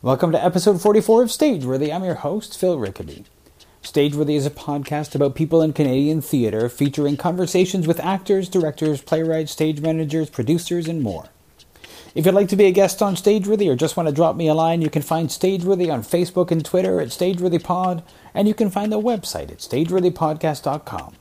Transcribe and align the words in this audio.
Welcome 0.00 0.30
to 0.30 0.44
episode 0.44 0.80
44 0.80 1.24
of 1.24 1.28
Stageworthy. 1.28 1.92
I'm 1.92 2.04
your 2.04 2.14
host, 2.14 2.56
Phil 2.56 2.78
Rickaby. 2.78 3.24
Stageworthy 3.82 4.36
is 4.36 4.46
a 4.46 4.50
podcast 4.50 5.16
about 5.16 5.34
people 5.34 5.60
in 5.60 5.72
Canadian 5.72 6.20
theatre, 6.20 6.68
featuring 6.68 7.16
conversations 7.16 7.84
with 7.84 7.98
actors, 7.98 8.48
directors, 8.48 9.02
playwrights, 9.02 9.50
stage 9.50 9.80
managers, 9.80 10.30
producers, 10.30 10.86
and 10.86 11.02
more. 11.02 11.30
If 12.14 12.24
you'd 12.26 12.34
like 12.36 12.46
to 12.50 12.56
be 12.56 12.66
a 12.66 12.70
guest 12.70 13.02
on 13.02 13.16
Stageworthy 13.16 13.68
or 13.68 13.74
just 13.74 13.96
want 13.96 14.08
to 14.08 14.14
drop 14.14 14.36
me 14.36 14.46
a 14.46 14.54
line, 14.54 14.82
you 14.82 14.88
can 14.88 15.02
find 15.02 15.30
Stageworthy 15.30 15.92
on 15.92 16.02
Facebook 16.02 16.52
and 16.52 16.64
Twitter 16.64 17.00
at 17.00 17.08
StageworthyPod, 17.08 18.04
and 18.34 18.46
you 18.46 18.54
can 18.54 18.70
find 18.70 18.92
the 18.92 19.00
website 19.00 19.50
at 19.50 19.58
StageworthyPodcast.com. 19.58 21.16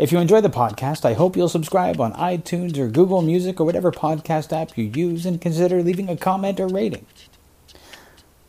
If 0.00 0.10
you 0.10 0.18
enjoy 0.18 0.40
the 0.40 0.50
podcast, 0.50 1.04
I 1.04 1.12
hope 1.14 1.36
you'll 1.36 1.48
subscribe 1.48 2.00
on 2.00 2.12
iTunes 2.14 2.76
or 2.76 2.88
Google 2.88 3.22
Music 3.22 3.60
or 3.60 3.64
whatever 3.64 3.92
podcast 3.92 4.52
app 4.52 4.76
you 4.76 4.90
use 4.92 5.24
and 5.24 5.40
consider 5.40 5.80
leaving 5.80 6.08
a 6.08 6.16
comment 6.16 6.58
or 6.58 6.66
rating. 6.66 7.06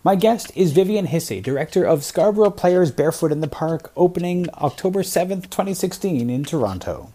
My 0.05 0.14
guest 0.14 0.52
is 0.54 0.72
Vivian 0.72 1.08
Hissey, 1.08 1.41
director 1.41 1.84
of 1.84 2.04
Scarborough 2.04 2.52
Players 2.52 2.91
Barefoot 2.91 3.32
in 3.32 3.40
the 3.41 3.48
Park, 3.48 3.91
opening 3.98 4.48
October 4.54 5.02
7th, 5.02 5.50
2016 5.50 6.30
in 6.30 6.44
Toronto. 6.44 7.12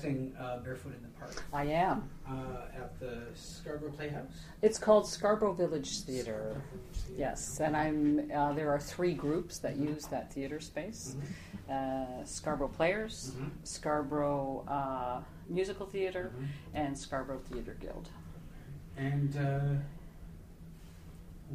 Directing 0.00 0.32
uh, 0.38 0.58
Barefoot 0.58 0.94
in 0.94 1.02
the 1.02 1.08
Park 1.18 1.42
I 1.52 1.64
am. 1.64 2.08
uh, 2.28 2.32
at 2.76 2.98
the 3.00 3.22
Scarborough 3.34 3.90
Playhouse? 3.92 4.30
It's 4.62 4.78
called 4.78 5.06
Scarborough 5.08 5.52
Village 5.54 6.00
Theatre. 6.00 6.60
Yes, 7.16 7.60
and 7.60 7.76
I'm. 7.76 8.30
Uh, 8.32 8.52
there 8.52 8.70
are 8.70 8.78
three 8.78 9.14
groups 9.14 9.58
that 9.58 9.76
use 9.76 10.06
that 10.06 10.32
theatre 10.32 10.60
space: 10.60 11.16
uh, 11.70 12.24
Scarborough 12.24 12.68
Players, 12.68 13.32
Mhm. 13.36 13.50
Scarborough 13.64 14.64
uh, 14.68 15.22
Musical 15.48 15.86
Theatre, 15.86 16.32
Mhm. 16.36 16.46
and 16.74 16.98
Scarborough 16.98 17.40
Theatre 17.50 17.76
Guild. 17.80 18.08
And 18.96 19.36
uh, 19.36 19.60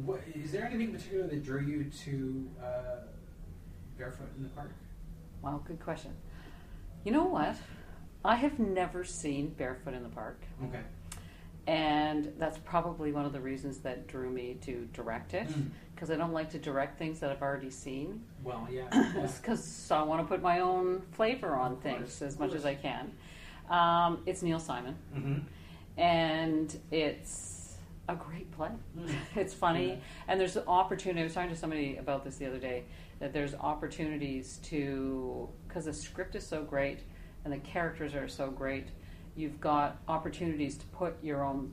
what, 0.04 0.20
is 0.34 0.52
there 0.52 0.64
anything 0.66 0.92
particular 0.92 1.26
that 1.26 1.44
drew 1.44 1.60
you 1.62 1.84
to 2.04 2.50
uh, 2.62 2.66
Barefoot 3.98 4.28
in 4.36 4.42
the 4.42 4.48
Park? 4.50 4.70
Wow, 5.42 5.62
good 5.66 5.80
question. 5.80 6.12
You 7.04 7.12
know 7.12 7.24
what? 7.24 7.56
I 8.26 8.34
have 8.34 8.58
never 8.58 9.04
seen 9.04 9.48
Barefoot 9.50 9.94
in 9.94 10.02
the 10.02 10.08
Park, 10.08 10.40
Okay. 10.64 10.80
and 11.66 12.32
that's 12.38 12.58
probably 12.58 13.12
one 13.12 13.24
of 13.24 13.32
the 13.32 13.40
reasons 13.40 13.78
that 13.78 14.08
drew 14.08 14.30
me 14.30 14.56
to 14.62 14.88
direct 14.92 15.32
it. 15.34 15.48
Mm. 15.48 15.68
Because 15.94 16.10
I 16.10 16.16
don't 16.16 16.32
like 16.32 16.50
to 16.50 16.58
direct 16.58 16.98
things 16.98 17.20
that 17.20 17.30
I've 17.30 17.40
already 17.40 17.70
seen. 17.70 18.20
Well, 18.44 18.68
yeah. 18.70 18.88
because 19.40 19.90
I 19.90 20.02
want 20.02 20.20
to 20.22 20.26
put 20.28 20.42
my 20.42 20.60
own 20.60 21.00
flavor 21.12 21.54
on 21.54 21.72
Of 21.72 21.80
things 21.82 21.98
course, 21.98 22.22
as 22.22 22.34
of 22.34 22.40
much 22.40 22.52
as 22.52 22.66
I 22.66 22.74
can. 22.74 23.12
Um, 23.70 24.22
it's 24.26 24.42
Neil 24.42 24.58
Simon, 24.60 24.96
Mhm. 25.14 25.42
and 25.96 26.78
it's 26.90 27.78
a 28.08 28.14
great 28.16 28.50
play. 28.52 28.70
Mm. 28.98 29.14
It's 29.36 29.54
funny, 29.54 29.88
Yeah. 29.90 29.96
and 30.28 30.40
there's 30.40 30.56
an 30.56 30.64
opportunity. 30.68 31.20
I 31.20 31.24
was 31.24 31.34
talking 31.34 31.50
to 31.50 31.56
somebody 31.56 31.96
about 31.96 32.24
this 32.24 32.36
the 32.36 32.46
other 32.46 32.58
day 32.58 32.84
that 33.20 33.32
there's 33.32 33.54
opportunities 33.54 34.58
to 34.64 35.48
because 35.66 35.86
the 35.86 35.94
script 35.94 36.34
is 36.34 36.46
so 36.46 36.62
great 36.64 37.00
and 37.46 37.52
the 37.52 37.58
characters 37.58 38.14
are 38.14 38.26
so 38.28 38.50
great. 38.50 38.88
You've 39.36 39.60
got 39.60 39.98
opportunities 40.08 40.76
to 40.78 40.86
put 40.86 41.22
your 41.22 41.44
own 41.44 41.72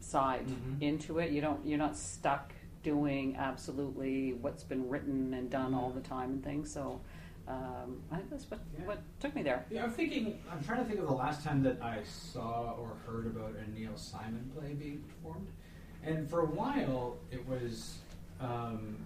side 0.00 0.46
Mhm. 0.46 0.82
into 0.82 1.18
it. 1.18 1.30
You 1.32 1.40
don't. 1.40 1.64
You're 1.66 1.78
not 1.78 1.96
stuck 1.96 2.52
doing 2.82 3.34
absolutely 3.36 4.34
what's 4.34 4.62
been 4.62 4.86
written 4.90 5.32
and 5.32 5.48
done 5.50 5.72
all 5.72 5.90
Mhm. 5.90 5.94
the 5.94 6.00
time 6.02 6.30
and 6.30 6.44
things. 6.44 6.70
So. 6.70 7.00
Um, 7.46 8.00
I 8.10 8.16
think 8.16 8.30
that's 8.30 8.50
what, 8.50 8.60
Yeah. 8.78 8.86
what 8.86 9.02
took 9.20 9.34
me 9.34 9.42
there. 9.42 9.66
Yeah, 9.70 9.84
I'm 9.84 9.90
thinking. 9.92 10.38
I'm 10.50 10.64
trying 10.64 10.78
to 10.78 10.86
think 10.86 10.98
of 11.00 11.06
the 11.06 11.12
last 11.12 11.44
time 11.44 11.62
that 11.64 11.78
I 11.82 12.02
saw 12.04 12.72
or 12.72 12.94
heard 13.06 13.26
about 13.26 13.54
a 13.56 13.70
Neil 13.70 13.94
Simon 13.98 14.50
play 14.54 14.72
being 14.72 15.00
performed, 15.02 15.48
and 16.02 16.26
for 16.28 16.40
a 16.40 16.46
while 16.46 17.18
it 17.30 17.46
was. 17.46 17.98
Um, 18.40 18.96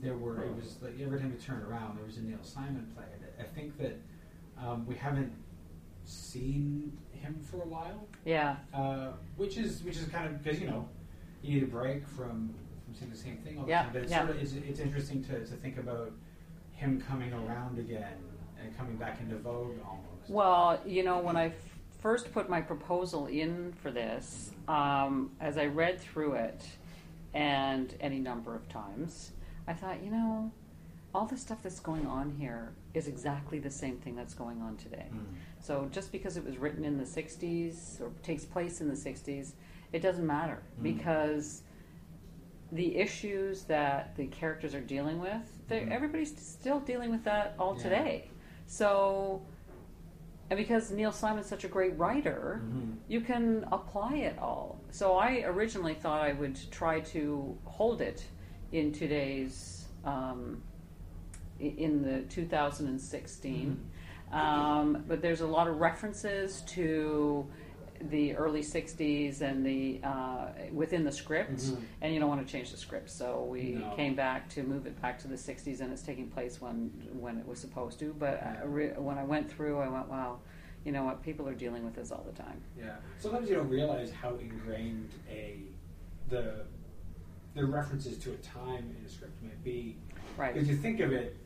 there 0.00 0.16
were. 0.16 0.42
It 0.42 0.52
was 0.56 0.82
like 0.82 0.98
every 1.00 1.20
time 1.20 1.30
you 1.30 1.38
turn 1.38 1.62
around, 1.62 1.96
there 1.96 2.04
was 2.04 2.16
a 2.18 2.22
Neil 2.22 2.42
Simon 2.42 2.90
play. 2.92 3.04
I 3.38 3.44
think 3.44 3.78
that 3.78 3.96
um, 4.64 4.86
we 4.86 4.94
haven't 4.94 5.32
seen 6.04 6.96
him 7.12 7.38
for 7.50 7.62
a 7.62 7.66
while, 7.66 8.08
Yeah, 8.24 8.56
uh, 8.74 9.12
which 9.36 9.56
is 9.56 9.82
which 9.82 9.96
is 9.96 10.06
kind 10.06 10.26
of 10.26 10.42
because 10.42 10.60
you 10.60 10.66
know 10.68 10.88
you 11.42 11.54
need 11.54 11.62
a 11.62 11.66
break 11.66 12.06
from 12.06 12.54
from 12.84 12.94
seeing 12.94 13.10
the 13.10 13.16
same 13.16 13.36
thing 13.38 13.58
all 13.58 13.64
the 13.64 13.70
Yeah, 13.70 13.82
time. 13.84 13.90
But 13.92 14.02
it's 14.02 14.10
yeah. 14.10 14.18
sort 14.26 14.30
of 14.36 14.42
it's, 14.42 14.52
it's 14.52 14.80
interesting 14.80 15.22
to, 15.24 15.38
to 15.40 15.54
think 15.56 15.78
about 15.78 16.12
him 16.72 17.00
coming 17.00 17.32
around 17.32 17.78
again 17.78 18.16
and 18.62 18.76
coming 18.76 18.96
back 18.96 19.20
into 19.20 19.36
vogue 19.36 19.76
almost. 19.86 20.28
Well, 20.30 20.80
you 20.86 21.02
know, 21.02 21.18
when 21.18 21.36
I 21.36 21.46
f- 21.46 21.54
first 22.00 22.32
put 22.32 22.48
my 22.48 22.60
proposal 22.60 23.26
in 23.26 23.72
for 23.82 23.90
this, 23.90 24.50
um, 24.68 25.30
as 25.40 25.56
I 25.58 25.66
read 25.66 26.00
through 26.00 26.34
it, 26.34 26.62
and 27.34 27.94
any 28.00 28.18
number 28.18 28.54
of 28.54 28.68
times, 28.68 29.32
I 29.66 29.72
thought, 29.74 30.02
you 30.02 30.10
know, 30.10 30.50
all 31.14 31.26
the 31.26 31.36
stuff 31.36 31.58
that's 31.62 31.80
going 31.80 32.06
on 32.06 32.34
here 32.38 32.72
is 32.94 33.06
exactly 33.06 33.58
the 33.58 33.70
same 33.70 33.96
thing 33.98 34.16
that's 34.16 34.34
going 34.34 34.60
on 34.62 34.76
today. 34.76 35.06
Mm. 35.12 35.24
So 35.60 35.88
just 35.92 36.10
because 36.12 36.36
it 36.36 36.44
was 36.44 36.58
written 36.58 36.84
in 36.84 36.98
the 36.98 37.04
60s 37.04 38.00
or 38.00 38.10
takes 38.22 38.44
place 38.44 38.80
in 38.80 38.88
the 38.88 38.96
60s, 38.96 39.52
it 39.92 40.00
doesn't 40.02 40.26
matter 40.26 40.62
Mm. 40.78 40.82
because 40.82 41.62
the 42.72 42.96
issues 42.96 43.64
that 43.64 44.14
the 44.16 44.26
characters 44.26 44.74
are 44.74 44.80
dealing 44.80 45.20
with, 45.20 45.60
Mhm. 45.68 45.90
everybody's 45.90 46.36
still 46.36 46.80
dealing 46.80 47.10
with 47.10 47.24
that 47.24 47.54
all 47.58 47.76
Yeah. 47.76 47.82
today. 47.82 48.30
So, 48.66 49.42
and 50.48 50.56
because 50.56 50.90
Neil 50.92 51.12
Simon's 51.12 51.46
such 51.46 51.64
a 51.64 51.68
great 51.68 51.96
writer, 51.98 52.60
Mhm. 52.64 52.96
you 53.08 53.20
can 53.20 53.64
apply 53.72 54.16
it 54.16 54.38
all. 54.38 54.80
So 54.90 55.14
I 55.16 55.42
originally 55.42 55.94
thought 55.94 56.22
I 56.22 56.32
would 56.32 56.58
try 56.70 57.00
to 57.00 57.56
hold 57.64 58.00
it 58.00 58.26
in 58.72 58.92
today's, 58.92 59.88
um, 60.04 60.62
in 61.60 62.02
the 62.02 62.22
2016. 62.22 63.80
Um, 64.32 65.04
but 65.08 65.20
there's 65.22 65.40
a 65.40 65.46
lot 65.46 65.66
of 65.68 65.80
references 65.80 66.62
to 66.68 67.46
the 68.02 68.34
early 68.34 68.62
60s 68.62 69.42
and 69.42 69.66
the 69.66 70.00
uh, 70.02 70.46
within 70.72 71.04
the 71.04 71.12
script, 71.12 71.58
Mhm. 71.60 71.82
and 72.00 72.14
you 72.14 72.20
don't 72.20 72.30
want 72.30 72.46
to 72.46 72.50
change 72.50 72.70
the 72.70 72.76
script. 72.78 73.10
So 73.10 73.44
we 73.44 73.72
No. 73.72 73.92
came 73.94 74.14
back 74.14 74.48
to 74.50 74.62
move 74.62 74.86
it 74.86 75.00
back 75.02 75.18
to 75.20 75.28
the 75.28 75.36
60s, 75.36 75.80
and 75.82 75.92
it's 75.92 76.00
taking 76.02 76.28
place 76.28 76.60
when 76.62 76.90
when 77.12 77.36
it 77.38 77.46
was 77.46 77.58
supposed 77.58 77.98
to. 77.98 78.14
But 78.18 78.42
I, 78.42 78.64
re- 78.64 78.92
when 78.96 79.18
I 79.18 79.24
went 79.24 79.50
through, 79.50 79.80
I 79.80 79.88
went, 79.88 80.08
wow, 80.08 80.38
you 80.84 80.92
know 80.92 81.04
what? 81.04 81.22
People 81.22 81.46
are 81.46 81.54
dealing 81.54 81.84
with 81.84 81.94
this 81.94 82.10
all 82.10 82.24
the 82.24 82.32
time. 82.42 82.62
Yeah. 82.78 82.96
Sometimes 83.18 83.50
you 83.50 83.56
don't 83.56 83.68
realize 83.68 84.10
how 84.12 84.36
ingrained 84.36 85.10
a 85.28 85.60
the 86.30 86.64
the 87.54 87.66
references 87.66 88.16
to 88.18 88.32
a 88.32 88.36
time 88.36 88.94
in 88.98 89.04
a 89.04 89.08
script 89.08 89.42
might 89.42 89.62
be. 89.64 89.98
Right. 90.38 90.54
Because 90.54 90.68
you 90.70 90.76
think 90.76 91.00
of 91.00 91.12
it 91.12 91.36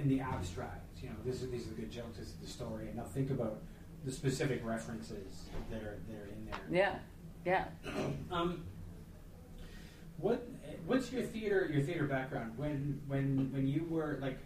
in 0.00 0.08
the 0.08 0.20
abstract, 0.20 0.86
you 1.02 1.08
know, 1.10 1.16
this 1.24 1.42
is, 1.42 1.50
these 1.50 1.66
are 1.66 1.70
the 1.70 1.82
good 1.82 1.90
jokes, 1.90 2.18
this 2.18 2.28
is 2.28 2.34
the 2.34 2.46
story, 2.46 2.86
and 2.88 2.96
now 2.96 3.04
think 3.04 3.30
about 3.30 3.58
the 4.04 4.10
specific 4.12 4.64
references 4.64 5.44
that 5.70 5.82
are 5.82 5.98
that 6.08 6.16
are 6.16 6.26
in 6.28 6.46
there. 6.46 6.98
Yeah. 7.44 7.64
Yeah. 7.84 7.92
Um, 8.30 8.62
what 10.18 10.46
what's 10.86 11.10
your 11.12 11.22
theater 11.22 11.68
your 11.72 11.82
theater 11.82 12.06
background? 12.06 12.52
When 12.56 13.00
when 13.08 13.50
when 13.52 13.66
you 13.66 13.86
were 13.88 14.18
like, 14.20 14.38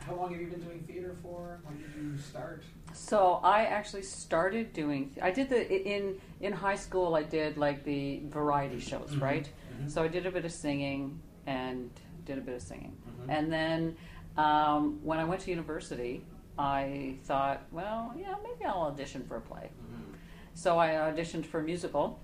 how 0.00 0.14
long 0.16 0.32
have 0.32 0.40
you 0.40 0.48
been 0.48 0.60
doing 0.60 0.80
theater 0.86 1.16
for? 1.22 1.60
When 1.64 1.78
did 1.78 1.90
you 1.96 2.18
start? 2.18 2.64
So 2.92 3.40
I 3.44 3.64
actually 3.66 4.02
started 4.02 4.72
doing. 4.72 5.16
I 5.22 5.30
did 5.30 5.48
the 5.48 5.60
in 5.88 6.20
in 6.40 6.52
high 6.52 6.74
school. 6.76 7.14
I 7.14 7.22
did 7.22 7.56
like 7.56 7.84
the 7.84 8.22
variety 8.26 8.80
shows, 8.80 9.10
Mhm. 9.12 9.20
right? 9.22 9.48
Mhm. 9.80 9.90
So 9.90 10.02
I 10.02 10.08
did 10.08 10.26
a 10.26 10.30
bit 10.32 10.44
of 10.44 10.52
singing 10.52 11.20
and 11.46 11.90
did 12.24 12.38
a 12.38 12.40
bit 12.40 12.54
of 12.56 12.62
singing, 12.62 12.96
Mhm. 13.06 13.26
and 13.28 13.52
then 13.52 13.96
um, 14.38 15.00
when 15.02 15.18
I 15.18 15.24
went 15.24 15.40
to 15.42 15.50
university, 15.50 16.24
I 16.58 17.16
thought, 17.24 17.62
well, 17.72 18.14
yeah, 18.18 18.34
maybe 18.42 18.64
I'll 18.64 18.82
audition 18.82 19.24
for 19.28 19.36
a 19.36 19.40
play. 19.40 19.70
Mhm. 19.82 20.14
So 20.54 20.78
I 20.78 20.88
auditioned 20.90 21.44
for 21.44 21.60
a 21.60 21.62
musical, 21.62 22.18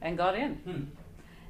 and 0.00 0.16
got 0.16 0.34
in. 0.36 0.54
Hmm. 0.56 0.82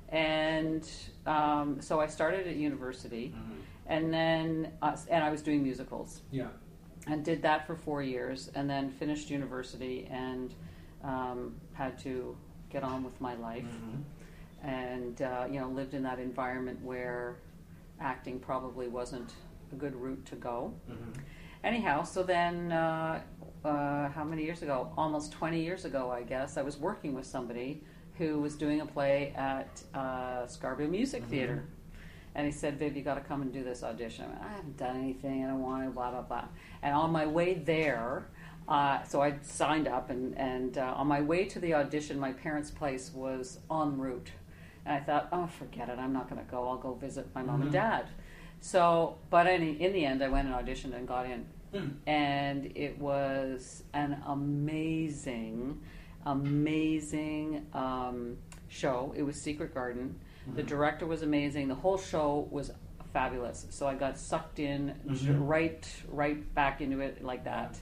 And 0.09 0.89
um, 1.27 1.81
so 1.81 2.01
I 2.01 2.07
started 2.07 2.47
at 2.47 2.57
university, 2.57 3.35
Mhm. 3.37 3.61
and 3.87 4.13
then 4.13 4.73
uh, 4.83 4.97
and 5.11 5.25
I 5.25 5.31
was 5.31 5.43
doing 5.43 5.63
musicals. 5.63 6.23
Yeah. 6.31 6.49
and 7.07 7.23
did 7.23 7.43
that 7.43 7.67
for 7.67 7.77
four 7.77 8.03
years, 8.03 8.51
and 8.55 8.65
then 8.71 8.89
finished 8.89 9.29
university 9.29 10.07
and 10.11 10.55
um, 11.03 11.55
had 11.75 11.99
to 11.99 12.35
get 12.71 12.83
on 12.83 13.05
with 13.05 13.21
my 13.21 13.35
life, 13.35 13.67
Mhm. 13.67 14.03
and 14.67 15.21
uh, 15.21 15.47
you 15.51 15.61
know 15.61 15.69
lived 15.69 15.93
in 15.93 16.03
that 16.05 16.19
environment 16.19 16.81
where 16.83 17.37
acting 18.01 18.41
probably 18.41 18.89
wasn't 18.89 19.35
a 19.75 19.79
good 19.79 19.95
route 19.95 20.25
to 20.27 20.37
go. 20.37 20.73
Mhm. 20.91 21.21
Anyhow, 21.63 22.03
so 22.03 22.23
then 22.23 22.73
uh, 22.73 23.21
uh, 23.65 24.09
how 24.11 24.25
many 24.25 24.45
years 24.45 24.63
ago? 24.63 24.93
Almost 24.97 25.33
20 25.33 25.63
years 25.63 25.85
ago, 25.85 26.11
I 26.11 26.23
guess. 26.23 26.57
I 26.57 26.63
was 26.63 26.77
working 26.79 27.15
with 27.15 27.27
somebody 27.27 27.83
who 28.19 28.41
was 28.41 28.55
doing 28.55 28.81
a 28.81 28.87
play 28.87 29.33
at 29.37 29.83
uh, 29.95 30.47
Scarborough 30.47 30.89
Music 30.89 31.23
Mhm. 31.25 31.29
Theater. 31.31 31.65
And 32.37 32.45
he 32.47 32.53
said, 32.53 32.79
Viv, 32.81 32.97
you 32.97 33.03
got 33.03 33.15
to 33.15 33.21
come 33.21 33.43
and 33.43 33.53
do 33.53 33.63
this 33.63 33.83
audition. 33.85 34.25
I, 34.25 34.29
went, 34.29 34.43
I 34.43 34.49
haven't 34.57 34.77
done 34.77 34.97
anything. 34.97 35.45
I 35.45 35.49
don't 35.49 35.63
want 35.63 35.85
to, 35.85 35.91
blah, 35.91 36.11
blah, 36.11 36.23
blah. 36.23 36.45
And 36.83 36.93
on 36.95 37.13
my 37.13 37.27
way 37.27 37.55
there, 37.55 38.27
uh, 38.69 39.03
so 39.05 39.23
I 39.23 39.37
signed 39.43 39.87
up, 39.87 40.11
and, 40.11 40.37
and 40.37 40.77
uh, 40.77 40.95
on 40.97 41.07
my 41.07 41.21
way 41.21 41.45
to 41.45 41.61
the 41.61 41.75
audition, 41.75 42.19
my 42.19 42.33
parents' 42.33 42.73
place 42.73 43.13
was 43.15 43.61
en 43.71 43.99
route. 43.99 44.33
And 44.85 44.95
I 44.97 45.01
thought, 45.01 45.29
oh, 45.33 45.47
forget 45.47 45.89
it. 45.89 45.99
I'm 46.01 46.13
not 46.13 46.29
going 46.29 46.45
to 46.45 46.51
go. 46.51 46.69
I'll 46.69 46.77
go 46.77 46.95
visit 46.95 47.27
my 47.37 47.43
mom 47.43 47.61
Mhm. 47.61 47.65
and 47.65 47.73
dad. 47.73 48.07
So, 48.75 49.19
but 49.29 49.47
in, 49.47 49.77
in 49.77 49.93
the 49.93 50.07
end, 50.07 50.23
I 50.25 50.29
went 50.29 50.49
and 50.49 50.57
auditioned 50.57 50.97
and 50.97 51.07
got 51.07 51.27
in. 51.27 51.45
Hmm. 51.75 51.89
And 52.09 52.73
it 52.75 52.99
was 52.99 53.83
an 53.93 54.23
amazing, 54.27 55.83
amazing 56.25 57.67
um, 57.75 58.39
show. 58.69 59.13
It 59.15 59.23
was 59.23 59.39
Secret 59.39 59.75
Garden. 59.75 60.19
The 60.57 60.63
Mhm. 60.63 60.67
director 60.67 61.05
was 61.05 61.21
amazing. 61.23 61.69
The 61.69 61.75
whole 61.75 61.99
show 61.99 62.49
was 62.51 62.73
fabulous. 63.13 63.67
So 63.69 63.87
I 63.87 63.97
got 63.97 64.17
sucked 64.17 64.59
in 64.59 64.95
Mhm. 65.07 65.47
right, 65.47 65.87
right 66.09 66.55
back 66.55 66.81
into 66.81 67.01
it 67.01 67.23
like 67.23 67.45
that. 67.45 67.79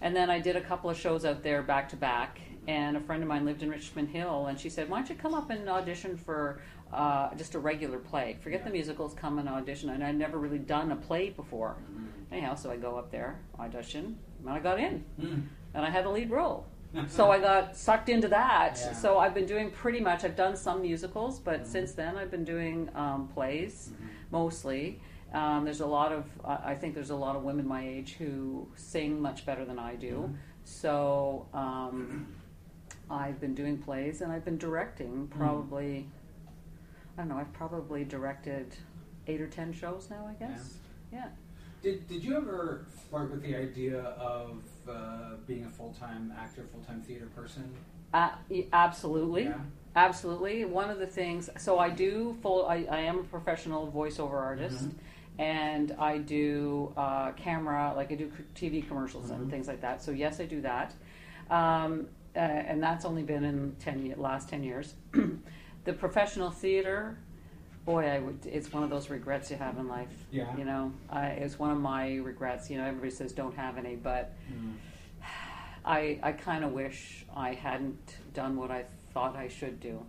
And 0.00 0.16
then 0.16 0.30
I 0.30 0.40
did 0.40 0.56
a 0.56 0.62
couple 0.62 0.88
of 0.88 0.96
shows 0.96 1.26
out 1.26 1.42
there 1.42 1.62
back 1.62 1.90
to 1.90 1.96
back. 1.96 2.40
And 2.68 2.96
a 2.96 3.00
friend 3.00 3.22
of 3.22 3.28
mine 3.28 3.44
lived 3.44 3.62
in 3.62 3.68
Richmond 3.70 4.08
Hill, 4.08 4.46
and 4.46 4.58
she 4.58 4.68
said, 4.70 4.88
"Why 4.88 4.98
don't 4.98 5.08
you 5.10 5.14
come 5.14 5.34
up 5.34 5.50
and 5.50 5.68
audition 5.68 6.16
for 6.16 6.60
uh, 6.92 7.34
just 7.34 7.54
a 7.54 7.58
regular 7.58 7.98
play? 7.98 8.36
Forget 8.42 8.64
the 8.64 8.70
musicals. 8.70 9.14
Come 9.14 9.38
and 9.38 9.48
audition." 9.48 9.90
And 9.90 10.02
I'd 10.04 10.16
never 10.16 10.38
really 10.38 10.58
done 10.58 10.92
a 10.92 10.96
play 10.96 11.30
before. 11.30 11.76
Mhm. 11.90 12.06
Anyhow, 12.32 12.54
so 12.54 12.70
I 12.70 12.76
go 12.76 12.96
up 12.96 13.10
there, 13.10 13.38
audition, 13.58 14.18
and 14.40 14.50
I 14.50 14.58
got 14.58 14.78
in, 14.80 15.04
Hmm. 15.20 15.40
and 15.74 15.84
I 15.86 15.90
had 15.90 16.04
the 16.04 16.10
lead 16.10 16.30
role. 16.30 16.66
so 17.08 17.30
I 17.30 17.38
got 17.40 17.76
sucked 17.76 18.08
into 18.08 18.28
that. 18.28 18.78
Yeah. 18.80 18.92
So 18.92 19.18
I've 19.18 19.34
been 19.34 19.46
doing 19.46 19.70
pretty 19.70 20.00
much. 20.00 20.24
I've 20.24 20.36
done 20.36 20.56
some 20.56 20.80
musicals, 20.82 21.38
but 21.40 21.62
Mhm. 21.62 21.66
since 21.66 21.92
then 21.92 22.16
I've 22.16 22.30
been 22.30 22.44
doing 22.44 22.88
um, 22.94 23.28
plays 23.28 23.90
Mhm. 23.92 24.06
mostly. 24.30 25.00
Um, 25.32 25.64
there's 25.64 25.80
a 25.80 25.86
lot 25.86 26.12
of. 26.12 26.24
I 26.44 26.72
I 26.72 26.74
think 26.74 26.94
there's 26.94 27.10
a 27.10 27.16
lot 27.16 27.36
of 27.36 27.42
women 27.44 27.66
my 27.66 27.86
age 27.86 28.14
who 28.14 28.68
sing 28.76 29.20
much 29.20 29.44
better 29.44 29.64
than 29.64 29.78
I 29.78 29.96
do. 29.96 30.30
Mhm. 30.30 30.36
So 30.64 31.46
um, 31.52 32.26
I've 33.10 33.40
been 33.40 33.54
doing 33.54 33.78
plays 33.78 34.20
and 34.22 34.32
I've 34.32 34.44
been 34.44 34.58
directing 34.58 35.28
probably. 35.28 36.08
I 37.16 37.22
don't 37.22 37.28
know. 37.28 37.36
I've 37.36 37.52
probably 37.52 38.04
directed 38.04 38.74
eight 39.26 39.40
or 39.40 39.46
ten 39.46 39.72
shows 39.72 40.08
now. 40.10 40.28
I 40.28 40.34
guess. 40.44 40.74
Yeah. 41.12 41.28
Did, 41.82 42.06
did 42.08 42.24
you 42.24 42.36
ever 42.36 42.84
flirt 43.10 43.30
with 43.30 43.42
the 43.42 43.54
idea 43.54 44.00
of 44.00 44.62
uh, 44.88 45.36
being 45.46 45.64
a 45.64 45.70
full 45.70 45.94
time 45.98 46.32
actor, 46.38 46.64
full 46.72 46.82
time 46.82 47.00
theater 47.02 47.26
person? 47.34 47.72
Uh, 48.12 48.30
absolutely. 48.72 49.44
Yeah. 49.44 49.58
Absolutely. 49.94 50.64
One 50.66 50.90
of 50.90 50.98
the 50.98 51.06
things, 51.06 51.48
so 51.56 51.78
I 51.78 51.88
do 51.88 52.36
full, 52.42 52.66
I, 52.66 52.86
I 52.90 52.98
am 53.00 53.18
a 53.20 53.22
professional 53.22 53.90
voiceover 53.90 54.34
artist. 54.34 54.88
Mhm. 54.88 54.92
And 55.38 55.92
I 55.98 56.18
do 56.18 56.92
uh, 56.96 57.32
camera, 57.32 57.92
like 57.96 58.10
I 58.10 58.14
do 58.14 58.30
TV 58.54 58.86
commercials 58.86 59.30
Mhm. 59.30 59.34
and 59.36 59.50
things 59.50 59.68
like 59.68 59.80
that. 59.82 60.02
So 60.02 60.10
yes, 60.10 60.40
I 60.40 60.46
do 60.46 60.62
that, 60.62 60.94
um, 61.50 62.08
uh, 62.34 62.38
and 62.38 62.82
that's 62.82 63.04
only 63.04 63.22
been 63.22 63.44
in 63.44 63.76
ten 63.78 64.04
ye- 64.06 64.14
last 64.14 64.48
ten 64.48 64.62
years. 64.62 64.94
the 65.86 65.92
professional 65.94 66.50
theater, 66.50 67.16
boy, 67.86 68.06
I 68.06 68.18
would. 68.18 68.44
It's 68.44 68.70
one 68.72 68.82
of 68.82 68.90
those 68.90 69.08
regrets 69.08 69.50
you 69.50 69.56
have 69.56 69.78
in 69.78 69.88
life. 69.88 70.08
Yeah. 70.30 70.54
You 70.58 70.64
know, 70.64 70.92
I, 71.08 71.28
it's 71.28 71.58
one 71.58 71.70
of 71.70 71.78
my 71.78 72.16
regrets. 72.16 72.68
You 72.68 72.76
know, 72.78 72.84
everybody 72.84 73.10
says 73.12 73.32
don't 73.32 73.56
have 73.56 73.78
any, 73.78 73.96
but 73.96 74.34
Mm. 74.52 74.74
I, 75.84 76.18
I 76.20 76.32
kind 76.32 76.64
of 76.64 76.72
wish 76.72 77.24
I 77.34 77.54
hadn't 77.54 78.16
done 78.34 78.56
what 78.56 78.72
I 78.72 78.84
thought 79.14 79.36
I 79.36 79.46
should 79.46 79.78
do, 79.78 80.04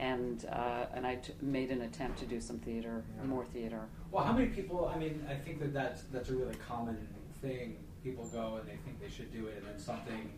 and 0.00 0.44
uh, 0.50 0.86
and 0.92 1.06
I 1.06 1.14
t- 1.16 1.32
made 1.40 1.70
an 1.70 1.82
attempt 1.82 2.18
to 2.18 2.26
do 2.26 2.40
some 2.40 2.58
theater, 2.58 3.04
Yeah. 3.16 3.24
more 3.26 3.44
theater. 3.44 3.82
Well, 4.10 4.24
how 4.24 4.32
many 4.32 4.48
people? 4.48 4.90
I 4.92 4.98
mean, 4.98 5.24
I 5.30 5.34
think 5.36 5.60
that 5.60 5.72
that's 5.72 6.02
that's 6.12 6.30
a 6.30 6.34
really 6.34 6.56
common 6.68 7.06
thing. 7.40 7.76
People 8.02 8.24
go 8.26 8.56
and 8.56 8.68
they 8.68 8.76
think 8.84 9.00
they 9.00 9.08
should 9.08 9.32
do 9.32 9.46
it, 9.46 9.58
and 9.58 9.66
then 9.68 9.78
something 9.78 10.32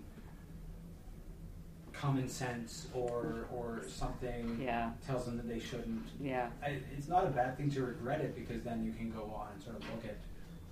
common 2.00 2.28
sense 2.28 2.86
or 2.94 3.46
or 3.52 3.82
something 3.88 4.60
Yeah, 4.62 4.90
tells 5.06 5.24
them 5.26 5.36
that 5.36 5.48
they 5.48 5.58
shouldn't. 5.60 6.04
yeah, 6.20 6.48
I, 6.62 6.78
it's 6.96 7.08
not 7.08 7.24
a 7.24 7.30
bad 7.30 7.56
thing 7.56 7.70
to 7.72 7.82
regret 7.82 8.20
it 8.20 8.34
because 8.34 8.62
then 8.62 8.84
you 8.84 8.92
can 8.92 9.10
go 9.10 9.22
on 9.34 9.48
and 9.54 9.62
sort 9.62 9.76
of 9.76 9.82
look 9.94 10.04
at, 10.04 10.16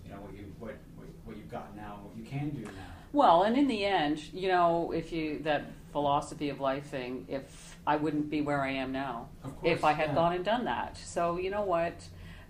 you 0.04 0.10
know, 0.10 0.20
what 0.20 0.32
you 0.34 0.52
what 0.58 0.76
what, 1.24 1.36
you've 1.36 1.50
got 1.50 1.74
now, 1.76 2.00
what 2.02 2.16
you 2.16 2.24
can 2.24 2.50
do 2.50 2.62
now. 2.64 2.70
Well, 3.12 3.44
and 3.44 3.56
in 3.56 3.68
the 3.68 3.84
end, 3.84 4.32
you 4.32 4.48
know, 4.48 4.92
if 4.92 5.12
you 5.12 5.40
that 5.44 5.64
philosophy 5.92 6.48
of 6.50 6.60
life 6.60 6.86
thing, 6.86 7.24
if 7.28 7.76
I 7.86 7.96
wouldn't 7.96 8.28
be 8.28 8.40
where 8.40 8.60
I 8.62 8.70
am 8.72 8.92
now, 8.92 9.28
Of 9.44 9.56
course, 9.60 9.72
if 9.78 9.84
I 9.84 9.92
had 9.92 10.10
yeah. 10.10 10.14
gone 10.16 10.32
and 10.34 10.44
done 10.44 10.64
that. 10.64 10.96
So 10.96 11.38
you 11.38 11.50
know 11.50 11.62
what, 11.62 11.94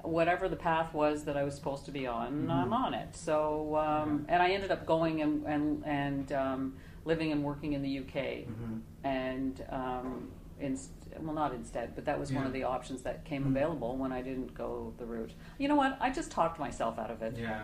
whatever 0.01 0.49
the 0.49 0.57
path 0.57 0.95
was 0.95 1.25
that 1.25 1.37
I 1.37 1.45
was 1.45 1.55
supposed 1.55 1.85
to 1.87 1.91
be 1.93 2.07
on, 2.07 2.47
Mhm. 2.49 2.51
I'm 2.51 2.73
on 2.73 2.95
it. 2.95 3.15
So 3.15 3.77
um, 3.77 4.25
and 4.29 4.43
I 4.43 4.51
ended 4.51 4.71
up 4.71 4.85
going 4.87 5.21
and 5.23 5.45
and 5.47 5.83
and 5.85 6.33
um, 6.33 6.77
living 7.05 7.33
and 7.33 7.43
working 7.45 7.73
in 7.75 7.83
the 7.83 7.99
UK, 7.99 8.15
Mm-hmm. 8.49 8.79
and 9.05 9.65
um, 9.71 10.31
in, 10.61 10.79
well, 11.21 11.35
not 11.35 11.53
instead, 11.55 11.95
but 11.95 12.05
that 12.05 12.19
was 12.19 12.33
one 12.33 12.47
of 12.47 12.53
the 12.53 12.63
options 12.65 13.03
that 13.03 13.25
came 13.25 13.45
Mhm. 13.45 13.49
available 13.49 13.97
when 13.97 14.13
I 14.13 14.23
didn't 14.23 14.55
go 14.55 14.93
the 14.99 15.05
route. 15.05 15.33
You 15.59 15.69
know 15.69 15.75
what? 15.77 15.97
I 16.01 16.11
just 16.11 16.31
talked 16.31 16.59
myself 16.59 16.99
out 16.99 17.11
of 17.11 17.23
it 17.23 17.37
Yeah. 17.37 17.63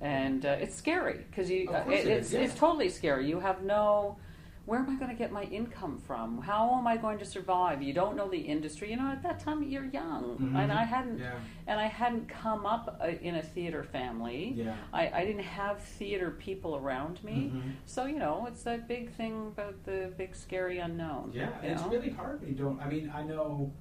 and 0.00 0.44
uh, 0.44 0.50
it's 0.60 0.74
scary 0.74 1.24
because 1.30 1.50
you 1.50 1.68
uh, 1.70 1.84
it, 1.88 2.06
it 2.06 2.06
it's, 2.08 2.32
yeah. 2.32 2.40
it's 2.40 2.54
totally 2.54 2.88
scary. 2.90 3.26
You 3.28 3.40
have 3.40 3.62
no 3.62 4.16
where 4.66 4.80
am 4.80 4.90
I 4.90 4.96
going 4.96 5.10
to 5.10 5.16
get 5.16 5.30
my 5.30 5.44
income 5.44 5.96
from? 6.06 6.42
How 6.42 6.74
am 6.76 6.86
I 6.88 6.96
going 6.96 7.18
to 7.18 7.24
survive? 7.24 7.82
You 7.82 7.92
don't 7.92 8.16
know 8.16 8.28
the 8.28 8.38
industry. 8.38 8.90
You 8.90 8.96
know, 8.96 9.08
at 9.12 9.22
that 9.22 9.38
time 9.38 9.62
you're 9.62 9.84
young, 9.84 10.36
Mhm. 10.38 10.56
and 10.56 10.72
I 10.72 10.82
hadn't 10.84 11.18
Yeah. 11.20 11.38
and 11.68 11.78
I 11.80 11.86
hadn't 11.86 12.28
come 12.28 12.66
up 12.66 12.98
uh, 13.00 13.06
in 13.06 13.36
a 13.36 13.42
theater 13.42 13.84
family. 13.84 14.52
Yeah. 14.56 14.74
I, 14.92 15.08
I 15.10 15.24
didn't 15.24 15.44
have 15.44 15.80
theater 15.80 16.32
people 16.32 16.76
around 16.76 17.22
me. 17.22 17.52
Mhm. 17.54 17.72
So 17.86 18.06
you 18.06 18.18
know, 18.18 18.46
it's 18.46 18.64
that 18.64 18.88
big 18.88 19.10
thing 19.10 19.46
about 19.46 19.84
the 19.84 20.12
big 20.18 20.34
scary 20.34 20.78
unknown. 20.78 21.30
Yeah, 21.32 21.50
and 21.62 21.72
it's 21.72 21.82
know? 21.82 21.90
really 21.90 22.10
hard 22.10 22.40
when 22.40 22.50
you 22.50 22.56
don't. 22.56 22.80
I 22.80 22.88
mean, 22.88 23.10
I 23.14 23.22
know. 23.22 23.72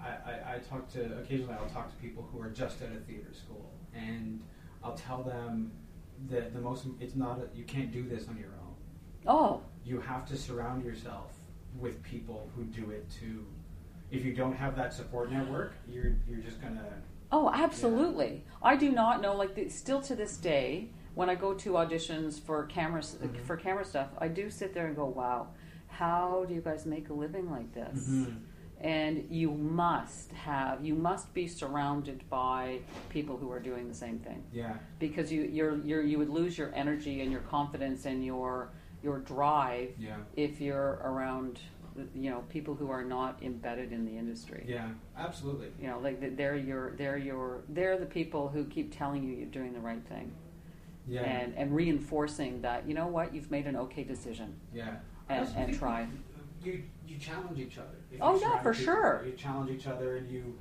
I, 0.00 0.08
I, 0.08 0.54
I 0.54 0.58
talk 0.58 0.88
to 0.90 1.18
occasionally. 1.20 1.54
I'll 1.54 1.68
talk 1.68 1.88
to 1.90 1.96
people 1.96 2.22
who 2.32 2.40
are 2.40 2.48
just 2.50 2.82
out 2.82 2.90
of 2.92 3.04
theater 3.04 3.32
school, 3.32 3.70
and 3.94 4.42
I'll 4.82 4.96
tell 4.96 5.22
them 5.22 5.70
that 6.28 6.52
the 6.52 6.60
most. 6.60 6.86
It's 7.00 7.14
not. 7.14 7.38
A, 7.38 7.48
you 7.56 7.64
can't 7.64 7.92
do 7.92 8.02
this 8.08 8.26
on 8.28 8.36
your 8.38 8.48
own. 8.48 8.59
Oh, 9.26 9.62
You 9.84 10.00
have 10.00 10.26
to 10.28 10.36
surround 10.36 10.84
yourself 10.84 11.32
with 11.78 12.02
people 12.02 12.50
who 12.54 12.64
do 12.64 12.90
it 12.90 13.08
too. 13.10 13.46
If 14.10 14.24
you 14.24 14.32
don't 14.34 14.54
have 14.54 14.76
that 14.76 14.92
support 14.92 15.30
network, 15.30 15.72
you're 15.88 16.16
you're 16.28 16.40
just 16.40 16.60
gonna. 16.60 16.84
Oh, 17.32 17.50
absolutely. 17.52 18.44
I 18.62 18.76
do 18.76 18.90
not 18.90 19.22
know. 19.22 19.36
Like, 19.36 19.54
the, 19.54 19.68
still 19.68 20.00
to 20.02 20.16
this 20.16 20.36
day, 20.36 20.90
when 21.14 21.30
I 21.30 21.36
go 21.36 21.54
to 21.54 21.70
auditions 21.72 22.40
for 22.40 22.64
cameras 22.66 23.16
Mhm. 23.22 23.40
for 23.42 23.56
camera 23.56 23.84
stuff, 23.84 24.08
I 24.18 24.28
do 24.28 24.50
sit 24.50 24.74
there 24.74 24.86
and 24.88 24.96
go, 24.96 25.06
"Wow, 25.06 25.48
how 25.86 26.44
do 26.48 26.54
you 26.54 26.60
guys 26.60 26.86
make 26.86 27.08
a 27.08 27.12
living 27.14 27.50
like 27.50 27.72
this?" 27.72 28.08
Mhm. 28.08 28.36
And 28.80 29.26
you 29.30 29.50
must 29.50 30.32
have, 30.32 30.82
you 30.82 30.94
must 30.94 31.34
be 31.34 31.46
surrounded 31.46 32.24
by 32.30 32.80
people 33.10 33.36
who 33.36 33.50
are 33.52 33.60
doing 33.60 33.86
the 33.88 33.94
same 33.94 34.18
thing, 34.18 34.42
Yeah. 34.52 34.74
because 34.98 35.30
you 35.30 35.42
you're, 35.42 35.76
you're 35.84 36.02
you 36.02 36.18
would 36.18 36.30
lose 36.30 36.56
your 36.58 36.74
energy 36.74 37.20
and 37.20 37.30
your 37.30 37.42
confidence 37.42 38.06
and 38.06 38.24
your 38.24 38.70
your 39.02 39.18
drive 39.20 39.90
Yeah. 39.98 40.16
if 40.36 40.60
you're 40.60 41.00
around, 41.04 41.58
you 42.14 42.30
know, 42.30 42.44
people 42.48 42.74
who 42.74 42.90
are 42.90 43.04
not 43.04 43.38
embedded 43.42 43.92
in 43.92 44.04
the 44.04 44.16
industry. 44.16 44.64
Yeah. 44.66 44.88
Absolutely. 45.16 45.68
You 45.80 45.88
know, 45.88 45.98
like 46.00 46.36
they're 46.36 46.56
your, 46.56 46.92
they're 46.96 47.16
your, 47.16 47.62
they're 47.68 47.98
the 47.98 48.06
people 48.06 48.48
who 48.48 48.64
keep 48.64 48.96
telling 48.96 49.22
you 49.24 49.34
you're 49.34 49.46
doing 49.46 49.72
the 49.72 49.80
right 49.80 50.02
thing, 50.08 50.32
Yeah. 51.08 51.22
and 51.22 51.54
and 51.56 51.74
reinforcing 51.74 52.62
that 52.62 52.86
you 52.86 52.94
know 52.94 53.06
what 53.06 53.34
you've 53.34 53.50
made 53.50 53.66
an 53.66 53.76
okay 53.76 54.04
decision, 54.04 54.54
Yeah. 54.74 54.96
And, 55.28 55.48
and 55.56 55.74
try. 55.78 56.06
You 56.64 56.82
you 57.06 57.16
challenge 57.18 57.58
each 57.58 57.78
other. 57.78 57.96
Oh, 58.20 58.38
yeah, 58.38 58.60
for 58.62 58.72
people, 58.74 58.84
sure. 58.84 59.22
You 59.26 59.32
challenge 59.32 59.70
each 59.70 59.86
other, 59.86 60.16
and 60.16 60.30
you, 60.30 60.58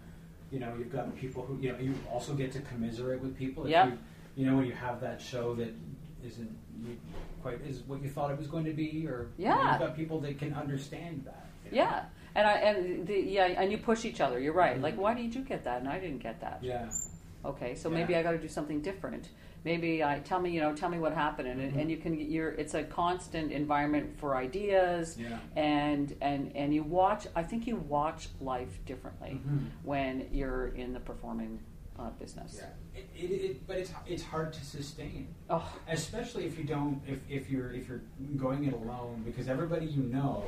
you 0.51 0.59
know, 0.59 0.73
you've 0.77 0.91
got 0.91 1.15
people 1.17 1.43
who 1.45 1.57
you 1.59 1.71
know. 1.73 1.77
You 1.79 1.93
also 2.11 2.33
get 2.33 2.51
to 2.53 2.61
commiserate 2.61 3.19
with 3.21 3.35
people. 3.37 3.65
If 3.65 3.71
Yep. 3.71 3.87
You, 3.87 3.97
you 4.35 4.45
know, 4.49 4.55
when 4.57 4.65
you 4.65 4.71
have 4.73 5.01
that 5.01 5.19
show 5.21 5.55
that 5.55 5.73
isn't 6.23 6.49
you 6.81 6.97
quite 7.41 7.61
is 7.61 7.81
what 7.81 8.01
you 8.03 8.09
thought 8.09 8.31
it 8.31 8.37
was 8.37 8.47
going 8.47 8.65
to 8.65 8.73
be, 8.73 9.05
or 9.07 9.27
Yeah. 9.37 9.71
you've 9.71 9.79
got 9.79 9.95
people 9.95 10.19
that 10.21 10.37
can 10.37 10.53
understand 10.53 11.23
that. 11.25 11.45
you 11.65 11.77
know? 11.77 11.83
Yeah, 11.83 12.05
and 12.35 12.47
I 12.47 12.53
and 12.53 13.07
the, 13.07 13.19
yeah, 13.19 13.45
and 13.45 13.71
you 13.71 13.77
push 13.77 14.05
each 14.05 14.21
other. 14.21 14.39
You're 14.39 14.53
right. 14.53 14.77
Mhm. 14.77 14.81
Like, 14.81 14.97
why 14.97 15.13
did 15.13 15.33
you 15.35 15.41
get 15.41 15.63
that 15.65 15.79
and 15.81 15.89
I 15.89 15.99
didn't 15.99 16.19
get 16.19 16.39
that? 16.41 16.59
Yeah. 16.63 16.89
Okay, 17.45 17.75
so 17.75 17.89
Yeah. 17.89 17.95
maybe 17.97 18.15
I 18.15 18.23
got 18.23 18.31
to 18.31 18.37
do 18.37 18.47
something 18.47 18.81
different. 18.81 19.29
Maybe 19.65 20.01
I 20.03 20.19
tell 20.19 20.39
me, 20.39 20.51
you 20.51 20.61
know, 20.61 20.73
tell 20.73 20.89
me 20.89 20.99
what 20.99 21.13
happened, 21.13 21.47
and, 21.49 21.59
Mhm. 21.73 21.81
and 21.81 21.91
you 21.91 21.97
can. 21.97 22.17
You're. 22.17 22.51
It's 22.51 22.73
a 22.75 22.83
constant 22.83 23.51
environment 23.51 24.17
for 24.17 24.35
ideas, 24.37 25.17
Yeah. 25.19 25.37
and 25.55 26.15
and 26.21 26.51
and 26.55 26.73
you 26.73 26.83
watch. 26.83 27.27
I 27.35 27.43
think 27.43 27.67
you 27.67 27.75
watch 27.75 28.29
life 28.39 28.79
differently 28.85 29.41
Mhm. 29.45 29.65
when 29.83 30.27
you're 30.31 30.67
in 30.69 30.93
the 30.93 30.99
performing 31.01 31.59
uh, 31.97 32.09
business. 32.11 32.55
Yeah, 32.61 32.69
it, 32.95 33.07
it, 33.15 33.25
it, 33.31 33.67
but 33.67 33.77
it's 33.77 33.91
it's 34.07 34.23
hard 34.23 34.51
to 34.53 34.63
sustain, 34.65 35.27
Oh, 35.49 35.67
especially 35.87 36.45
if 36.45 36.57
you 36.57 36.63
don't 36.63 37.01
if, 37.07 37.19
if 37.29 37.49
you're 37.49 37.71
if 37.71 37.87
you're 37.87 38.01
going 38.37 38.65
it 38.65 38.73
alone 38.73 39.21
because 39.25 39.47
everybody 39.47 39.85
you 39.85 40.03
know 40.03 40.43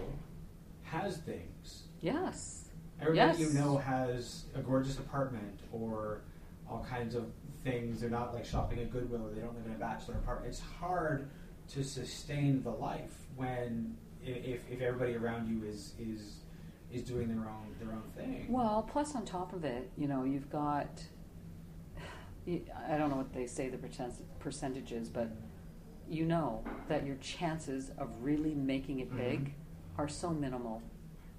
has 0.84 1.18
things. 1.18 1.84
yes. 2.02 2.58
Everybody 3.02 3.40
you 3.40 3.50
know 3.54 3.78
has 3.78 4.44
a 4.56 4.60
gorgeous 4.62 5.00
apartment 5.00 5.60
or 5.72 6.22
all 6.70 6.86
kinds 6.88 7.16
of 7.16 7.26
things. 7.64 8.02
They're 8.02 8.10
not 8.12 8.34
like 8.34 8.46
shopping 8.46 8.80
at 8.80 8.92
Goodwill 8.92 9.26
or 9.26 9.32
they 9.34 9.42
don't 9.42 9.56
live 9.56 9.66
in 9.66 9.72
a 9.72 9.80
bachelor 9.80 10.16
apartment. 10.16 10.50
It's 10.54 10.60
hard 10.62 11.28
to 11.70 11.84
sustain 11.84 12.62
the 12.64 12.70
life 12.70 13.16
when 13.36 13.96
if, 14.24 14.62
if 14.70 14.82
everybody 14.82 15.16
around 15.16 15.48
you 15.50 15.68
is 15.68 15.94
is 16.00 16.36
is 16.92 17.02
doing 17.02 17.28
their 17.28 17.48
own 17.50 17.74
their 17.80 17.92
own 17.92 18.04
thing. 18.16 18.46
Well, 18.50 18.88
plus 18.92 19.16
on 19.16 19.26
top 19.26 19.54
of 19.54 19.64
it, 19.64 19.90
you 19.98 20.08
know, 20.08 20.24
you've 20.24 20.50
got. 20.52 21.04
I 22.48 22.98
don't 22.98 23.10
know 23.10 23.18
what 23.18 23.34
they 23.34 23.46
say 23.48 23.70
the 23.70 23.78
percent- 23.78 24.40
percentages, 24.40 25.10
but 25.10 25.30
you 26.10 26.26
know 26.26 26.64
that 26.90 27.06
your 27.06 27.16
chances 27.18 27.92
of 27.98 28.10
really 28.22 28.54
making 28.56 29.00
it 29.00 29.16
big 29.16 29.54
are 29.98 30.08
so 30.08 30.30
minimal. 30.32 30.82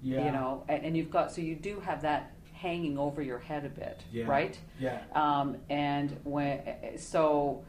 yeah. 0.01 0.25
You 0.25 0.31
know, 0.31 0.63
and, 0.67 0.83
and 0.85 0.97
you've 0.97 1.11
got 1.11 1.31
so 1.31 1.41
you 1.41 1.55
do 1.55 1.79
have 1.81 2.01
that 2.03 2.31
hanging 2.53 2.97
over 2.97 3.21
your 3.21 3.39
head 3.39 3.65
a 3.65 3.69
bit, 3.69 4.01
Yeah. 4.11 4.25
right? 4.27 4.57
Yeah. 4.79 5.01
Um, 5.13 5.57
and 5.69 6.17
when 6.23 6.59
so 6.97 7.63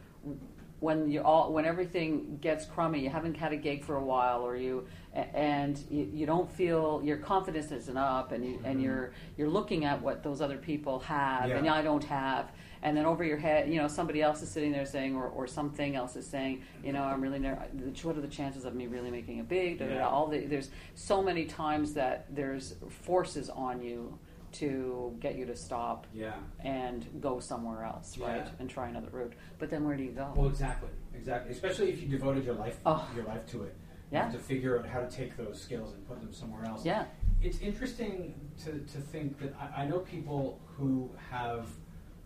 when 0.79 1.09
you 1.09 1.21
all 1.21 1.51
when 1.53 1.65
everything 1.65 2.37
gets 2.41 2.65
crummy, 2.65 2.99
you 3.01 3.09
haven't 3.09 3.35
had 3.35 3.51
a 3.53 3.57
gig 3.57 3.83
for 3.83 3.95
a 3.95 4.03
while, 4.03 4.41
or 4.45 4.55
you 4.55 4.85
and 5.13 5.77
you, 5.89 6.09
you 6.13 6.25
don't 6.25 6.49
feel 6.51 7.01
your 7.03 7.17
confidence 7.17 7.71
isn't 7.71 7.97
up, 7.97 8.31
and 8.31 8.45
you 8.45 8.59
and 8.65 8.79
Mhm. 8.79 8.83
you're 8.83 9.11
you're 9.37 9.49
looking 9.49 9.85
at 9.85 10.01
what 10.01 10.23
those 10.23 10.41
other 10.41 10.57
people 10.57 10.99
have, 10.99 11.49
and 11.49 11.69
I 11.69 11.81
don't 11.81 12.03
have. 12.05 12.51
And 12.85 12.95
then 12.95 13.07
over 13.07 13.23
your 13.23 13.37
head, 13.37 13.67
you 13.67 13.81
know, 13.81 13.87
somebody 13.87 14.21
else 14.21 14.43
is 14.43 14.49
sitting 14.51 14.71
there 14.71 14.85
saying, 14.85 15.15
or, 15.15 15.25
or 15.25 15.47
something 15.47 15.95
else 15.95 16.15
is 16.15 16.27
saying, 16.27 16.61
you 16.83 16.93
know, 16.93 17.01
I'm 17.01 17.19
really, 17.19 17.39
nervous. 17.39 18.03
what 18.03 18.15
are 18.15 18.21
the 18.21 18.27
chances 18.27 18.63
of 18.63 18.75
me 18.75 18.85
really 18.85 19.09
making 19.09 19.39
it 19.39 19.49
big? 19.49 19.79
Da, 19.79 19.87
da, 19.87 19.95
da. 19.97 20.07
All 20.07 20.27
the, 20.27 20.45
there's 20.45 20.69
so 20.93 21.23
many 21.23 21.45
times 21.45 21.93
that 21.95 22.27
there's 22.29 22.75
forces 22.87 23.49
on 23.49 23.81
you 23.81 24.19
to 24.51 25.17
get 25.19 25.33
you 25.35 25.47
to 25.47 25.55
stop 25.55 26.05
Yeah. 26.13 26.33
and 26.59 27.07
go 27.19 27.39
somewhere 27.39 27.83
else, 27.83 28.19
right? 28.19 28.35
Yeah. 28.45 28.49
And 28.59 28.69
try 28.69 28.87
another 28.87 29.09
route. 29.11 29.33
But 29.57 29.71
then 29.71 29.83
where 29.83 29.97
do 29.97 30.03
you 30.03 30.11
go? 30.11 30.31
Well, 30.35 30.47
exactly, 30.47 30.89
exactly. 31.15 31.53
Especially 31.53 31.89
if 31.89 31.99
you 31.99 32.07
devoted 32.07 32.45
your 32.45 32.53
life 32.53 32.77
Oh. 32.85 33.09
your 33.15 33.25
life 33.25 33.47
to 33.47 33.63
it. 33.63 33.75
You 34.11 34.17
Yeah. 34.19 34.23
have 34.25 34.31
to 34.33 34.37
figure 34.39 34.77
out 34.77 34.85
how 34.85 34.99
to 35.01 35.09
take 35.09 35.35
those 35.37 35.59
skills 35.59 35.93
and 35.95 36.07
put 36.07 36.19
them 36.21 36.31
somewhere 36.31 36.63
else. 36.65 36.85
yeah, 36.85 37.05
It's 37.41 37.59
interesting 37.61 38.39
to, 38.63 38.73
to 38.93 38.99
think 38.99 39.39
that 39.39 39.55
I, 39.59 39.81
I 39.81 39.87
know 39.87 39.99
people 39.99 40.59
who 40.77 41.09
have 41.31 41.65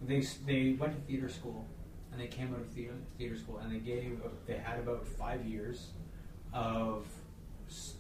they 0.02 0.22
they 0.46 0.74
went 0.80 0.94
to 0.94 1.00
theater 1.12 1.30
school 1.30 1.66
and 2.12 2.20
they 2.20 2.28
came 2.28 2.54
out 2.54 2.60
of 2.62 2.68
theater, 2.68 2.94
theater 3.18 3.38
school 3.38 3.58
and 3.58 3.72
they 3.74 3.80
gave 3.80 4.20
they 4.48 4.58
had 4.58 4.80
about 4.80 5.06
five 5.06 5.46
years 5.46 5.88
of 6.54 7.06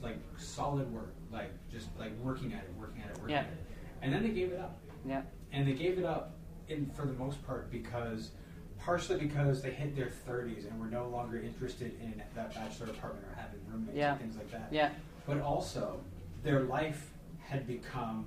like 0.01 0.17
solid 0.37 0.91
work, 0.91 1.13
like 1.31 1.51
just 1.71 1.87
like 1.99 2.11
working 2.23 2.53
at 2.53 2.63
it, 2.63 2.73
working 2.79 3.01
at 3.03 3.09
it, 3.11 3.17
working 3.17 3.31
Yeah. 3.35 3.41
at 3.41 3.47
it, 3.47 3.63
and 4.01 4.13
then 4.13 4.23
they 4.23 4.29
gave 4.29 4.51
it 4.51 4.59
up. 4.59 4.79
Yeah, 5.05 5.21
and 5.51 5.67
they 5.67 5.73
gave 5.73 5.99
it 5.99 6.05
up 6.05 6.31
in 6.67 6.89
for 6.91 7.05
the 7.05 7.13
most 7.13 7.45
part 7.45 7.69
because 7.71 8.31
partially 8.79 9.19
because 9.19 9.61
they 9.61 9.71
hit 9.71 9.95
their 9.95 10.07
30s 10.27 10.65
and 10.69 10.79
were 10.79 10.87
no 10.87 11.07
longer 11.09 11.37
interested 11.39 11.99
in 12.01 12.21
that 12.33 12.53
bachelor 12.55 12.87
apartment 12.87 13.25
or 13.29 13.35
having 13.35 13.59
roommates 13.69 13.97
Yeah. 13.97 14.11
and 14.13 14.21
things 14.21 14.37
like 14.37 14.49
that. 14.51 14.69
Yeah, 14.71 14.91
but 15.27 15.41
also 15.41 15.99
their 16.43 16.61
life 16.61 17.11
had 17.39 17.67
become 17.67 18.25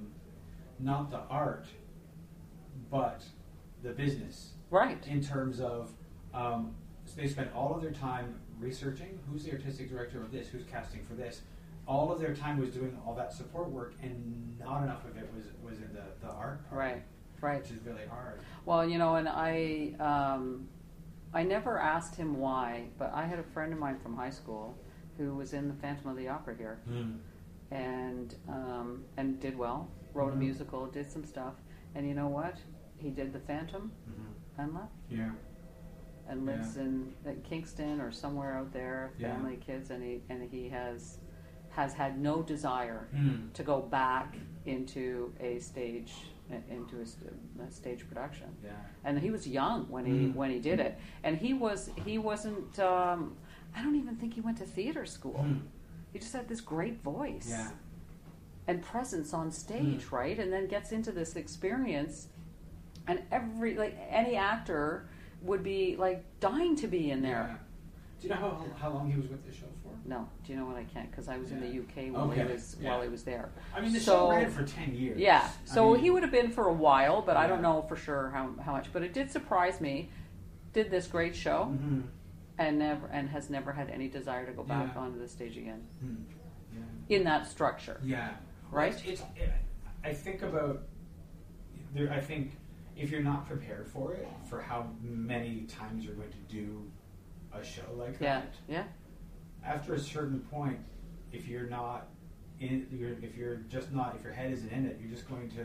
not 0.78 1.10
the 1.10 1.20
art 1.30 1.66
but 2.90 3.22
the 3.82 3.90
business 3.90 4.52
right. 4.70 5.06
in 5.06 5.22
terms 5.22 5.60
of 5.60 5.90
um, 6.34 6.74
so 7.04 7.20
they 7.20 7.26
spent 7.28 7.52
all 7.54 7.74
of 7.74 7.82
their 7.82 7.90
time 7.92 8.38
researching 8.58 9.18
who's 9.30 9.44
the 9.44 9.52
artistic 9.52 9.88
director 9.90 10.22
of 10.22 10.30
this 10.30 10.48
who's 10.48 10.64
casting 10.64 11.04
for 11.04 11.14
this 11.14 11.42
all 11.86 12.12
of 12.12 12.20
their 12.20 12.34
time 12.34 12.58
was 12.60 12.70
doing 12.70 12.96
all 13.04 13.14
that 13.14 13.32
support 13.32 13.68
work 13.68 13.94
and 14.02 14.56
not 14.60 14.82
enough 14.84 15.04
of 15.04 15.16
it 15.16 15.28
was 15.34 15.46
was 15.62 15.78
in 15.78 15.92
the, 15.92 16.04
the 16.26 16.32
art 16.32 16.68
part 16.68 16.78
Right, 16.80 17.02
right. 17.40 17.60
which 17.62 17.72
is 17.72 17.84
really 17.84 18.06
hard. 18.08 18.40
Well, 18.64 18.88
you 18.88 18.98
know, 18.98 19.16
and 19.16 19.28
I, 19.28 19.94
um, 19.98 20.68
I 21.34 21.42
never 21.42 21.78
asked 21.80 22.14
him 22.14 22.38
why, 22.38 22.84
but 22.98 23.10
I 23.12 23.26
had 23.26 23.40
a 23.40 23.42
friend 23.42 23.72
of 23.72 23.80
mine 23.80 23.98
from 23.98 24.14
high 24.16 24.30
school 24.30 24.78
who 25.18 25.34
was 25.34 25.52
in 25.52 25.66
the 25.66 25.74
Phantom 25.74 26.08
of 26.10 26.16
the 26.16 26.28
Opera 26.28 26.54
here, 26.56 26.78
and 27.70 28.34
um, 28.48 29.04
and 29.16 29.40
did 29.40 29.56
well. 29.58 29.88
Wrote 30.14 30.32
a 30.34 30.36
Mhm. 30.36 30.40
musical, 30.40 30.86
did 30.86 31.10
some 31.10 31.24
stuff, 31.24 31.54
and 31.94 32.06
you 32.06 32.14
know 32.14 32.28
what? 32.28 32.56
He 33.02 33.10
did 33.10 33.32
the 33.32 33.40
Phantom 33.40 33.90
and 34.58 34.74
left, 34.74 34.92
Yeah. 35.10 35.30
and 36.28 36.46
lives 36.46 36.76
in, 36.76 37.12
in 37.26 37.40
Kingston 37.42 38.00
or 38.00 38.12
somewhere 38.12 38.56
out 38.56 38.72
there, 38.72 39.12
Yeah. 39.18 39.34
family, 39.34 39.56
kids, 39.56 39.90
and 39.90 40.02
he 40.02 40.22
and 40.28 40.48
he 40.50 40.68
has 40.68 41.18
has 41.70 41.94
had 41.94 42.20
no 42.20 42.42
desire 42.42 43.08
Mm. 43.14 43.50
to 43.54 43.62
go 43.62 43.80
back 43.80 44.36
into 44.66 45.32
a 45.40 45.58
stage 45.58 46.12
into 46.70 47.00
a, 47.00 47.06
st- 47.06 47.32
a 47.66 47.70
stage 47.70 48.06
production 48.06 48.46
Yeah. 48.62 48.72
and 49.04 49.18
he 49.18 49.30
was 49.30 49.48
young 49.48 49.88
when 49.88 50.04
he 50.04 50.12
Mm. 50.12 50.34
when 50.34 50.50
he 50.50 50.58
did 50.58 50.80
it 50.80 50.98
and 51.24 51.38
he 51.38 51.54
was 51.54 51.88
he 52.04 52.18
wasn't 52.18 52.78
um, 52.78 53.34
i 53.74 53.82
don't 53.82 53.96
even 53.96 54.16
think 54.16 54.34
he 54.34 54.42
went 54.42 54.58
to 54.58 54.64
theater 54.66 55.06
school 55.06 55.40
Mm. 55.48 55.62
he 56.12 56.18
just 56.18 56.34
had 56.34 56.46
this 56.46 56.60
great 56.60 57.00
voice 57.02 57.48
Yeah. 57.48 57.70
and 58.66 58.82
presence 58.82 59.32
on 59.32 59.50
stage 59.50 60.04
Mm. 60.04 60.12
right 60.12 60.38
and 60.38 60.52
then 60.52 60.66
gets 60.66 60.92
into 60.92 61.10
this 61.10 61.36
experience 61.36 62.28
and 63.06 63.20
every 63.30 63.74
like 63.76 63.96
any 64.10 64.36
actor 64.36 65.08
would 65.42 65.62
be 65.62 65.96
like 65.96 66.24
dying 66.40 66.76
to 66.76 66.86
be 66.86 67.10
in 67.10 67.22
there 67.22 67.48
Yeah. 67.50 67.56
Do 68.20 68.28
you 68.28 68.34
know 68.34 68.40
how, 68.40 68.64
how 68.78 68.90
long 68.90 69.10
he 69.10 69.20
was 69.20 69.28
with 69.28 69.44
the 69.44 69.52
show 69.52 69.66
for? 69.82 69.90
no 70.04 70.28
do 70.44 70.52
you 70.52 70.58
know 70.58 70.64
what 70.66 70.76
i 70.76 70.84
can't 70.84 71.10
because 71.10 71.28
i 71.28 71.36
was 71.36 71.50
in 71.50 71.60
the 71.60 71.78
uk 71.80 72.12
while 72.14 72.30
Okay. 72.30 72.42
he 72.46 72.52
was 72.52 72.76
Yeah. 72.80 72.90
while 72.90 73.02
he 73.02 73.08
was 73.08 73.22
there 73.24 73.50
I 73.74 73.80
mean, 73.80 73.92
the 73.92 74.00
So- 74.00 74.28
show 74.28 74.30
ran 74.30 74.50
for 74.50 74.64
10 74.64 74.94
years. 74.94 75.18
Yeah, 75.18 75.42
I 75.44 75.50
so 75.64 75.92
mean, 75.92 76.00
he 76.02 76.10
would 76.10 76.22
have 76.22 76.32
been 76.32 76.50
for 76.50 76.68
a 76.68 76.72
while, 76.72 77.22
but 77.22 77.36
I 77.36 77.46
don't 77.46 77.62
know 77.62 77.82
for 77.88 77.96
sure 77.96 78.30
how, 78.30 78.50
how 78.64 78.72
much. 78.72 78.92
But 78.92 79.02
it 79.02 79.12
did 79.14 79.30
surprise 79.30 79.80
me. 79.80 80.10
Did 80.72 80.90
this 80.90 81.06
great 81.06 81.34
show 81.34 81.74
Mhm. 81.76 82.02
and 82.58 82.78
never 82.78 83.06
and 83.08 83.28
has 83.30 83.48
never 83.50 83.72
had 83.72 83.90
any 83.90 84.08
desire 84.08 84.44
to 84.46 84.52
go 84.52 84.62
back 84.62 84.94
Yeah. 84.94 85.00
onto 85.00 85.18
the 85.18 85.26
stage 85.28 85.56
again 85.56 85.82
Mm. 86.04 86.16
Yeah. 87.08 87.16
in 87.16 87.24
that 87.24 87.46
structure. 87.46 87.98
Yeah. 88.04 88.30
Right? 88.70 88.94
Well, 88.94 89.02
It's, 89.12 89.22
it's, 89.36 89.52
I 90.04 90.12
think 90.12 90.42
about, 90.42 90.82
there, 91.94 92.10
I 92.12 92.20
think 92.20 92.52
if 92.96 93.10
you're 93.10 93.22
not 93.22 93.46
prepared 93.46 93.86
for 93.88 94.12
it, 94.14 94.26
for 94.48 94.60
how 94.60 94.86
many 95.02 95.62
times 95.62 96.04
you're 96.04 96.14
going 96.14 96.30
to 96.30 96.54
do 96.54 96.82
a 97.52 97.64
show 97.64 97.82
like 97.96 98.16
Yeah, 98.20 98.40
that, 98.40 98.54
yeah, 98.68 98.84
after 99.64 99.94
a 99.94 99.98
certain 99.98 100.40
point, 100.40 100.78
if 101.32 101.48
you're 101.48 101.68
not 101.68 102.08
in, 102.60 102.86
you're, 102.92 103.12
if 103.22 103.36
you're 103.36 103.56
just 103.68 103.92
not, 103.92 104.14
if 104.16 104.22
your 104.22 104.32
head 104.32 104.52
isn't 104.52 104.70
in 104.70 104.86
it, 104.86 104.98
you're 105.00 105.10
just 105.10 105.28
going 105.28 105.48
to. 105.50 105.64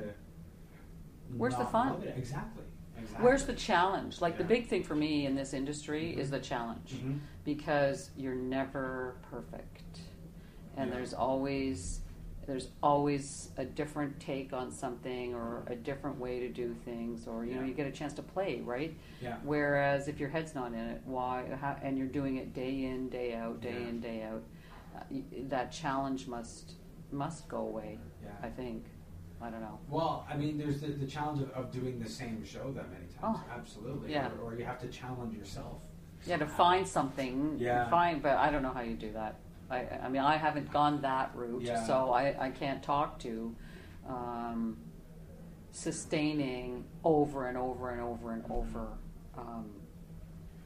Where's 1.36 1.56
the 1.56 1.66
fun? 1.66 2.02
Exactly. 2.16 2.64
Exactly. 2.98 3.24
Where's 3.24 3.46
the 3.46 3.54
challenge? 3.54 4.22
Like 4.22 4.38
the 4.38 4.44
big 4.44 4.68
thing 4.68 4.84
for 4.84 4.96
me 4.96 5.26
in 5.28 5.36
this 5.36 5.54
industry 5.54 6.18
is 6.18 6.32
the 6.32 6.40
challenge 6.40 6.94
Mhm. 6.96 7.20
because 7.44 8.10
you're 8.18 8.34
never 8.36 9.16
perfect, 9.30 10.00
and 10.78 10.90
Yeah. 10.90 10.96
there's 10.96 11.14
always 11.14 12.02
there's 12.48 12.70
always 12.82 13.50
a 13.58 13.66
different 13.66 14.20
take 14.22 14.54
on 14.54 14.72
something 14.72 15.36
or 15.36 15.64
a 15.68 15.76
different 15.76 16.18
way 16.18 16.40
to 16.40 16.48
do 16.48 16.74
things, 16.86 17.28
or 17.28 17.46
you 17.46 17.56
know 17.56 17.64
you 17.64 17.74
get 17.74 17.86
a 17.86 17.92
chance 17.92 18.14
to 18.14 18.24
play, 18.24 18.62
right? 18.62 18.96
Yeah. 19.22 19.36
Whereas 19.44 20.08
if 20.08 20.18
your 20.20 20.30
head's 20.30 20.56
not 20.56 20.68
in 20.72 20.80
it, 20.80 21.02
why? 21.06 21.46
How, 21.60 21.76
and 21.84 21.98
you're 21.98 22.08
doing 22.08 22.38
it 22.38 22.54
day 22.54 22.86
in, 22.86 23.10
day 23.10 23.36
out, 23.36 23.60
day 23.62 23.74
Yeah. 23.82 23.88
in, 23.90 24.00
day 24.00 24.24
out, 24.24 24.44
uh, 24.96 25.00
that 25.50 25.72
challenge 25.72 26.28
must 26.28 26.74
must 27.12 27.48
go 27.50 27.58
away. 27.60 28.00
Yeah. 28.24 28.32
I 28.42 28.50
think. 28.50 28.86
I 29.40 29.52
don't 29.52 29.62
know. 29.62 29.78
Well, 29.88 30.26
I 30.28 30.36
mean, 30.36 30.58
there's 30.58 30.82
the, 30.82 30.88
the 30.88 31.06
challenge 31.06 31.44
of, 31.44 31.52
of 31.52 31.72
doing 31.72 32.00
the 32.00 32.10
same 32.10 32.44
show 32.44 32.72
that 32.72 32.90
many 32.90 33.06
times. 33.06 33.18
Oh, 33.22 33.44
Absolutely. 33.54 34.12
yeah. 34.12 34.30
Or, 34.42 34.54
or 34.54 34.56
you 34.58 34.66
have 34.66 34.80
to 34.80 34.88
challenge 34.88 35.38
yourself. 35.38 35.78
Yeah, 36.26 36.38
to 36.38 36.48
find 36.48 36.88
something. 36.88 37.58
Yeah. 37.60 37.88
Find, 37.88 38.20
but 38.24 38.38
I 38.38 38.50
don't 38.50 38.64
know 38.64 38.72
how 38.72 38.82
you 38.82 38.96
do 38.96 39.12
that. 39.14 39.36
I, 39.70 39.86
I 40.04 40.10
mean, 40.10 40.22
I 40.22 40.38
haven't 40.38 40.72
gone 40.72 41.02
that 41.02 41.32
route, 41.36 41.62
Yeah. 41.64 41.84
so 41.86 42.12
I, 42.12 42.36
I 42.40 42.50
can't 42.52 42.82
talk 42.82 43.20
to 43.20 43.56
um, 44.08 44.78
sustaining 45.72 46.86
over 47.04 47.48
and 47.48 47.58
over 47.58 47.92
and 47.92 48.02
over 48.02 48.34
and 48.34 48.44
over 48.50 48.88
um, 49.38 49.66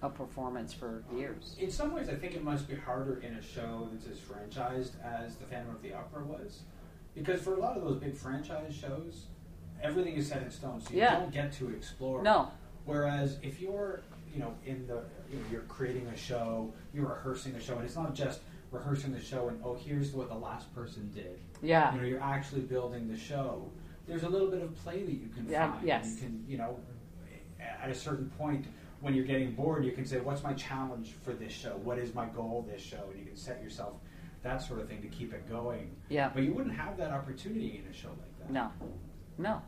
a 0.01 0.09
performance 0.09 0.73
for 0.73 1.03
years. 1.15 1.55
In 1.59 1.71
some 1.71 1.93
ways, 1.93 2.09
I 2.09 2.15
think 2.15 2.35
it 2.35 2.43
must 2.43 2.67
be 2.67 2.75
harder 2.75 3.19
in 3.21 3.35
a 3.35 3.41
show 3.41 3.89
that's 3.91 4.07
as 4.07 4.17
franchised 4.19 4.91
as 5.03 5.35
the 5.35 5.45
Phantom 5.45 5.75
of 5.75 5.81
the 5.81 5.93
Opera 5.93 6.23
was, 6.23 6.61
because 7.15 7.41
for 7.41 7.55
a 7.55 7.59
lot 7.59 7.75
of 7.77 7.83
those 7.83 7.97
big 7.97 8.15
franchise 8.15 8.73
shows, 8.75 9.25
everything 9.81 10.15
is 10.15 10.27
set 10.27 10.43
in 10.43 10.51
stone, 10.51 10.79
so 10.79 10.91
you 10.93 10.99
Yeah. 10.99 11.19
don't 11.19 11.31
get 11.33 11.51
to 11.53 11.69
explore. 11.69 12.21
No, 12.21 12.51
Whereas 12.85 13.37
if 13.43 13.61
you're, 13.61 14.01
you 14.33 14.39
know, 14.39 14.55
in 14.65 14.87
the, 14.87 15.03
you 15.31 15.37
know, 15.37 15.43
you're 15.51 15.61
creating 15.61 16.07
a 16.07 16.17
show, 16.17 16.73
you're 16.95 17.05
rehearsing 17.07 17.53
a 17.53 17.59
show, 17.61 17.75
and 17.75 17.85
it's 17.85 17.95
not 17.95 18.15
just 18.15 18.41
rehearsing 18.71 19.11
the 19.11 19.19
show 19.21 19.49
and 19.49 19.59
oh, 19.63 19.75
here's 19.75 20.11
what 20.13 20.29
the 20.29 20.35
last 20.35 20.73
person 20.73 21.11
did. 21.13 21.39
yeah, 21.61 21.93
You 21.93 22.01
know, 22.01 22.07
you're 22.07 22.21
actually 22.23 22.61
building 22.61 23.07
the 23.09 23.17
show. 23.17 23.69
There's 24.07 24.23
a 24.23 24.29
little 24.29 24.47
bit 24.49 24.61
of 24.61 24.73
play 24.77 25.03
that 25.03 25.11
you 25.11 25.27
can 25.35 25.47
Yeah, 25.47 25.73
find. 25.73 25.87
yes. 25.87 26.13
You 26.15 26.17
can, 26.21 26.45
you 26.47 26.57
know, 26.57 26.79
at 27.59 27.89
a 27.89 27.95
certain 27.95 28.29
point, 28.37 28.65
when 29.01 29.13
you're 29.13 29.25
getting 29.25 29.51
bored, 29.53 29.83
you 29.83 29.91
can 29.91 30.05
say, 30.05 30.19
"What's 30.19 30.43
my 30.43 30.53
challenge 30.53 31.13
for 31.23 31.33
this 31.33 31.51
show? 31.51 31.77
What 31.83 31.97
is 31.97 32.13
my 32.13 32.27
goal 32.27 32.65
this 32.69 32.81
show?" 32.81 33.03
And 33.09 33.19
you 33.19 33.25
can 33.25 33.35
set 33.35 33.61
yourself 33.63 33.93
that 34.43 34.61
sort 34.61 34.79
of 34.79 34.87
thing 34.87 35.01
to 35.01 35.07
keep 35.07 35.33
it 35.33 35.49
going. 35.49 35.91
Yeah. 36.09 36.29
But 36.33 36.43
you 36.43 36.53
wouldn't 36.53 36.75
have 36.75 36.97
that 36.97 37.11
opportunity 37.11 37.81
in 37.83 37.89
a 37.89 37.93
show 37.93 38.09
like 38.09 38.39
that. 38.39 38.51
No, 38.51 38.71
no. 39.37 39.61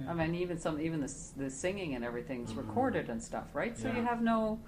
Yeah. 0.00 0.10
I 0.10 0.14
mean, 0.14 0.34
even 0.36 0.56
some, 0.58 0.80
even 0.80 1.00
the 1.00 1.12
the 1.36 1.50
singing 1.50 1.94
and 1.94 2.04
everything's 2.04 2.52
Mhm. 2.52 2.58
recorded 2.68 3.08
and 3.10 3.20
stuff, 3.22 3.54
right? 3.54 3.76
So 3.76 3.88
Yeah. 3.88 3.96
you 3.96 4.02
have 4.04 4.22
no, 4.22 4.60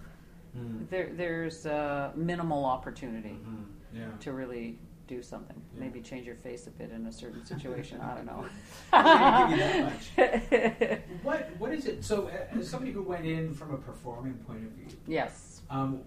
Mm. 0.57 0.89
there, 0.89 1.11
there's 1.15 1.67
uh, 1.67 2.11
minimal 2.17 2.65
opportunity 2.65 3.39
Mhm. 3.47 3.65
Yeah. 3.95 4.09
to 4.21 4.33
really 4.33 4.79
do 5.07 5.23
something. 5.23 5.61
Yeah. 5.75 5.81
Maybe 5.81 6.01
change 6.01 6.27
your 6.27 6.37
face 6.37 6.67
a 6.67 6.71
bit 6.71 6.91
in 6.91 7.07
a 7.07 7.13
certain 7.13 7.45
situation. 7.53 8.01
I 8.01 8.15
don't 8.15 8.27
know. 8.27 8.45
I 8.93 9.57
didn't 9.57 9.59
give 9.59 9.77
you 9.77 10.87
that 10.87 11.03
What 11.23 11.51
What 11.59 11.73
is 11.73 11.87
it? 11.87 12.05
So, 12.05 12.29
uh, 12.29 12.59
as 12.59 12.69
somebody 12.69 12.93
who 12.93 13.03
went 13.03 13.25
in 13.25 13.55
from 13.55 13.73
a 13.75 13.79
performing 13.79 14.35
point 14.47 14.65
of 14.65 14.71
view, 14.73 14.87
yes, 15.07 15.63
um, 15.71 16.01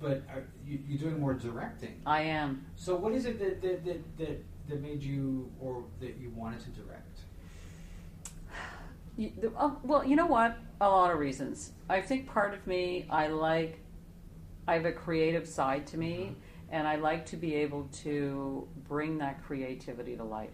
but 0.00 0.22
are 0.28 0.44
you, 0.66 0.78
you're 0.86 0.98
doing 0.98 1.18
more 1.18 1.34
directing. 1.34 2.00
I 2.06 2.22
am. 2.22 2.66
So, 2.76 2.94
what 2.96 3.12
is 3.12 3.24
it 3.24 3.38
that 3.38 3.62
that, 3.62 3.84
that, 3.84 4.18
that 4.18 4.44
that 4.68 4.82
made 4.82 5.02
you 5.02 5.50
or 5.60 5.84
that 6.00 6.16
you 6.20 6.30
wanted 6.36 6.60
to 6.60 6.70
direct? 6.70 7.20
You, 9.16 9.32
the, 9.40 9.50
uh, 9.56 9.72
well, 9.82 10.04
you 10.04 10.14
know 10.14 10.26
what? 10.26 10.56
A 10.80 10.88
lot 10.88 11.10
of 11.10 11.18
reasons. 11.18 11.72
I 11.88 12.00
think 12.00 12.28
part 12.28 12.54
of 12.54 12.64
me, 12.68 13.04
I 13.10 13.26
like, 13.26 13.80
I 14.68 14.74
have 14.74 14.84
a 14.84 14.92
creative 14.92 15.44
side 15.48 15.88
to 15.88 15.98
me, 15.98 16.36
and 16.70 16.86
I 16.86 16.96
like 16.96 17.24
to 17.26 17.36
be 17.36 17.54
able 17.56 17.84
to 18.04 18.66
bring 18.88 19.18
that 19.18 19.42
creativity 19.44 20.16
to 20.16 20.24
life. 20.24 20.50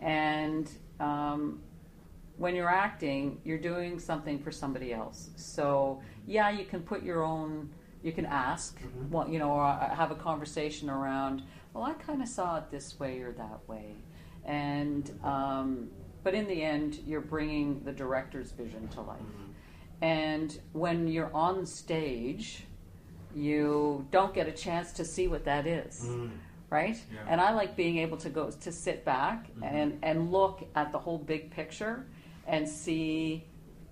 And 0.00 0.70
um, 1.00 1.60
when 2.36 2.54
you're 2.54 2.68
acting, 2.68 3.40
you're 3.44 3.58
doing 3.58 3.98
something 3.98 4.38
for 4.38 4.50
somebody 4.50 4.92
else. 4.92 5.30
So 5.36 6.00
yeah, 6.26 6.50
you 6.50 6.64
can 6.64 6.82
put 6.82 7.02
your 7.02 7.22
own. 7.22 7.70
You 8.02 8.12
can 8.12 8.26
ask, 8.26 8.80
Mhm. 8.80 9.10
well, 9.10 9.28
you 9.28 9.38
know, 9.38 9.52
or 9.52 9.64
uh, 9.64 9.94
have 9.94 10.10
a 10.10 10.16
conversation 10.16 10.90
around. 10.90 11.42
Well, 11.72 11.84
I 11.84 11.92
kind 11.94 12.20
of 12.20 12.28
saw 12.28 12.58
it 12.58 12.70
this 12.70 12.98
way 12.98 13.20
or 13.20 13.32
that 13.32 13.60
way, 13.68 13.94
and 14.44 15.08
um, 15.24 15.88
but 16.24 16.34
in 16.34 16.46
the 16.48 16.62
end, 16.62 16.98
you're 17.06 17.20
bringing 17.20 17.80
the 17.84 17.92
director's 17.92 18.50
vision 18.52 18.88
to 18.88 19.00
life. 19.02 19.20
And 20.00 20.58
when 20.72 21.06
you're 21.06 21.32
on 21.32 21.64
stage, 21.64 22.64
you 23.34 24.06
don't 24.10 24.34
get 24.34 24.46
a 24.48 24.52
chance 24.52 24.92
to 24.92 25.04
see 25.04 25.28
what 25.28 25.44
that 25.44 25.66
is 25.66 26.08
right? 26.70 26.96
Yeah. 27.12 27.18
And 27.28 27.38
I 27.38 27.52
like 27.52 27.76
being 27.76 27.98
able 27.98 28.16
to 28.16 28.30
go 28.30 28.50
to 28.50 28.72
sit 28.72 29.04
back 29.04 29.54
Mhm. 29.56 29.62
and 29.62 29.98
and 30.02 30.32
look 30.32 30.64
at 30.74 30.90
the 30.90 30.98
whole 30.98 31.18
big 31.18 31.50
picture 31.50 32.06
and 32.46 32.66
see 32.66 33.44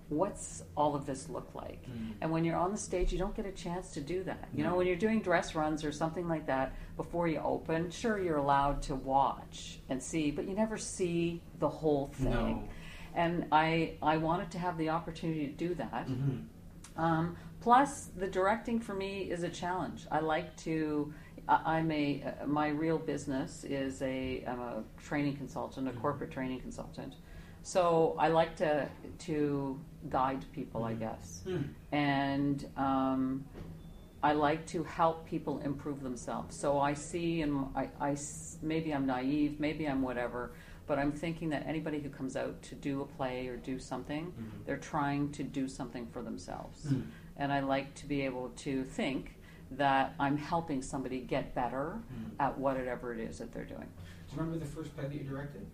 what's 0.09 0.65
all 0.77 0.95
of 0.97 1.05
this 1.07 1.29
look 1.29 1.55
like. 1.55 1.85
Mm. 1.85 2.15
And 2.21 2.31
when 2.33 2.43
you're 2.45 2.57
on 2.57 2.73
the 2.73 2.79
stage, 2.79 3.13
you 3.13 3.19
don't 3.19 3.35
get 3.37 3.47
a 3.47 3.53
chance 3.53 3.93
to 3.93 4.01
do 4.01 4.25
that. 4.25 4.49
You 4.53 4.65
know, 4.65 4.75
when 4.77 4.87
you're 4.89 4.97
doing 4.97 5.21
dress 5.21 5.55
runs 5.55 5.85
or 5.85 5.93
something 5.93 6.27
like 6.27 6.47
that 6.47 6.75
before 6.97 7.29
you 7.29 7.39
open, 7.39 7.91
sure 7.91 8.19
you're 8.19 8.39
allowed 8.39 8.83
to 8.83 8.95
watch 8.97 9.79
and 9.89 10.03
see, 10.03 10.31
but 10.33 10.49
you 10.49 10.55
never 10.55 10.77
see 10.79 11.43
the 11.61 11.69
whole 11.69 12.09
thing. 12.09 12.31
No. 12.33 12.69
And 13.15 13.47
I 13.53 13.93
I 14.03 14.17
wanted 14.17 14.51
to 14.53 14.59
have 14.59 14.79
the 14.79 14.89
opportunity 14.89 15.47
to 15.47 15.53
do 15.53 15.75
that. 15.75 16.09
Mhm. 16.09 16.45
Um, 16.97 17.37
plus, 17.61 18.07
the 18.17 18.27
directing 18.27 18.81
for 18.81 18.95
me 18.95 19.31
is 19.31 19.43
a 19.43 19.49
challenge. 19.49 20.07
I 20.11 20.21
like 20.21 20.57
to. 20.59 21.13
I'm 21.49 21.91
a. 21.91 22.23
My 22.47 22.69
real 22.69 22.99
business 22.99 23.65
is 23.65 24.03
a. 24.03 24.45
I'm 24.47 24.61
a 24.61 24.83
training 25.03 25.37
consultant, 25.37 25.89
a 25.89 25.93
corporate 25.93 26.31
training 26.31 26.61
consultant. 26.61 27.15
So 27.63 28.17
I 28.19 28.29
like 28.29 28.57
to 28.57 28.89
to 29.27 29.79
guide 30.09 30.45
people, 30.53 30.85
I 30.85 30.95
guess, 30.95 31.43
Mm. 31.47 31.69
and 31.93 32.67
um, 32.77 33.45
I 34.23 34.33
like 34.33 34.67
to 34.69 34.83
help 34.85 35.27
people 35.27 35.59
improve 35.61 36.03
themselves. 36.03 36.59
So 36.59 36.79
I 36.81 36.95
see, 36.95 37.43
and 37.43 37.67
I, 37.77 37.89
I 38.01 38.17
maybe 38.63 38.95
I'm 38.95 39.05
naive, 39.07 39.61
maybe 39.61 39.87
I'm 39.87 40.01
whatever, 40.01 40.53
but 40.87 40.99
I'm 40.99 41.13
thinking 41.13 41.51
that 41.51 41.67
anybody 41.67 42.01
who 42.01 42.09
comes 42.09 42.35
out 42.35 42.63
to 42.63 42.75
do 42.75 43.03
a 43.03 43.07
play 43.07 43.49
or 43.49 43.57
do 43.57 43.79
something, 43.79 44.27
Mhm. 44.33 44.65
they're 44.67 44.79
trying 44.79 45.31
to 45.33 45.43
do 45.43 45.69
something 45.69 46.07
for 46.07 46.23
themselves. 46.23 46.87
Mm. 46.87 47.03
And 47.41 47.51
I 47.53 47.61
like 47.61 47.95
to 47.97 48.07
be 48.07 48.21
able 48.27 48.51
to 48.59 48.85
think 48.85 49.35
that 49.73 50.15
I'm 50.21 50.37
helping 50.37 50.83
somebody 50.83 51.21
get 51.21 51.55
better 51.55 51.99
Mm. 52.13 52.33
at 52.39 52.59
whatever 52.59 53.15
it 53.15 53.19
is 53.21 53.39
that 53.39 53.51
they're 53.53 53.65
doing. 53.65 53.81
Do 54.29 54.35
you 54.37 54.41
remember 54.43 54.59
the 54.65 54.71
first 54.71 54.95
play 54.95 55.05
that 55.07 55.15
you 55.15 55.25
directed? 55.25 55.67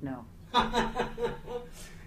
No. 0.00 0.24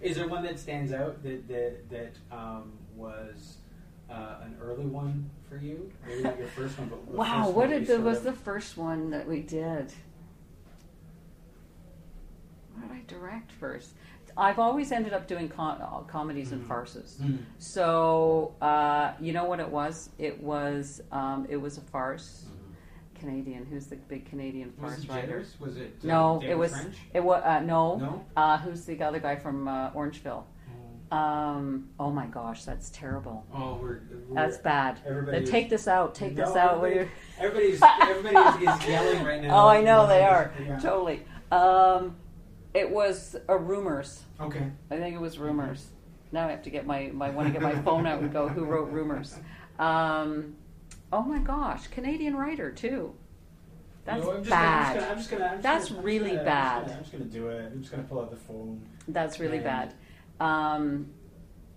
Is 0.01 0.17
there 0.17 0.27
one 0.27 0.43
that 0.43 0.59
stands 0.59 0.91
out 0.91 1.21
that 1.23 1.47
that, 1.47 1.89
that 1.89 2.13
um, 2.35 2.73
was 2.95 3.57
uh, 4.09 4.37
an 4.43 4.57
early 4.61 4.85
one 4.85 5.29
for 5.47 5.57
you? 5.57 5.91
Maybe 6.07 6.23
not 6.23 6.37
your 6.37 6.47
first 6.47 6.77
one, 6.79 6.89
but 6.89 7.05
the 7.05 7.11
Wow, 7.13 7.43
first 7.43 7.55
what 7.55 7.69
one 7.69 7.79
did 7.79 7.87
the, 7.87 7.99
was 8.01 8.17
of- 8.19 8.23
the 8.25 8.33
first 8.33 8.75
one 8.77 9.11
that 9.11 9.27
we 9.27 9.41
did? 9.41 9.93
What 12.73 12.89
did 12.89 12.91
I 12.91 13.01
direct 13.07 13.51
first? 13.53 13.91
I've 14.37 14.59
always 14.59 14.91
ended 14.91 15.13
up 15.13 15.27
doing 15.27 15.47
com- 15.47 15.79
uh, 15.81 15.99
comedies 16.01 16.51
and 16.51 16.61
Mhm. 16.63 16.67
farces. 16.67 17.17
Mm. 17.21 17.37
So 17.57 18.53
uh, 18.61 19.13
you 19.19 19.31
know 19.33 19.45
what 19.45 19.59
it 19.59 19.69
was? 19.69 20.09
It 20.17 20.41
was 20.41 21.01
um, 21.11 21.45
it 21.49 21.57
was 21.57 21.77
a 21.77 21.81
farce. 21.81 22.45
Mhm. 22.47 22.51
Canadian. 23.19 23.65
Who's 23.65 23.87
the 23.87 23.95
big 23.95 24.25
Canadian 24.25 24.73
Was 24.81 24.91
farce 24.95 25.03
it 25.05 25.09
writer? 25.09 25.43
Was 25.59 25.77
it 25.77 25.95
uh, 26.03 26.07
No, 26.07 26.37
David 26.41 26.51
it 26.51 26.57
was 26.57 26.71
French? 26.73 26.95
it 27.13 27.23
was 27.23 27.41
uh, 27.43 27.59
no. 27.61 27.95
No? 27.97 28.25
Uh, 28.35 28.57
who's 28.57 28.83
the 28.85 29.01
other 29.01 29.19
guy 29.19 29.35
from 29.37 29.67
uh, 29.67 29.91
Orangeville? 29.91 30.43
Um, 31.11 31.87
oh 31.99 32.09
my 32.09 32.25
gosh, 32.25 32.65
that's 32.65 32.89
terrible. 32.89 33.45
Oh, 33.53 33.75
we're, 33.81 34.01
we're 34.27 34.35
That's 34.35 34.57
bad. 34.57 34.99
Everybody 35.05 35.39
Then 35.39 35.47
take 35.51 35.69
this 35.69 35.87
out. 35.87 36.15
Take 36.15 36.35
No, 36.35 36.45
this 36.45 36.55
out. 36.55 36.75
Everybody- 36.83 37.09
Everybody's 37.39 37.81
everybody 38.01 38.65
is, 38.65 38.75
is 38.81 38.87
yelling 38.87 39.23
right 39.23 39.41
now. 39.41 39.65
Oh, 39.65 39.67
I 39.69 39.81
know 39.81 40.07
they 40.07 40.23
are 40.23 40.51
Yeah. 40.65 40.79
totally. 40.79 41.23
Um, 41.51 42.15
it 42.75 42.89
was 42.89 43.35
uh, 43.49 43.57
rumors. 43.57 44.21
Okay. 44.39 44.69
I 44.91 44.97
think 44.97 45.15
it 45.15 45.21
was 45.21 45.39
rumors. 45.39 45.87
Now 46.31 46.47
I 46.47 46.51
have 46.51 46.63
to 46.63 46.69
get 46.69 46.85
my, 46.85 47.09
my 47.13 47.29
want 47.29 47.47
to 47.47 47.53
get 47.53 47.61
my 47.61 47.81
phone 47.81 48.05
out 48.05 48.21
and 48.21 48.31
go. 48.31 48.47
Who 48.49 48.65
wrote 48.65 48.91
rumors? 48.91 49.37
Um, 49.79 50.55
oh 51.13 51.21
my 51.23 51.39
gosh, 51.39 51.87
Canadian 51.87 52.35
writer 52.35 52.71
too. 52.71 53.15
That's 54.03 54.23
No, 54.23 54.37
bad. 54.41 54.95
Gonna, 54.99 55.07
I'm 55.11 55.17
just 55.17 55.31
gonna, 55.31 55.45
I'm 55.45 55.51
just 55.53 55.63
That's 55.63 55.89
gonna, 55.89 55.99
I'm 55.99 56.03
just 56.03 56.05
really 56.05 56.29
gonna- 56.31 56.39
I'm 56.41 56.45
bad. 56.45 56.91
I'm 56.91 56.99
just 56.99 57.11
gonna 57.11 57.23
do 57.25 57.47
it. 57.47 57.71
I'm 57.73 57.79
just 57.81 57.91
gonna 57.91 58.03
pull 58.03 58.19
out 58.19 58.29
the 58.29 58.37
phone. 58.37 58.81
That's 59.07 59.39
really 59.39 59.57
And- 59.57 59.63
bad. 59.63 59.93
Um, 60.39 61.07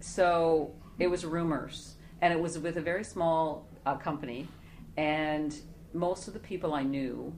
so 0.00 0.74
it 0.98 1.06
was 1.06 1.24
rumors, 1.24 1.94
and 2.20 2.32
it 2.32 2.40
was 2.40 2.58
with 2.58 2.76
a 2.76 2.80
very 2.82 3.04
small 3.04 3.66
uh, 3.86 3.96
company, 3.96 4.48
and 4.96 5.54
most 5.94 6.26
of 6.28 6.34
the 6.34 6.40
people 6.40 6.74
I 6.74 6.82
knew, 6.82 7.32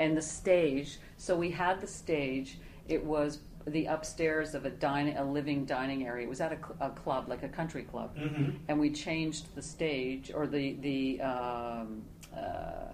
and 0.00 0.16
the 0.16 0.22
stage. 0.22 0.98
So 1.16 1.36
we 1.36 1.50
had 1.50 1.80
the 1.80 1.86
stage. 1.86 2.58
It 2.88 3.04
was 3.04 3.38
the 3.66 3.84
upstairs 3.86 4.54
of 4.54 4.64
a 4.64 4.70
dining, 4.70 5.16
a 5.18 5.24
living 5.24 5.66
dining 5.66 6.06
area. 6.06 6.26
It 6.26 6.30
was 6.30 6.40
at 6.40 6.50
a, 6.52 6.56
cl- 6.56 6.76
a 6.80 6.90
club, 6.90 7.28
like 7.28 7.42
a 7.44 7.48
country 7.48 7.82
club, 7.82 8.16
Mm-hmm. 8.16 8.56
and 8.68 8.80
we 8.80 8.90
changed 8.90 9.54
the 9.54 9.62
stage 9.62 10.32
or 10.34 10.46
the 10.48 10.72
the. 10.80 11.20
Um, 11.20 12.02
uh, 12.36 12.86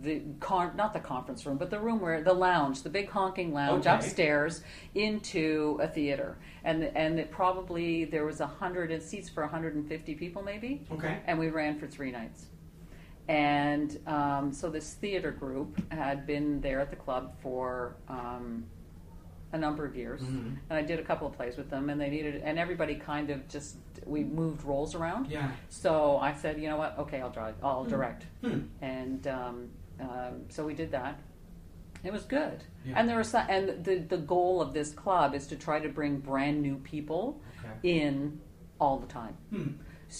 the 0.00 0.20
con- 0.40 0.76
not 0.76 0.92
the 0.92 1.00
conference 1.00 1.44
room, 1.46 1.58
but 1.58 1.68
the 1.70 1.78
room 1.78 2.00
where 2.00 2.22
the 2.22 2.32
lounge, 2.32 2.82
the 2.82 2.88
big 2.90 3.08
honking 3.08 3.52
lounge 3.52 3.86
Okay. 3.86 3.94
upstairs 3.96 4.62
into 4.94 5.78
a 5.82 5.86
theater, 5.88 6.36
and 6.64 6.84
and 6.84 7.18
it 7.20 7.30
probably 7.30 8.04
there 8.04 8.24
was 8.24 8.40
a 8.40 8.46
hundred 8.46 9.00
seats 9.02 9.28
for 9.28 9.42
150 9.42 10.14
people 10.14 10.42
maybe, 10.42 10.86
Okay. 10.92 11.18
and 11.26 11.38
we 11.38 11.48
ran 11.50 11.78
for 11.78 11.86
three 11.88 12.10
nights. 12.12 12.46
And 13.32 13.98
um, 14.06 14.52
so 14.52 14.68
this 14.68 14.92
theater 14.92 15.30
group 15.30 15.80
had 15.90 16.26
been 16.26 16.60
there 16.60 16.80
at 16.80 16.90
the 16.90 16.96
club 16.96 17.32
for 17.40 17.96
um, 18.06 18.64
a 19.52 19.58
number 19.58 19.86
of 19.86 19.96
years, 19.96 20.20
Mhm. 20.20 20.56
and 20.68 20.78
I 20.78 20.82
did 20.82 20.98
a 21.00 21.02
couple 21.02 21.26
of 21.26 21.32
plays 21.32 21.56
with 21.56 21.70
them, 21.70 21.88
and 21.88 21.98
they 21.98 22.10
needed, 22.10 22.42
and 22.44 22.58
everybody 22.58 22.94
kind 22.94 23.30
of 23.30 23.48
just 23.48 23.76
we 24.04 24.22
moved 24.22 24.64
roles 24.64 24.94
around. 24.94 25.28
Yeah. 25.28 25.50
So 25.70 26.18
I 26.18 26.34
said, 26.34 26.60
you 26.60 26.68
know 26.68 26.76
what? 26.76 26.98
Okay, 26.98 27.22
I'll 27.22 27.30
drive. 27.30 27.54
I'll 27.62 27.84
Hmm. 27.84 27.90
direct. 27.90 28.26
Hmm. 28.42 28.60
And 28.82 29.26
um, 29.26 29.68
um, 29.98 30.42
so 30.50 30.66
we 30.66 30.74
did 30.74 30.90
that. 30.92 31.18
It 32.04 32.12
was 32.12 32.24
good. 32.24 32.64
Yeah. 32.84 32.94
And 32.98 33.08
there 33.08 33.16
was 33.16 33.28
some, 33.28 33.46
and 33.48 33.82
the 33.82 33.96
the 34.14 34.18
goal 34.18 34.60
of 34.60 34.74
this 34.74 34.92
club 34.92 35.34
is 35.34 35.46
to 35.46 35.56
try 35.56 35.80
to 35.80 35.88
bring 35.88 36.18
brand 36.18 36.60
new 36.60 36.76
people 36.76 37.40
Okay. 37.60 37.98
in 37.98 38.40
all 38.78 38.98
the 38.98 39.06
time. 39.06 39.36
Hmm. 39.50 39.68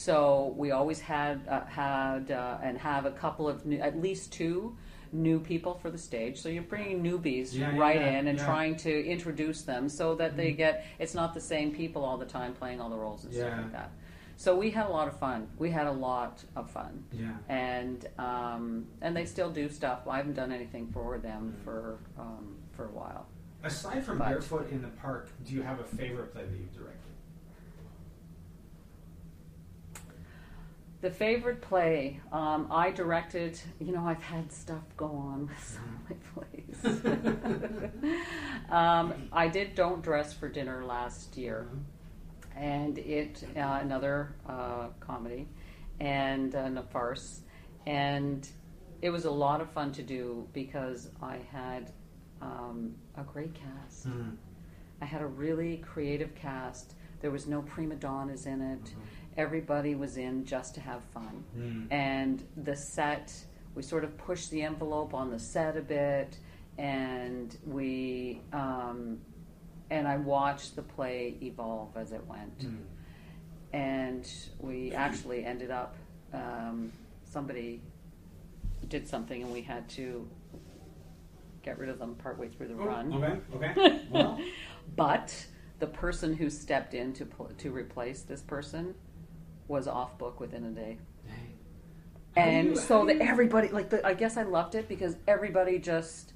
So 0.03 0.55
we 0.57 0.71
always 0.71 1.01
had 1.01 1.47
uh, 1.49 1.67
had 1.67 2.31
uh, 2.31 2.57
and 2.63 2.79
have 2.79 3.05
a 3.05 3.11
couple 3.11 3.47
of 3.47 3.67
new, 3.67 3.77
at 3.79 4.01
least 4.01 4.33
two 4.33 4.75
new 5.13 5.39
people 5.39 5.75
for 5.75 5.91
the 5.91 5.99
stage. 5.99 6.41
So 6.41 6.49
you're 6.49 6.63
bringing 6.63 7.03
newbies 7.03 7.53
Yeah, 7.53 7.77
right 7.77 7.97
yeah, 8.01 8.19
in 8.19 8.29
and 8.29 8.39
yeah. 8.39 8.45
trying 8.47 8.77
to 8.77 9.05
introduce 9.07 9.61
them 9.63 9.91
so 9.91 10.15
that 10.15 10.35
they 10.35 10.53
Mhm. 10.53 10.57
get 10.57 10.87
it's 10.99 11.13
not 11.15 11.35
the 11.35 11.43
same 11.43 11.73
people 11.75 12.07
all 12.07 12.17
the 12.17 12.25
time 12.25 12.55
playing 12.55 12.81
all 12.81 12.89
the 12.89 12.97
roles 12.97 13.25
and 13.25 13.35
stuff 13.35 13.53
like 13.55 13.73
that. 13.73 13.91
So 14.39 14.57
we 14.57 14.71
had 14.71 14.87
a 14.87 14.89
lot 14.89 15.09
of 15.09 15.19
fun. 15.19 15.47
We 15.59 15.71
had 15.71 15.87
a 15.87 15.93
lot 15.93 16.43
of 16.57 16.71
fun, 16.71 17.05
Yeah. 17.13 17.37
and 17.51 18.09
um, 18.19 18.87
and 19.03 19.15
they 19.15 19.27
still 19.27 19.51
do 19.51 19.69
stuff. 19.69 20.09
I 20.09 20.17
haven't 20.17 20.35
done 20.37 20.53
anything 20.53 20.87
for 20.91 21.19
them 21.19 21.55
Mhm. 21.59 21.65
for 21.65 21.99
um, 22.19 22.57
for 22.73 22.87
a 22.87 22.93
while. 22.93 23.27
Aside 23.63 24.03
from 24.05 24.17
But- 24.19 24.29
Barefoot 24.31 24.71
in 24.71 24.81
the 24.81 24.89
Park, 24.89 25.29
do 25.45 25.53
you 25.55 25.61
have 25.63 25.79
a 25.81 25.85
favorite 25.85 26.33
play 26.33 26.45
that 26.47 26.57
you've 26.57 26.73
directed? 26.73 26.92
The 31.03 31.11
favorite 31.11 31.61
play 31.61 32.21
um, 32.31 32.69
I 32.71 32.93
directed, 32.93 33.59
you 33.81 33.91
know, 33.91 34.07
I've 34.07 34.23
had 34.23 34.53
stuff 34.53 34.85
go 34.97 35.07
on 35.07 35.49
with 35.49 35.59
some 35.59 35.99
of 35.99 36.09
my 36.09 36.17
plays. 36.33 37.93
um, 38.71 39.29
I 39.33 39.49
did 39.49 39.75
Don't 39.75 40.01
Dress 40.01 40.33
for 40.33 40.49
Dinner 40.49 40.85
last 40.85 41.37
year, 41.37 41.67
and 42.57 42.99
it 42.99 43.43
uh, 43.57 43.81
another 43.83 44.37
uh, 44.49 44.91
comedy 45.01 45.49
and 45.99 46.55
uh, 46.55 46.71
a 46.77 46.83
farce, 46.85 47.41
and 47.85 48.49
it 49.01 49.11
was 49.11 49.25
a 49.25 49.31
lot 49.31 49.61
of 49.61 49.69
fun 49.73 49.91
to 49.93 50.05
do 50.05 50.47
because 50.53 51.11
I 51.21 51.39
had 51.51 51.91
um, 52.41 52.95
a 53.17 53.25
great 53.25 53.55
cast. 53.55 54.09
Mm-hmm. 54.09 54.37
I 55.01 55.05
had 55.05 55.21
a 55.21 55.27
really 55.27 55.79
creative 55.79 56.33
cast. 56.37 56.95
There 57.23 57.33
was 57.33 57.49
no 57.49 57.63
prima 57.63 57.97
donnas 57.97 58.47
in 58.47 58.63
it. 58.63 58.95
Everybody 59.37 59.95
was 59.95 60.17
in 60.17 60.45
just 60.45 60.75
to 60.75 60.81
have 60.81 61.03
fun. 61.15 61.45
Mm. 61.57 61.87
And 61.91 62.45
the 62.65 62.77
set, 62.77 63.33
we 63.75 63.83
sort 63.83 64.05
of 64.05 64.17
pushed 64.19 64.51
the 64.51 64.63
envelope 64.63 65.15
on 65.15 65.31
the 65.31 65.39
set 65.39 65.77
a 65.77 65.81
bit, 65.81 66.37
and 66.79 67.57
we, 67.67 68.41
um, 68.53 69.19
and 69.91 70.07
I 70.07 70.17
watched 70.17 70.77
the 70.77 70.83
play 70.83 71.37
evolve 71.43 71.97
as 71.97 72.13
it 72.13 72.25
went. 72.27 72.59
Mm. 72.59 72.77
And 73.73 74.31
we 74.59 74.93
actually 74.93 75.45
ended 75.45 75.71
up, 75.71 75.97
um, 76.35 76.93
somebody 77.25 77.81
did 78.89 79.09
something, 79.09 79.43
and 79.43 79.53
we 79.53 79.63
had 79.63 79.89
to 79.91 80.29
get 81.63 81.79
rid 81.79 81.89
of 81.89 81.99
them 81.99 82.15
partway 82.17 82.49
through 82.49 82.69
the 82.69 82.75
run. 82.75 83.13
Okay, 83.15 83.39
okay. 83.55 84.03
well, 84.11 84.39
But 84.97 85.47
the 85.79 85.87
person 85.87 86.35
who 86.35 86.51
stepped 86.51 86.95
in 86.95 87.13
to 87.15 87.25
pl- 87.25 87.51
to 87.59 87.71
replace 87.71 88.23
this 88.23 88.43
person 88.43 88.95
was 89.73 89.89
off 89.89 90.17
book 90.19 90.39
within 90.39 90.65
a 90.65 90.71
day, 90.71 90.99
do 91.27 92.41
and 92.41 92.69
you- 92.69 92.77
so 92.77 93.05
that 93.07 93.17
everybody 93.21 93.69
like 93.69 93.89
the, 93.91 94.07
I 94.07 94.15
guess 94.15 94.37
I 94.37 94.43
loved 94.45 94.75
it 94.77 94.87
because 94.89 95.17
everybody 95.27 95.79
just 95.79 96.33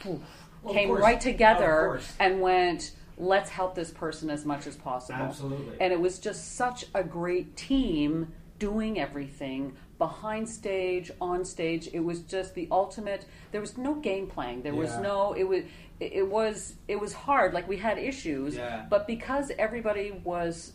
poof, 0.00 0.20
Well, 0.62 0.72
came 0.74 0.90
right 0.90 1.20
together 1.20 2.00
and 2.18 2.40
went. 2.40 2.92
Let's 3.16 3.48
help 3.48 3.76
this 3.76 3.92
person 3.92 4.28
as 4.28 4.44
much 4.44 4.66
as 4.66 4.74
possible. 4.76 5.20
Absolutely. 5.22 5.76
And 5.80 5.92
it 5.92 6.00
was 6.00 6.18
just 6.18 6.56
such 6.56 6.86
a 6.96 7.04
great 7.04 7.56
team 7.56 8.32
doing 8.58 8.98
everything 8.98 9.76
behind 9.98 10.48
stage, 10.48 11.12
on 11.20 11.44
stage. 11.44 11.88
It 11.92 12.00
was 12.00 12.22
just 12.22 12.56
the 12.56 12.66
ultimate. 12.72 13.24
There 13.52 13.60
was 13.60 13.78
no 13.78 13.94
game 13.94 14.26
playing. 14.26 14.62
There 14.62 14.74
was 14.74 14.96
no. 14.98 15.32
It 15.34 15.44
was. 15.44 15.62
It 16.00 16.12
it 16.12 16.28
was. 16.28 16.74
It 16.88 16.98
was 17.00 17.12
hard. 17.12 17.54
Like 17.54 17.68
we 17.68 17.76
had 17.76 17.98
issues, 17.98 18.56
Yeah. 18.56 18.84
but 18.90 19.06
because 19.06 19.52
everybody 19.58 20.10
was 20.24 20.72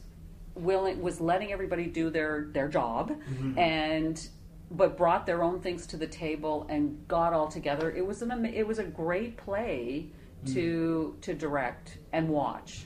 willing, 0.55 1.01
was 1.01 1.19
letting 1.21 1.51
everybody 1.51 1.85
do 1.87 2.09
their 2.09 2.47
their 2.51 2.67
job, 2.67 3.11
Mhm. 3.31 3.57
and 3.57 4.29
but 4.71 4.95
brought 4.97 5.25
their 5.25 5.41
own 5.43 5.59
things 5.61 5.87
to 5.87 5.97
the 5.97 6.05
table 6.07 6.67
and 6.69 7.07
got 7.07 7.33
all 7.33 7.47
together. 7.47 7.89
It 7.91 8.05
was 8.05 8.21
an. 8.21 8.45
It 8.45 8.67
was 8.67 8.77
a 8.79 8.83
great 8.83 9.37
play 9.37 10.11
to 10.47 11.17
to 11.21 11.33
direct 11.33 11.97
and 12.13 12.29
watch. 12.29 12.85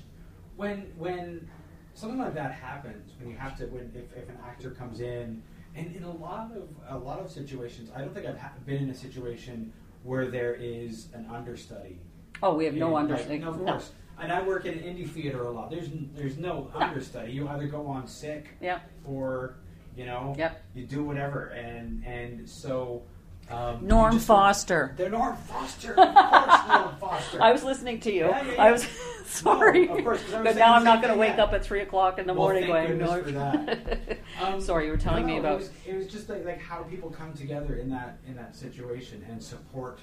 when 0.56 0.91
when 0.97 1.47
something 1.95 2.19
like 2.19 2.34
that 2.36 2.52
happens, 2.52 3.13
when 3.19 3.30
you 3.30 3.36
have 3.38 3.58
to, 3.58 3.65
when 3.67 3.91
if, 3.95 4.15
if 4.15 4.30
an 4.30 4.38
actor 4.43 4.71
comes 4.71 4.99
in, 5.02 5.41
and 5.76 5.95
in 5.95 6.04
a 6.04 6.12
lot 6.12 6.52
of 6.56 6.69
a 6.88 6.97
lot 6.97 7.19
of 7.19 7.30
situations, 7.30 7.89
I 7.95 7.99
don't 8.02 8.13
think 8.13 8.26
I've 8.26 8.38
ha- 8.39 8.54
been 8.65 8.84
in 8.84 8.89
a 8.89 8.93
situation 8.95 9.73
where 10.04 10.30
there 10.30 10.54
is 10.56 11.10
an 11.13 11.26
understudy. 11.32 11.99
Oh, 12.41 12.56
we 12.56 12.65
have 12.65 12.76
no 12.76 12.95
understudy 12.97 13.36
like, 13.36 13.41
no, 13.41 13.49
of 13.49 13.58
course. 13.65 13.91
And 14.19 14.32
I 14.32 14.41
work 14.41 14.65
in 14.65 14.76
an 14.76 14.80
indie 14.84 15.10
theater 15.10 15.43
a 15.45 15.52
lot. 15.52 15.69
There's 15.71 15.89
there's 16.15 16.38
no 16.38 16.69
understudy. 16.76 17.32
You 17.34 17.47
either 17.49 17.67
go 17.67 17.88
on 17.88 18.08
sick 18.08 18.49
Yeah. 18.62 18.80
or 19.06 19.56
you 19.95 20.06
know 20.06 20.34
Yep. 20.38 20.63
you 20.76 20.86
do 20.86 21.04
whatever. 21.04 21.47
And 21.47 22.06
and 22.06 22.47
so 22.49 23.04
um, 23.49 23.86
Norm 23.86 24.13
just- 24.13 24.28
Foster. 24.28 24.93
They're 24.97 25.10
Norm 25.10 25.36
Foster. 25.36 25.95
Of 25.99 26.13
course, 26.15 26.67
Norm 26.67 26.95
Foster. 26.99 27.41
I 27.41 27.52
was 27.52 27.63
listening 27.63 27.99
to 28.02 28.12
you. 28.12 28.28
Yeah, 28.28 28.45
yeah, 28.45 28.52
yeah. 28.54 28.63
I 28.63 28.71
was 28.71 28.88
sorry, 29.26 29.88
No, 29.88 29.97
of 29.97 30.04
course, 30.04 30.23
'cause 30.23 30.34
I 30.34 30.41
was 30.41 30.54
but 30.54 30.60
now 30.60 30.73
I'm 30.76 30.84
not 30.86 31.02
going 31.02 31.13
to 31.13 31.19
wake 31.19 31.38
up 31.38 31.52
at 31.54 31.63
three 31.65 31.82
o'clock 31.82 32.19
in 32.19 32.28
the 32.28 32.34
Well, 32.34 32.43
morning 32.43 32.67
thank 32.71 32.99
going. 32.99 33.23
for 33.23 33.32
that. 33.32 34.19
Um, 34.41 34.60
sorry, 34.62 34.86
you 34.86 34.91
were 34.91 34.97
telling 34.97 35.28
no, 35.28 35.34
me 35.34 35.39
about. 35.39 35.54
It 35.54 35.58
was, 35.58 35.69
it 35.88 35.95
was 35.95 36.08
just 36.08 36.28
like, 36.30 36.43
like 36.45 36.60
how 36.60 36.84
people 36.84 37.10
come 37.10 37.34
together 37.34 37.76
in 37.76 37.89
that 37.91 38.17
in 38.28 38.36
that 38.36 38.56
situation 38.56 39.23
and 39.30 39.41
support 39.41 39.99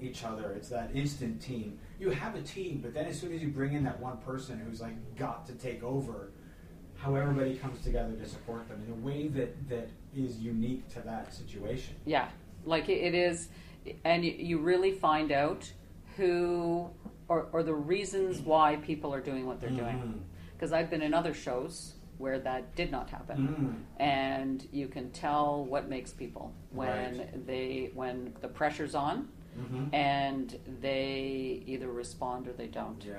each 0.00 0.24
other. 0.24 0.52
It's 0.52 0.68
that 0.68 0.90
instant 0.94 1.40
team. 1.40 1.78
You 1.98 2.10
have 2.10 2.34
a 2.34 2.42
team, 2.42 2.80
but 2.82 2.94
then 2.94 3.06
as 3.06 3.18
soon 3.20 3.32
as 3.32 3.40
you 3.42 3.48
bring 3.48 3.72
in 3.74 3.84
that 3.84 4.00
one 4.00 4.18
person 4.18 4.58
who's 4.58 4.80
like 4.80 4.94
got 5.16 5.46
to 5.46 5.52
take 5.52 5.82
over, 5.82 6.30
how 6.96 7.14
everybody 7.14 7.56
comes 7.56 7.82
together 7.82 8.12
to 8.12 8.28
support 8.28 8.68
them 8.68 8.82
in 8.86 8.92
a 8.92 8.96
way 8.96 9.28
that 9.28 9.68
that 9.68 9.88
is 10.16 10.38
unique 10.38 10.88
to 10.94 11.00
that 11.00 11.34
situation. 11.34 11.94
Yeah, 12.04 12.28
like 12.64 12.88
it, 12.88 13.14
is, 13.14 13.48
and 14.04 14.24
you, 14.24 14.32
you 14.32 14.58
really 14.58 14.92
find 14.92 15.32
out 15.32 15.70
who 16.16 16.88
or, 17.28 17.48
or 17.52 17.62
the 17.62 17.74
reasons 17.74 18.40
why 18.40 18.76
people 18.76 19.12
are 19.14 19.20
doing 19.20 19.46
what 19.46 19.60
they're 19.60 19.70
doing. 19.70 19.96
Mhm. 19.96 20.20
Because 20.52 20.72
I've 20.72 20.90
been 20.90 21.02
in 21.02 21.14
other 21.14 21.34
shows 21.34 21.94
where 22.18 22.38
that 22.38 22.76
did 22.76 22.92
not 22.92 23.10
happen. 23.10 23.84
Mm. 23.98 24.00
and 24.00 24.68
you 24.72 24.86
can 24.86 25.10
tell 25.10 25.64
what 25.64 25.88
makes 25.88 26.12
people 26.12 26.52
when 26.70 27.18
Right. 27.18 27.46
they 27.46 27.90
when 27.94 28.34
the 28.40 28.48
pressure's 28.48 28.94
on 28.94 29.28
Mhm. 29.58 29.92
and 29.94 30.58
they 30.80 31.62
either 31.66 31.90
respond 31.90 32.48
or 32.48 32.52
they 32.52 32.66
don't 32.68 33.02
Yeah. 33.04 33.14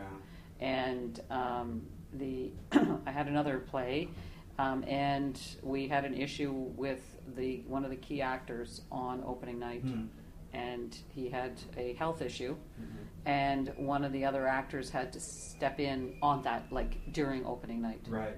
and 0.60 1.19
um, 1.30 1.86
the 2.13 2.52
I 3.06 3.12
had 3.12 3.28
another 3.28 3.60
play 3.60 4.10
um, 4.58 4.84
and 4.88 5.39
we 5.63 5.88
had 5.88 6.06
an 6.06 6.13
issue 6.13 6.52
with 6.52 7.02
the 7.36 7.63
one 7.67 7.84
of 7.84 7.89
the 7.89 7.98
key 7.98 8.21
actors 8.21 8.82
on 8.91 9.24
opening 9.26 9.60
night 9.60 9.86
Mm. 9.86 10.08
and 10.54 10.98
he 11.10 11.30
had 11.30 11.60
a 11.78 11.93
health 11.93 12.21
issue 12.21 12.56
Mhm. 12.82 12.86
and 13.26 13.74
one 13.78 14.04
of 14.06 14.12
the 14.13 14.24
other 14.26 14.48
actors 14.48 14.89
had 14.89 15.12
to 15.13 15.19
step 15.19 15.80
in 15.80 16.17
on 16.21 16.41
that 16.43 16.71
like 16.71 17.12
during 17.12 17.45
opening 17.45 17.82
night 17.82 18.02
Right. 18.08 18.38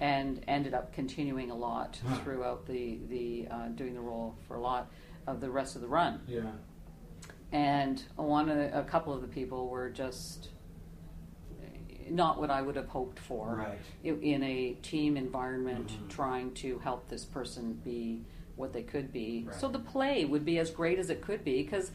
and 0.00 0.44
ended 0.46 0.74
up 0.74 0.92
continuing 0.92 1.50
a 1.50 1.56
lot 1.56 2.00
throughout 2.22 2.66
the 2.66 3.00
the 3.08 3.48
uh, 3.50 3.68
doing 3.68 3.94
the 3.94 4.00
role 4.00 4.36
for 4.46 4.54
a 4.56 4.60
lot 4.60 4.90
of 5.26 5.40
the 5.40 5.50
rest 5.50 5.74
of 5.74 5.80
the 5.82 5.88
run. 5.88 6.20
Yeah. 6.28 6.52
And 7.52 8.02
one 8.16 8.50
a 8.50 8.82
couple 8.84 9.12
of 9.14 9.22
the 9.22 9.28
people 9.28 9.68
were 9.68 9.88
just 9.90 10.50
not 12.08 12.38
what 12.38 12.50
I 12.50 12.62
would 12.62 12.76
have 12.76 12.88
hoped 12.88 13.18
for 13.18 13.56
Right. 13.56 13.78
in 14.22 14.42
a 14.42 14.74
team 14.82 15.16
environment, 15.16 15.88
Mhm. 15.88 16.08
trying 16.08 16.54
to 16.54 16.78
help 16.78 17.08
this 17.08 17.24
person 17.24 17.80
be 17.84 18.22
what 18.54 18.72
they 18.72 18.82
could 18.82 19.12
be. 19.12 19.44
Right. 19.46 19.54
So 19.56 19.68
the 19.68 19.78
play 19.80 20.24
would 20.24 20.44
be 20.44 20.58
as 20.58 20.70
great 20.70 20.98
as 20.98 21.10
it 21.10 21.20
could 21.20 21.44
be 21.44 21.62
because 21.64 21.90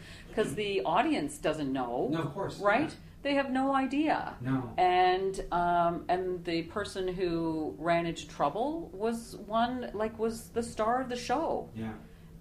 the 0.56 0.82
audience 0.84 1.38
doesn't 1.38 1.72
know, 1.72 2.10
No, 2.12 2.20
of 2.24 2.34
course. 2.34 2.60
right? 2.60 2.90
yeah. 2.90 2.96
They 3.24 3.36
have 3.36 3.52
no 3.52 3.74
idea 3.76 4.36
No. 4.42 4.74
and 4.78 5.46
um, 5.52 6.06
and 6.10 6.44
the 6.44 6.64
person 6.64 7.08
who 7.08 7.76
ran 7.78 8.06
into 8.08 8.28
trouble 8.28 8.90
was 8.94 9.38
one 9.46 9.92
like 9.94 10.18
was 10.20 10.50
the 10.50 10.64
star 10.64 11.02
of 11.02 11.08
the 11.10 11.16
show 11.16 11.70
Yeah. 11.76 11.94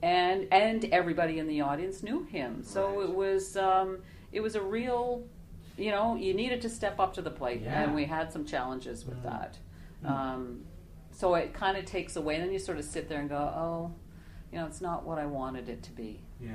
And 0.02 0.46
and 0.52 0.84
everybody 0.86 1.38
in 1.38 1.46
the 1.46 1.60
audience 1.60 2.02
knew 2.02 2.24
him 2.24 2.62
so 2.62 2.88
Right. 3.00 3.08
it 3.10 3.14
was 3.14 3.56
um, 3.56 3.98
it 4.32 4.40
was 4.40 4.54
a 4.54 4.62
real 4.62 5.24
you 5.76 5.90
know 5.90 6.16
you 6.16 6.32
needed 6.34 6.60
to 6.62 6.68
step 6.70 6.98
up 6.98 7.14
to 7.14 7.22
the 7.22 7.30
plate 7.30 7.62
Yeah. 7.62 7.82
and 7.82 7.94
we 7.94 8.04
had 8.04 8.32
some 8.32 8.44
challenges 8.44 9.04
with 9.04 9.18
Mm. 9.18 9.22
that 9.24 9.58
Mm. 10.04 10.10
um, 10.10 10.64
so 11.12 11.34
it 11.34 11.52
kind 11.52 11.76
of 11.76 11.84
takes 11.84 12.16
away 12.16 12.36
and 12.36 12.44
then 12.44 12.52
you 12.52 12.58
sort 12.58 12.78
of 12.78 12.84
sit 12.84 13.08
there 13.08 13.20
and 13.20 13.28
go 13.28 13.36
oh 13.36 13.92
you 14.50 14.58
know 14.58 14.66
it's 14.66 14.80
not 14.80 15.04
what 15.04 15.18
I 15.18 15.26
wanted 15.26 15.68
it 15.68 15.82
to 15.84 15.92
be 15.92 16.20
Yeah. 16.40 16.54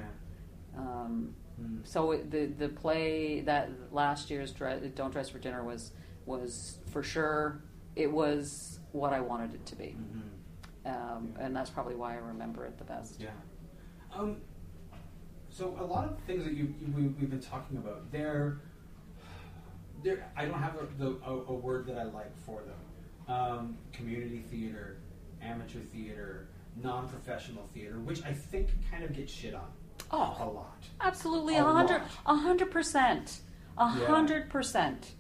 um, 0.78 1.36
Mm. 1.62 1.88
so 1.88 2.12
it, 2.12 2.32
the 2.32 2.48
the 2.48 2.68
play 2.70 3.40
that 3.42 3.70
last 3.94 4.30
year's 4.30 4.52
Dre- 4.52 4.92
Don't 4.94 5.12
Dress 5.12 5.30
for 5.30 5.40
Dinner 5.40 5.64
was 5.64 5.92
was 6.26 6.80
for 6.92 7.02
sure 7.04 7.62
it 7.96 8.12
was 8.12 8.80
what 8.92 9.14
I 9.14 9.22
wanted 9.22 9.54
it 9.54 9.66
to 9.68 9.76
be, 9.78 9.96
Mhm. 9.98 10.22
Um, 10.86 11.34
Yeah. 11.38 11.46
and 11.46 11.56
that's 11.56 11.70
probably 11.70 11.96
why 11.96 12.14
I 12.14 12.18
remember 12.18 12.66
it 12.66 12.78
the 12.78 12.84
best. 12.84 13.20
Yeah. 13.20 13.30
Um, 14.14 14.38
so 15.50 15.76
a 15.80 15.84
lot 15.86 16.06
of 16.06 16.18
things 16.28 16.44
that 16.44 16.54
you, 16.54 16.74
you 16.82 16.94
we, 16.96 17.04
we've 17.08 17.30
been 17.30 17.40
talking 17.42 17.78
about, 17.78 18.12
they're, 18.12 18.60
they're 20.04 20.30
I 20.36 20.46
don't 20.46 20.60
have 20.60 20.76
a, 20.76 20.88
the, 20.98 21.18
a, 21.26 21.32
a 21.32 21.54
word 21.54 21.88
that 21.88 21.98
I 21.98 22.04
like 22.04 22.36
for 22.46 22.62
them. 22.62 23.34
Um, 23.36 23.78
community 23.92 24.44
theater, 24.52 24.98
amateur 25.42 25.80
theater, 25.80 26.48
non-professional 26.84 27.68
theater, 27.74 28.00
which 28.00 28.24
I 28.24 28.34
think 28.34 28.70
kind 28.92 29.04
of 29.04 29.14
gets 29.14 29.32
shit 29.32 29.54
on 29.56 29.66
Oh, 30.12 30.36
a 30.40 30.46
lot. 30.46 30.84
absolutely, 31.02 31.56
A 31.58 31.64
hundred, 31.64 32.02
a 32.26 32.36
hundred 32.36 32.70
percent, 32.70 33.40
a 33.78 33.88
hundred 33.88 34.50
percent. 34.50 35.14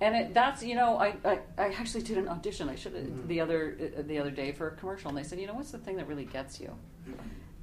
And 0.00 0.14
it, 0.14 0.34
that's 0.34 0.62
you 0.62 0.74
know 0.76 0.96
I, 0.98 1.14
I, 1.24 1.38
I 1.58 1.68
actually 1.72 2.02
did 2.04 2.18
an 2.18 2.28
audition 2.28 2.68
I 2.68 2.76
should 2.76 2.94
Mhm. 2.94 3.26
the 3.26 3.40
other 3.40 3.76
uh, 3.98 4.02
the 4.02 4.18
other 4.18 4.30
day 4.30 4.52
for 4.52 4.68
a 4.68 4.70
commercial 4.76 5.08
and 5.08 5.18
they 5.18 5.22
said 5.24 5.40
you 5.40 5.46
know 5.46 5.54
what's 5.54 5.72
the 5.72 5.78
thing 5.78 5.96
that 5.96 6.06
really 6.06 6.24
gets 6.24 6.60
you 6.60 6.72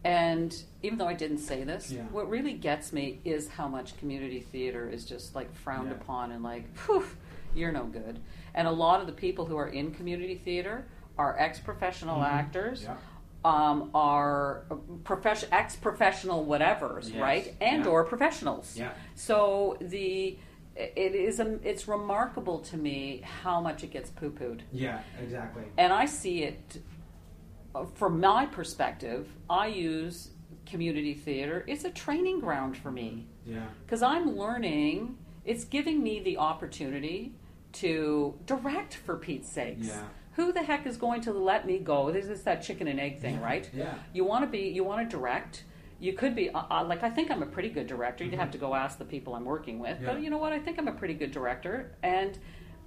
And 0.04 0.56
even 0.84 0.98
though 1.00 1.08
I 1.08 1.16
didn't 1.16 1.40
say 1.40 1.64
this, 1.64 1.92
Yeah. 1.92 2.04
what 2.12 2.30
really 2.30 2.54
gets 2.54 2.94
me 2.94 3.20
is 3.26 3.48
how 3.50 3.68
much 3.68 3.98
community 3.98 4.40
theater 4.40 4.88
is 4.88 5.04
just 5.06 5.34
like 5.34 5.52
frowned 5.56 5.90
Yeah. 5.90 5.96
upon 5.96 6.32
and 6.32 6.44
like, 6.44 6.66
phew, 6.78 7.06
you're 7.56 7.72
no 7.72 7.86
good. 7.86 8.20
And 8.54 8.68
a 8.68 8.72
lot 8.72 9.02
of 9.02 9.08
the 9.08 9.14
people 9.14 9.46
who 9.46 9.58
are 9.58 9.68
in 9.68 9.92
community 9.96 10.36
theater 10.36 10.86
are 11.18 11.36
ex-professional 11.40 12.20
Mhm. 12.20 12.26
actors, 12.42 12.84
Yeah. 12.84 12.98
um, 13.44 13.90
are 13.96 14.66
profession, 15.06 15.50
ex-professional 15.52 16.46
whatevers, 16.46 17.12
Yes. 17.12 17.20
right? 17.22 17.56
And 17.60 17.88
or 17.88 18.04
professionals. 18.04 18.78
Yeah. 18.78 18.92
So 19.16 19.76
the 19.82 20.38
it 20.76 21.16
is 21.16 21.40
a, 21.40 21.60
it's 21.64 21.88
remarkable 21.88 22.60
to 22.60 22.78
me 22.78 23.22
how 23.44 23.62
much 23.62 23.84
it 23.84 23.92
gets 23.92 24.10
poo-pooed. 24.10 24.62
Yeah, 24.74 25.02
exactly. 25.22 25.64
And 25.78 25.94
I 25.94 26.06
see 26.06 26.44
it 26.44 26.82
uh, 27.74 27.86
from 27.86 28.20
my 28.20 28.46
perspective, 28.46 29.28
I 29.50 29.68
use 29.68 30.30
community 30.66 31.14
theater. 31.14 31.64
It's 31.68 31.86
a 31.86 31.92
training 31.92 32.40
ground 32.40 32.76
for 32.78 32.92
me 32.92 33.28
Yeah. 33.46 33.66
because 33.86 34.02
I'm 34.02 34.36
learning, 34.38 35.18
it's 35.46 35.64
giving 35.64 36.02
me 36.04 36.20
the 36.22 36.38
opportunity 36.38 37.34
to 37.74 38.34
direct 38.46 38.96
for 38.96 39.16
Pete's 39.18 39.50
sakes. 39.50 39.88
Yeah. 39.88 40.04
Who 40.34 40.52
the 40.52 40.64
heck 40.64 40.86
is 40.86 40.98
going 40.98 41.22
to 41.22 41.32
let 41.34 41.66
me 41.66 41.80
go? 41.80 42.12
This 42.12 42.26
is 42.26 42.42
that 42.44 42.62
chicken 42.62 42.88
and 42.88 43.00
egg 43.00 43.20
thing, 43.20 43.36
Yeah. 43.36 43.46
right? 43.46 43.70
Yeah. 43.74 43.94
You 44.14 44.26
want 44.26 44.44
to 44.44 44.50
be, 44.50 44.68
you 44.70 44.84
want 44.84 45.10
to 45.10 45.18
direct. 45.18 45.64
You 46.06 46.14
could 46.14 46.36
be, 46.36 46.52
uh, 46.52 46.62
uh, 46.70 46.84
like, 46.86 47.02
I 47.02 47.10
think 47.10 47.32
I'm 47.32 47.42
a 47.42 47.48
pretty 47.48 47.70
good 47.70 47.88
director. 47.88 48.24
You'd 48.24 48.36
Mhm. 48.36 48.38
have 48.38 48.52
to 48.52 48.60
go 48.60 48.76
ask 48.76 49.00
the 49.00 49.06
people 49.06 49.34
I'm 49.34 49.44
working 49.44 49.80
with. 49.80 50.00
Yeah. 50.00 50.14
But 50.14 50.22
you 50.22 50.30
know 50.30 50.38
what? 50.38 50.54
I 50.54 50.60
think 50.60 50.78
I'm 50.78 50.88
a 50.88 50.92
pretty 50.92 51.16
good 51.16 51.32
director. 51.32 51.96
And, 52.04 52.38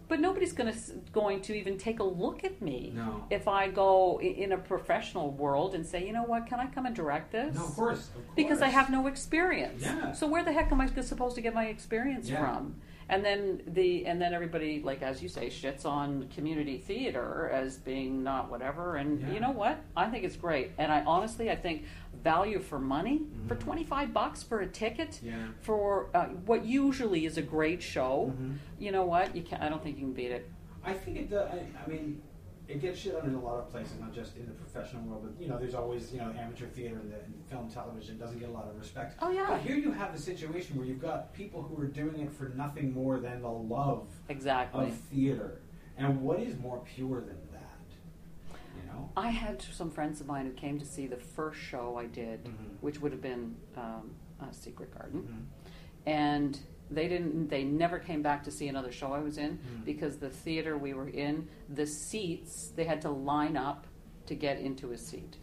but 0.07 0.21
nobody's 0.21 0.53
going 0.53 0.73
to, 0.73 0.79
going 1.13 1.41
to 1.43 1.55
even 1.59 1.77
take 1.79 1.99
a 1.99 2.05
look 2.05 2.45
at 2.45 2.63
me 2.63 2.93
No. 2.95 3.25
if 3.29 3.49
I 3.49 3.69
go 3.71 4.21
in 4.21 4.53
a 4.53 4.57
professional 4.59 5.33
world 5.33 5.75
and 5.75 5.85
say, 5.85 6.07
you 6.07 6.13
know 6.13 6.23
what, 6.23 6.47
can 6.47 6.61
I 6.61 6.67
come 6.67 6.87
and 6.87 6.95
direct 6.95 7.33
this? 7.33 7.57
No, 7.57 7.65
of 7.65 7.75
course. 7.75 8.07
Of 8.07 8.15
course. 8.15 8.27
Because 8.37 8.63
I 8.63 8.69
have 8.69 8.89
no 8.89 9.09
experience. 9.09 9.83
Yeah. 9.83 10.13
So 10.13 10.29
where 10.29 10.45
the 10.45 10.53
heck 10.53 10.71
am 10.71 10.81
I 10.81 10.87
supposed 11.03 11.35
to 11.35 11.41
get 11.43 11.55
my 11.55 11.67
experience 11.67 12.31
Yeah. 12.31 12.39
from? 12.39 12.77
And 13.11 13.25
then 13.25 13.63
the 13.67 14.05
and 14.07 14.21
then 14.21 14.35
everybody, 14.35 14.83
like 14.83 15.03
as 15.03 15.23
you 15.23 15.29
say, 15.31 15.49
shits 15.49 15.87
on 15.87 16.29
community 16.29 16.77
theater 16.77 17.49
as 17.53 17.79
being 17.79 18.23
not 18.23 18.51
whatever. 18.51 18.97
And 18.97 19.21
Yeah. 19.21 19.33
you 19.33 19.41
know 19.41 19.51
what? 19.51 19.79
I 19.97 20.09
think 20.11 20.25
it's 20.25 20.37
great. 20.37 20.73
And 20.77 20.93
I 20.93 21.03
honestly, 21.05 21.51
I 21.51 21.57
think 21.57 21.85
value 22.23 22.59
for 22.59 22.79
money 22.79 23.23
for 23.47 23.55
Mhm. 23.57 23.61
twenty 23.61 23.85
five 23.85 24.13
bucks 24.13 24.43
for 24.43 24.61
a 24.61 24.67
ticket 24.67 25.21
Yeah. 25.23 25.49
for 25.61 26.11
uh, 26.15 26.27
what 26.47 26.67
usually 26.67 27.25
is 27.25 27.39
a 27.39 27.43
great 27.43 27.83
show. 27.83 28.35
Mhm. 28.39 28.57
You 28.79 28.93
know 28.93 29.07
what? 29.07 29.35
You 29.35 29.43
can 29.43 29.61
not 29.61 29.67
I 29.67 29.71
don't 29.71 29.83
think 29.83 29.97
you 29.97 30.05
can 30.05 30.13
beat 30.15 30.31
it. 30.31 30.51
I 30.85 30.93
think 30.93 31.17
it 31.19 31.31
does. 31.31 31.49
I, 31.51 31.67
I 31.85 31.89
mean, 31.89 32.21
it 32.69 32.81
gets 32.83 32.99
shit 32.99 33.15
on 33.17 33.27
in 33.27 33.35
a 33.35 33.41
lot 33.41 33.59
of 33.59 33.71
places, 33.71 33.99
not 33.99 34.13
just 34.13 34.37
in 34.37 34.45
the 34.45 34.53
professional 34.53 35.03
world, 35.05 35.23
but 35.25 35.43
you 35.43 35.49
know, 35.49 35.59
there's 35.59 35.75
always 35.75 36.13
you 36.13 36.19
know 36.19 36.31
amateur 36.39 36.67
theater 36.67 36.97
and, 37.01 37.11
the, 37.11 37.17
and 37.17 37.35
film, 37.49 37.69
television 37.71 38.19
doesn't 38.19 38.39
get 38.39 38.49
a 38.51 38.53
lot 38.53 38.69
of 38.69 38.79
respect. 38.79 39.17
Oh, 39.23 39.31
yeah. 39.31 39.47
But 39.49 39.63
here 39.63 39.77
you 39.77 39.91
have 39.91 40.13
the 40.15 40.21
situation 40.21 40.77
where 40.77 40.87
you've 40.87 41.01
got 41.01 41.33
people 41.33 41.63
who 41.63 41.81
are 41.83 41.87
doing 41.87 42.21
it 42.21 42.31
for 42.31 42.51
nothing 42.51 42.93
more 42.93 43.19
than 43.21 43.41
the 43.41 43.51
love 43.51 44.09
Exactly. 44.29 44.87
of 44.87 44.95
theater, 44.95 45.63
and 45.97 46.21
what 46.23 46.41
is 46.41 46.59
more 46.59 46.81
pure 46.95 47.21
than 47.23 47.39
that? 47.53 48.59
You 48.77 48.87
know. 48.93 49.11
I 49.17 49.31
had 49.31 49.63
some 49.63 49.91
friends 49.91 50.21
of 50.21 50.27
mine 50.27 50.45
who 50.47 50.53
came 50.53 50.79
to 50.79 50.85
see 50.85 51.07
the 51.07 51.17
first 51.17 51.59
show 51.59 51.97
I 51.97 52.07
did, 52.07 52.45
Mhm. 52.45 52.77
which 52.83 53.01
would 53.01 53.13
have 53.13 53.23
been 53.23 53.57
um, 53.77 54.11
uh, 54.41 54.51
Secret 54.53 54.93
Garden, 54.95 55.23
Mhm. 55.23 55.71
and 56.07 56.61
they 56.91 57.09
didn't. 57.09 57.49
They 57.49 57.65
never 57.65 57.99
came 57.99 58.23
back 58.23 58.45
to 58.45 58.51
see 58.51 58.69
another 58.69 58.93
show 58.93 59.13
I 59.13 59.19
was 59.21 59.39
in 59.39 59.59
Mhm. 59.59 59.85
because 59.85 60.17
the 60.19 60.31
theater 60.31 60.77
we 60.79 60.95
were 60.95 61.09
in, 61.09 61.49
the 61.69 61.87
seats 61.87 62.69
they 62.77 62.85
had 62.85 63.01
to 63.03 63.11
line 63.11 63.57
up 63.57 63.87
to 64.27 64.35
get 64.35 64.59
into 64.59 64.93
a 64.93 64.99
seat, 64.99 65.37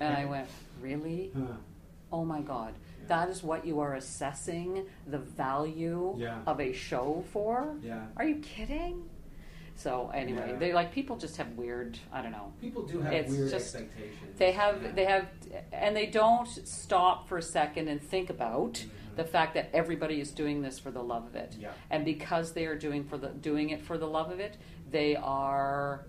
and 0.00 0.14
I 0.16 0.24
went, 0.24 0.48
really? 0.80 1.30
Huh. 1.36 1.56
Oh 2.12 2.24
my 2.24 2.40
God. 2.40 2.74
Yeah. 3.02 3.06
That 3.08 3.28
is 3.30 3.42
what 3.42 3.66
you 3.66 3.80
are 3.80 3.94
assessing 3.94 4.86
the 5.06 5.18
value 5.18 6.14
Yeah. 6.18 6.38
of 6.46 6.60
a 6.60 6.72
show 6.72 7.24
for? 7.32 7.76
Yeah. 7.82 8.06
Are 8.16 8.24
you 8.24 8.36
kidding? 8.36 9.08
So 9.76 10.10
anyway, 10.12 10.48
Yeah. 10.52 10.56
they 10.58 10.72
like 10.72 10.90
people 10.92 11.16
just 11.16 11.36
have 11.36 11.52
weird. 11.56 11.98
I 12.12 12.20
don't 12.22 12.32
know. 12.32 12.52
People 12.60 12.82
do 12.82 13.00
have 13.00 13.12
It's 13.12 13.30
weird 13.30 13.50
just- 13.50 13.74
expectations. 13.76 14.36
They 14.38 14.52
have, 14.52 14.82
Yeah. 14.82 14.92
they 14.92 15.04
have, 15.04 15.28
and 15.72 15.94
they 15.94 16.06
don't 16.06 16.48
stop 16.48 17.28
for 17.28 17.38
a 17.38 17.42
second 17.42 17.88
and 17.88 18.00
think 18.02 18.28
about 18.30 18.72
Mhm. 18.74 18.88
The 19.18 19.24
fact 19.24 19.52
that 19.54 19.68
everybody 19.74 20.20
is 20.20 20.30
doing 20.30 20.62
this 20.62 20.78
for 20.78 20.92
the 20.92 21.02
love 21.02 21.26
of 21.26 21.34
it, 21.34 21.56
Yeah. 21.58 21.72
and 21.90 22.04
because 22.04 22.52
they 22.52 22.66
are 22.66 22.76
doing 22.78 23.02
for 23.04 23.18
the 23.18 23.30
doing 23.30 23.70
it 23.70 23.82
for 23.82 23.98
the 23.98 24.06
love 24.06 24.30
of 24.30 24.38
it, 24.38 24.56
they 24.92 25.16
are, 25.16 26.06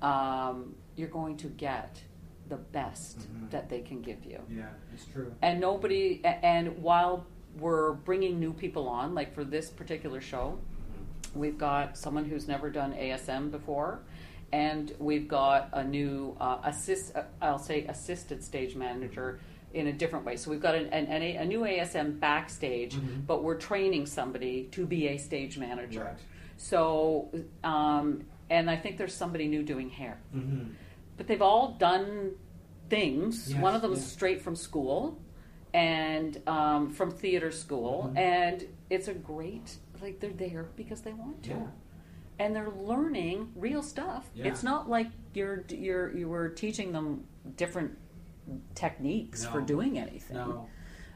um, 0.00 0.74
you're 0.96 1.08
going 1.10 1.36
to 1.36 1.48
get 1.48 2.02
the 2.48 2.56
best 2.56 3.18
Mhm. 3.20 3.50
that 3.50 3.68
they 3.68 3.82
can 3.82 4.00
give 4.00 4.24
you, 4.24 4.40
Yeah, 4.48 4.70
it's 4.94 5.04
true. 5.04 5.30
and 5.42 5.60
nobody 5.60 6.24
and 6.24 6.82
while 6.82 7.26
we're 7.60 7.92
bringing 7.92 8.40
new 8.40 8.54
people 8.54 8.88
on, 8.88 9.14
like 9.14 9.34
for 9.34 9.44
this 9.44 9.70
particular 9.70 10.20
show, 10.20 10.58
Mhm. 10.58 11.38
We've 11.38 11.58
got 11.58 11.98
someone 11.98 12.24
who's 12.24 12.48
never 12.48 12.70
done 12.70 12.94
ASM 12.94 13.50
before, 13.50 14.00
and 14.50 14.90
we've 14.98 15.28
got 15.28 15.68
a 15.74 15.84
new 15.84 16.34
uh, 16.40 16.60
assist. 16.64 17.14
Uh, 17.14 17.24
I'll 17.42 17.58
say 17.58 17.84
assisted 17.84 18.42
stage 18.42 18.74
manager 18.74 19.38
in 19.74 19.86
a 19.88 19.92
different 19.92 20.24
way. 20.24 20.36
So 20.36 20.50
we've 20.50 20.60
got 20.62 20.74
an, 20.74 20.86
an, 20.86 21.06
an 21.06 21.22
a, 21.22 21.36
a 21.36 21.44
new 21.44 21.60
ASM 21.60 22.18
backstage, 22.20 22.94
Mhm. 22.94 23.26
but 23.26 23.42
we're 23.44 23.56
training 23.56 24.06
somebody 24.06 24.64
to 24.72 24.86
be 24.86 25.08
a 25.08 25.18
stage 25.18 25.58
manager. 25.58 26.04
Right. 26.04 26.16
So, 26.56 27.30
um, 27.62 28.22
and 28.50 28.70
I 28.70 28.76
think 28.76 28.96
there's 28.96 29.14
somebody 29.14 29.46
new 29.46 29.62
doing 29.62 29.90
hair, 29.90 30.18
Mhm. 30.34 30.70
but 31.16 31.26
they've 31.26 31.42
all 31.42 31.72
done 31.78 32.32
things. 32.88 33.50
Yes, 33.52 33.60
One 33.60 33.74
of 33.74 33.82
them's 33.82 33.98
yeah. 33.98 34.04
straight 34.06 34.40
from 34.42 34.56
school, 34.56 35.18
and 35.74 36.40
um, 36.48 36.90
from 36.90 37.10
theater 37.10 37.50
school, 37.50 38.10
Mhm. 38.14 38.18
and 38.18 38.64
it's 38.90 39.08
a 39.08 39.14
great 39.14 39.76
like 40.00 40.20
they're 40.20 40.30
there 40.32 40.68
because 40.76 41.02
they 41.02 41.12
want 41.12 41.42
to 41.42 41.50
Yeah. 41.50 41.66
and 42.38 42.54
they're 42.56 42.70
learning 42.70 43.52
real 43.56 43.82
stuff. 43.82 44.30
Yeah. 44.32 44.46
It's 44.46 44.62
not 44.62 44.88
like 44.88 45.08
you're 45.34 45.64
you're 45.68 46.16
you 46.16 46.28
were 46.28 46.48
teaching 46.48 46.92
them 46.92 47.24
different 47.56 47.98
techniques 48.74 49.44
for 49.44 49.60
doing 49.60 49.98
anything. 49.98 50.36
No. 50.36 50.68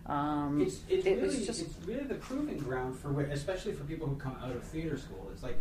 Um, 0.07 0.61
It's, 0.61 0.81
it's 0.89 1.07
it 1.07 1.17
really 1.17 1.37
was 1.37 1.47
just 1.47 1.63
it's 1.63 1.87
really 1.87 2.05
the 2.05 2.17
proving 2.17 2.59
ground 2.59 2.99
for 2.99 3.13
where, 3.13 3.27
especially 3.27 3.73
for 3.73 3.85
people 3.85 4.07
who 4.07 4.17
come 4.17 4.37
out 4.43 4.51
of 4.51 4.63
theater 4.65 4.99
school. 4.99 5.29
It's 5.33 5.43
like 5.43 5.59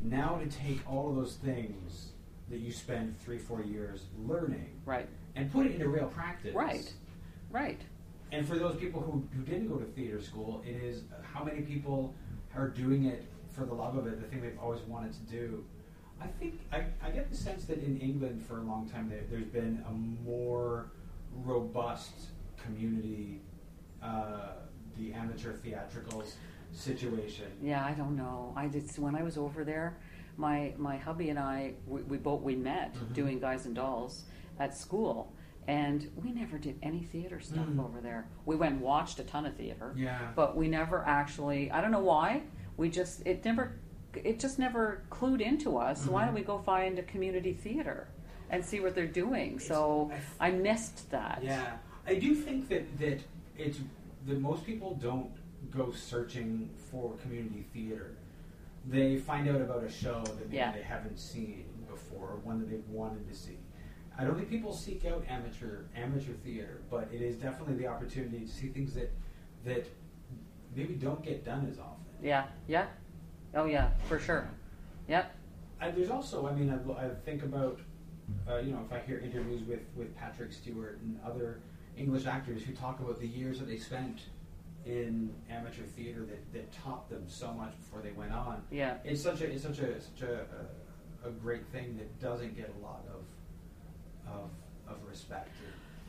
now 0.00 0.36
to 0.36 0.46
take 0.46 0.80
all 0.90 1.10
of 1.10 1.16
those 1.16 1.34
things 1.36 2.10
that 2.48 2.58
you 2.58 2.70
spend 2.72 3.18
three 3.20 3.38
four 3.38 3.62
years 3.62 4.04
learning 4.18 4.80
right, 4.84 5.08
and 5.34 5.50
put 5.50 5.66
it 5.66 5.72
into 5.72 5.88
real 5.88 6.06
practice. 6.06 6.54
right, 6.54 6.92
right. 7.50 7.80
And 8.30 8.46
for 8.46 8.56
those 8.58 8.76
people 8.76 9.00
who, 9.00 9.26
who 9.36 9.42
didn't 9.42 9.68
go 9.68 9.76
to 9.76 9.84
theater 9.84 10.20
school, 10.20 10.62
it 10.66 10.76
is 10.82 11.02
how 11.22 11.44
many 11.44 11.60
people 11.60 12.14
are 12.56 12.68
doing 12.68 13.04
it 13.06 13.24
for 13.50 13.64
the 13.66 13.74
love 13.74 13.96
of 13.96 14.06
it, 14.06 14.20
the 14.20 14.26
thing 14.28 14.40
they've 14.40 14.58
always 14.62 14.80
wanted 14.82 15.12
to 15.12 15.20
do. 15.30 15.64
I 16.20 16.26
think 16.38 16.60
I, 16.72 16.84
I 17.04 17.10
get 17.10 17.30
the 17.30 17.36
sense 17.36 17.64
that 17.66 17.82
in 17.82 17.98
England 17.98 18.44
for 18.46 18.58
a 18.58 18.62
long 18.62 18.88
time 18.88 19.08
there, 19.10 19.24
there's 19.30 19.44
been 19.46 19.84
a 19.88 19.92
more 19.92 20.92
robust 21.44 22.12
community, 22.62 23.40
uh, 24.02 24.52
the 24.96 25.12
amateur 25.12 25.52
theatricals 25.54 26.34
situation. 26.72 27.46
Yeah, 27.60 27.84
I 27.84 27.92
don't 27.92 28.16
know. 28.16 28.52
I 28.56 28.68
just 28.68 28.98
when 28.98 29.14
I 29.14 29.22
was 29.22 29.36
over 29.38 29.64
there, 29.64 29.98
my 30.36 30.74
my 30.78 30.96
hubby 30.96 31.28
and 31.30 31.38
I 31.38 31.74
we, 31.86 32.02
we 32.02 32.16
both 32.16 32.42
we 32.42 32.56
met 32.56 32.94
Mhm. 32.94 33.12
doing 33.12 33.38
Guys 33.40 33.66
and 33.66 33.74
Dolls 33.74 34.24
at 34.58 34.76
school, 34.76 35.32
and 35.66 36.10
we 36.16 36.32
never 36.32 36.58
did 36.58 36.78
any 36.82 37.02
theater 37.04 37.40
stuff 37.40 37.66
Mm. 37.66 37.82
over 37.84 38.00
there. 38.00 38.26
We 38.46 38.56
went 38.56 38.74
and 38.74 38.82
watched 38.82 39.18
a 39.18 39.24
ton 39.24 39.46
of 39.46 39.56
theater. 39.56 39.92
Yeah. 39.96 40.18
but 40.34 40.56
we 40.56 40.68
never 40.68 41.04
actually 41.06 41.70
i 41.70 41.80
don't 41.80 41.90
know 41.90 42.00
why 42.14 42.42
we 42.76 42.88
just 42.88 43.26
it 43.26 43.44
never 43.44 43.78
it 44.14 44.38
just 44.40 44.58
never 44.58 45.04
clued 45.10 45.40
into 45.40 45.76
us 45.78 46.06
why 46.06 46.22
Mhm. 46.22 46.26
don't 46.26 46.34
we 46.34 46.42
go 46.42 46.58
find 46.58 46.98
a 46.98 47.02
community 47.02 47.52
theater 47.54 48.08
and 48.52 48.64
see 48.64 48.78
what 48.80 48.94
they're 48.94 49.06
doing 49.06 49.58
so 49.58 50.08
It's- 50.12 50.34
i 50.38 50.50
missed 50.50 51.10
that 51.10 51.40
Yeah, 51.42 51.76
I 52.06 52.14
do 52.16 52.34
think 52.34 52.68
that 52.68 52.84
that 53.00 53.20
it's 53.56 53.80
that 54.26 54.38
most 54.40 54.64
people 54.64 54.94
don't 54.94 55.30
go 55.70 55.90
searching 55.92 56.68
for 56.90 57.14
community 57.22 57.64
theater. 57.72 58.14
They 58.88 59.16
find 59.16 59.48
out 59.48 59.60
about 59.60 59.82
a 59.84 59.90
show 59.90 60.22
that 60.24 60.46
maybe 60.46 60.56
Yeah. 60.56 60.72
they 60.72 60.82
haven't 60.82 61.18
seen 61.18 61.64
before, 61.88 62.28
or 62.32 62.36
one 62.36 62.58
that 62.60 62.68
they've 62.70 62.88
wanted 62.88 63.26
to 63.28 63.34
see. 63.34 63.58
I 64.18 64.24
don't 64.24 64.36
think 64.36 64.48
people 64.50 64.72
seek 64.72 65.04
out 65.04 65.24
amateur 65.28 65.84
amateur 65.96 66.32
theater, 66.44 66.82
but 66.90 67.08
it 67.12 67.22
is 67.22 67.36
definitely 67.36 67.76
the 67.76 67.86
opportunity 67.86 68.40
to 68.40 68.48
see 68.58 68.68
things 68.68 68.94
that 68.94 69.10
that 69.64 69.86
maybe 70.76 70.94
don't 70.94 71.22
get 71.22 71.44
done 71.44 71.66
as 71.70 71.78
often. 71.78 72.04
yeah 72.20 72.46
yeah 72.66 72.86
oh 73.54 73.64
yeah 73.66 73.90
for 74.08 74.18
sure 74.18 74.48
yep 75.08 75.34
I, 75.80 75.90
there's 75.90 76.10
also, 76.10 76.46
I 76.46 76.52
mean, 76.54 76.70
I, 76.70 77.06
I 77.06 77.08
think 77.24 77.42
about, 77.42 77.80
uh, 78.48 78.56
you 78.58 78.72
know, 78.72 78.80
if 78.86 78.92
I 78.92 79.00
hear 79.06 79.18
interviews 79.18 79.62
with, 79.66 79.80
with 79.96 80.16
Patrick 80.16 80.52
Stewart 80.52 80.98
and 81.02 81.18
other 81.24 81.60
English 81.96 82.26
actors 82.26 82.62
who 82.62 82.72
talk 82.72 83.00
about 83.00 83.20
the 83.20 83.26
years 83.28 83.58
that 83.58 83.66
they 83.68 83.78
spent 83.78 84.20
in 84.84 85.32
amateur 85.50 85.84
theater 85.84 86.24
that, 86.24 86.52
that 86.52 86.72
taught 86.72 87.08
them 87.08 87.22
so 87.28 87.52
much 87.52 87.72
before 87.78 88.00
they 88.02 88.10
went 88.12 88.32
on. 88.32 88.62
yeah 88.70 88.96
It's 89.04 89.22
such 89.22 89.40
a 89.40 89.46
it's 89.50 89.62
such 89.62 89.78
a 89.78 90.00
such 90.00 90.22
a, 90.22 90.46
a, 91.24 91.28
a 91.28 91.30
great 91.30 91.66
thing 91.68 91.96
that 91.98 92.20
doesn't 92.20 92.56
get 92.56 92.72
a 92.80 92.84
lot 92.84 93.04
of 93.08 94.32
of, 94.32 94.50
of 94.88 94.96
respect. 95.08 95.50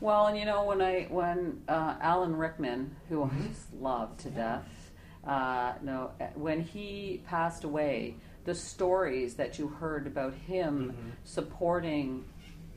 Well, 0.00 0.26
and 0.26 0.36
you 0.38 0.44
know 0.44 0.64
when 0.64 0.82
I 0.82 1.04
when 1.08 1.62
uh, 1.68 1.94
Alan 2.00 2.34
Rickman, 2.34 2.96
who 3.08 3.22
I 3.22 3.28
Mhm. 3.28 3.48
just 3.48 3.72
love 3.74 4.16
to 4.18 4.28
Yeah. 4.30 4.34
death, 4.36 4.90
uh, 5.24 5.74
no, 5.82 6.10
when 6.34 6.60
he 6.60 7.22
passed 7.26 7.62
away, 7.64 8.16
the 8.44 8.54
stories 8.54 9.34
that 9.36 9.58
you 9.58 9.68
heard 9.68 10.06
about 10.06 10.34
him 10.34 10.90
Mhm. 10.92 11.12
supporting 11.24 12.24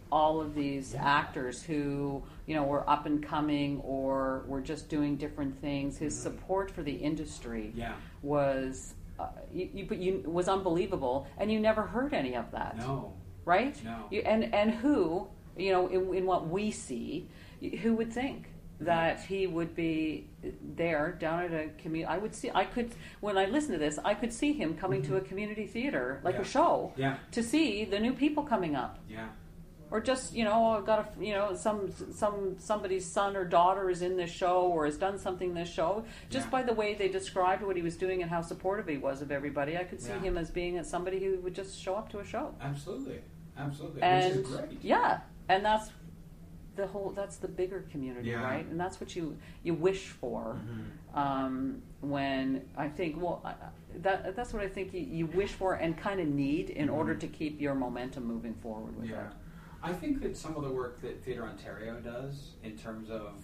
all 0.10 0.40
of 0.40 0.56
these 0.56 0.94
Yeah. 0.94 1.04
actors 1.06 1.62
who 1.64 2.24
you 2.46 2.56
know 2.56 2.64
were 2.64 2.90
up 2.90 3.06
and 3.06 3.22
coming 3.22 3.82
or 3.82 4.46
were 4.48 4.62
just 4.62 4.88
doing 4.90 5.18
different 5.18 5.58
things, 5.60 5.98
his 5.98 6.14
Mhm. 6.18 6.22
support 6.24 6.72
for 6.72 6.82
the 6.84 6.94
industry 6.96 7.72
Yeah. 7.76 7.94
was. 8.24 8.94
Uh, 9.20 9.30
you, 9.52 9.68
you, 9.74 9.96
you 9.96 10.30
was 10.30 10.48
unbelievable, 10.48 11.26
and 11.40 11.52
you 11.52 11.60
never 11.60 11.82
heard 11.82 12.14
any 12.14 12.36
of 12.36 12.52
that 12.52 12.78
No. 12.78 13.14
right? 13.46 13.76
No. 13.84 14.06
You, 14.12 14.22
and 14.22 14.54
and 14.54 14.70
who, 14.72 15.28
you 15.58 15.72
know, 15.72 15.88
in, 15.88 16.14
in 16.14 16.26
what 16.28 16.48
we 16.48 16.70
see, 16.70 17.28
who 17.82 17.96
would 17.96 18.14
think 18.14 18.48
that 18.80 19.22
he 19.22 19.48
would 19.48 19.76
be 19.76 20.28
there 20.76 21.12
down 21.20 21.44
at 21.46 21.54
a 21.54 21.70
community? 21.82 22.06
I 22.06 22.18
would 22.18 22.36
see. 22.36 22.52
I 22.54 22.66
could 22.66 22.94
when 23.22 23.38
I 23.38 23.46
listen 23.46 23.72
to 23.74 23.78
this, 23.80 23.98
I 24.06 24.14
could 24.14 24.32
see 24.32 24.54
him 24.54 24.76
coming 24.78 25.02
to 25.04 25.16
a 25.16 25.20
mm-hmm. 25.20 25.30
community 25.30 25.66
theater, 25.68 26.22
like 26.24 26.36
Yeah. 26.36 26.42
a 26.42 26.46
show, 26.46 26.94
Yeah. 26.96 27.18
to 27.32 27.42
see 27.44 27.86
the 27.86 28.00
new 28.00 28.14
people 28.14 28.44
coming 28.44 28.76
up. 28.76 29.00
Yeah. 29.10 29.28
Or 29.90 30.02
just 30.02 30.36
you 30.36 30.44
know, 30.44 30.72
I've 30.78 30.86
got 30.86 31.00
a 31.18 31.24
you 31.24 31.34
know 31.34 31.56
some 31.56 31.92
some 32.12 32.58
somebody's 32.60 33.06
son 33.10 33.36
or 33.38 33.46
daughter 33.46 33.90
is 33.90 34.02
in 34.02 34.18
this 34.18 34.30
show 34.30 34.64
or 34.64 34.86
has 34.86 34.98
done 34.98 35.18
something 35.18 35.50
in 35.50 35.56
this 35.56 35.70
show. 35.72 36.04
Just 36.30 36.48
Yeah. 36.48 36.52
by 36.52 36.64
the 36.64 36.74
way 36.74 36.94
they 36.94 37.08
described 37.08 37.64
what 37.64 37.76
he 37.78 37.82
was 37.82 37.96
doing 37.96 38.22
and 38.22 38.30
how 38.30 38.42
supportive 38.42 38.88
he 38.88 38.98
was 38.98 39.22
of 39.22 39.32
everybody, 39.32 39.78
I 39.78 39.86
could 39.86 40.02
see 40.02 40.10
Yeah. 40.10 40.20
him 40.20 40.38
as 40.38 40.52
being 40.52 40.84
somebody 40.84 41.24
who 41.24 41.40
would 41.40 41.56
just 41.56 41.80
show 41.80 41.96
up 41.96 42.10
to 42.10 42.20
a 42.20 42.26
show 42.26 42.54
Absolutely. 42.62 43.22
Absolutely. 43.58 44.02
and 44.04 44.36
Which 44.36 44.46
is 44.46 44.56
great. 44.56 44.78
yeah, 44.84 45.22
and 45.50 45.64
that's 45.66 45.90
the 46.78 46.88
whole. 46.88 47.12
That's 47.12 47.38
the 47.38 47.48
bigger 47.48 47.82
community, 47.92 48.30
Yeah. 48.30 48.44
right? 48.44 48.66
And 48.66 48.80
that's 48.80 49.02
what 49.02 49.16
you 49.16 49.38
you 49.64 49.74
wish 49.74 50.08
for. 50.08 50.56
Mhm. 50.64 51.18
Um, 51.18 51.82
when 52.02 52.70
I 52.78 52.88
think, 52.88 53.22
well, 53.22 53.42
I, 53.44 53.50
I- 53.52 53.56
that 54.04 54.36
that's 54.36 54.54
what 54.54 54.62
I 54.64 54.70
think 54.70 54.94
you, 54.94 55.02
you 55.02 55.26
wish 55.26 55.52
for 55.54 55.74
and 55.74 55.98
kind 55.98 56.20
of 56.20 56.28
need 56.28 56.70
in 56.70 56.88
order 56.90 57.16
Mhm. 57.16 57.20
to 57.22 57.28
keep 57.28 57.60
your 57.60 57.74
momentum 57.76 58.24
moving 58.26 58.54
forward 58.54 58.96
with 58.96 59.10
Yeah. 59.10 59.28
it. 59.28 59.34
I 59.82 59.94
think 59.94 60.22
that 60.22 60.38
some 60.38 60.56
of 60.56 60.64
the 60.64 60.72
work 60.72 61.02
that 61.02 61.24
Theatre 61.24 61.44
Ontario 61.46 62.00
does 62.00 62.54
in 62.64 62.78
terms 62.78 63.10
of 63.10 63.44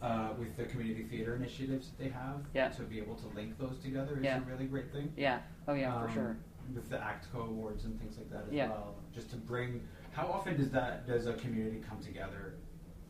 uh, 0.00 0.34
with 0.36 0.56
the 0.56 0.64
community 0.64 1.04
theatre 1.04 1.36
initiatives 1.36 1.90
that 1.90 1.98
they 2.02 2.08
have 2.08 2.44
Yeah. 2.52 2.70
to 2.70 2.82
be 2.82 2.98
able 2.98 3.14
to 3.14 3.26
link 3.36 3.56
those 3.56 3.78
together 3.78 4.16
is 4.18 4.24
Yeah. 4.24 4.38
a 4.38 4.50
really 4.50 4.66
great 4.66 4.90
thing. 4.90 5.12
Yeah. 5.16 5.38
Oh 5.68 5.74
yeah, 5.74 5.94
Um, 5.94 6.08
for 6.08 6.12
sure. 6.12 6.36
With 6.74 6.90
the 6.90 6.96
ACTCO 6.96 7.46
awards 7.48 7.84
and 7.84 8.00
things 8.00 8.16
like 8.18 8.28
that 8.30 8.46
as 8.48 8.52
Yeah. 8.52 8.68
well. 8.70 8.96
Just 9.14 9.30
to 9.30 9.36
bring 9.36 9.86
how 10.10 10.26
often 10.26 10.56
does 10.56 10.70
that 10.72 11.06
does 11.06 11.26
a 11.26 11.34
community 11.34 11.80
come 11.88 12.00
together 12.00 12.54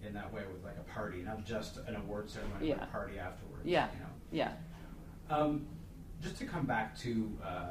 in 0.06 0.14
that 0.14 0.32
way 0.32 0.42
with 0.52 0.64
like 0.64 0.76
a 0.78 0.90
party, 0.92 1.22
not 1.22 1.44
just 1.44 1.78
an 1.86 1.96
award 1.96 2.28
ceremony, 2.28 2.72
but 2.72 2.82
a 2.82 2.86
party 2.86 3.18
afterwards. 3.18 3.64
Yeah. 3.64 3.88
You 3.92 4.00
know? 4.00 4.06
Yeah. 4.30 4.52
Um, 5.30 5.66
just 6.20 6.36
to 6.38 6.44
come 6.44 6.66
back 6.66 6.96
to 7.00 7.36
uh, 7.44 7.66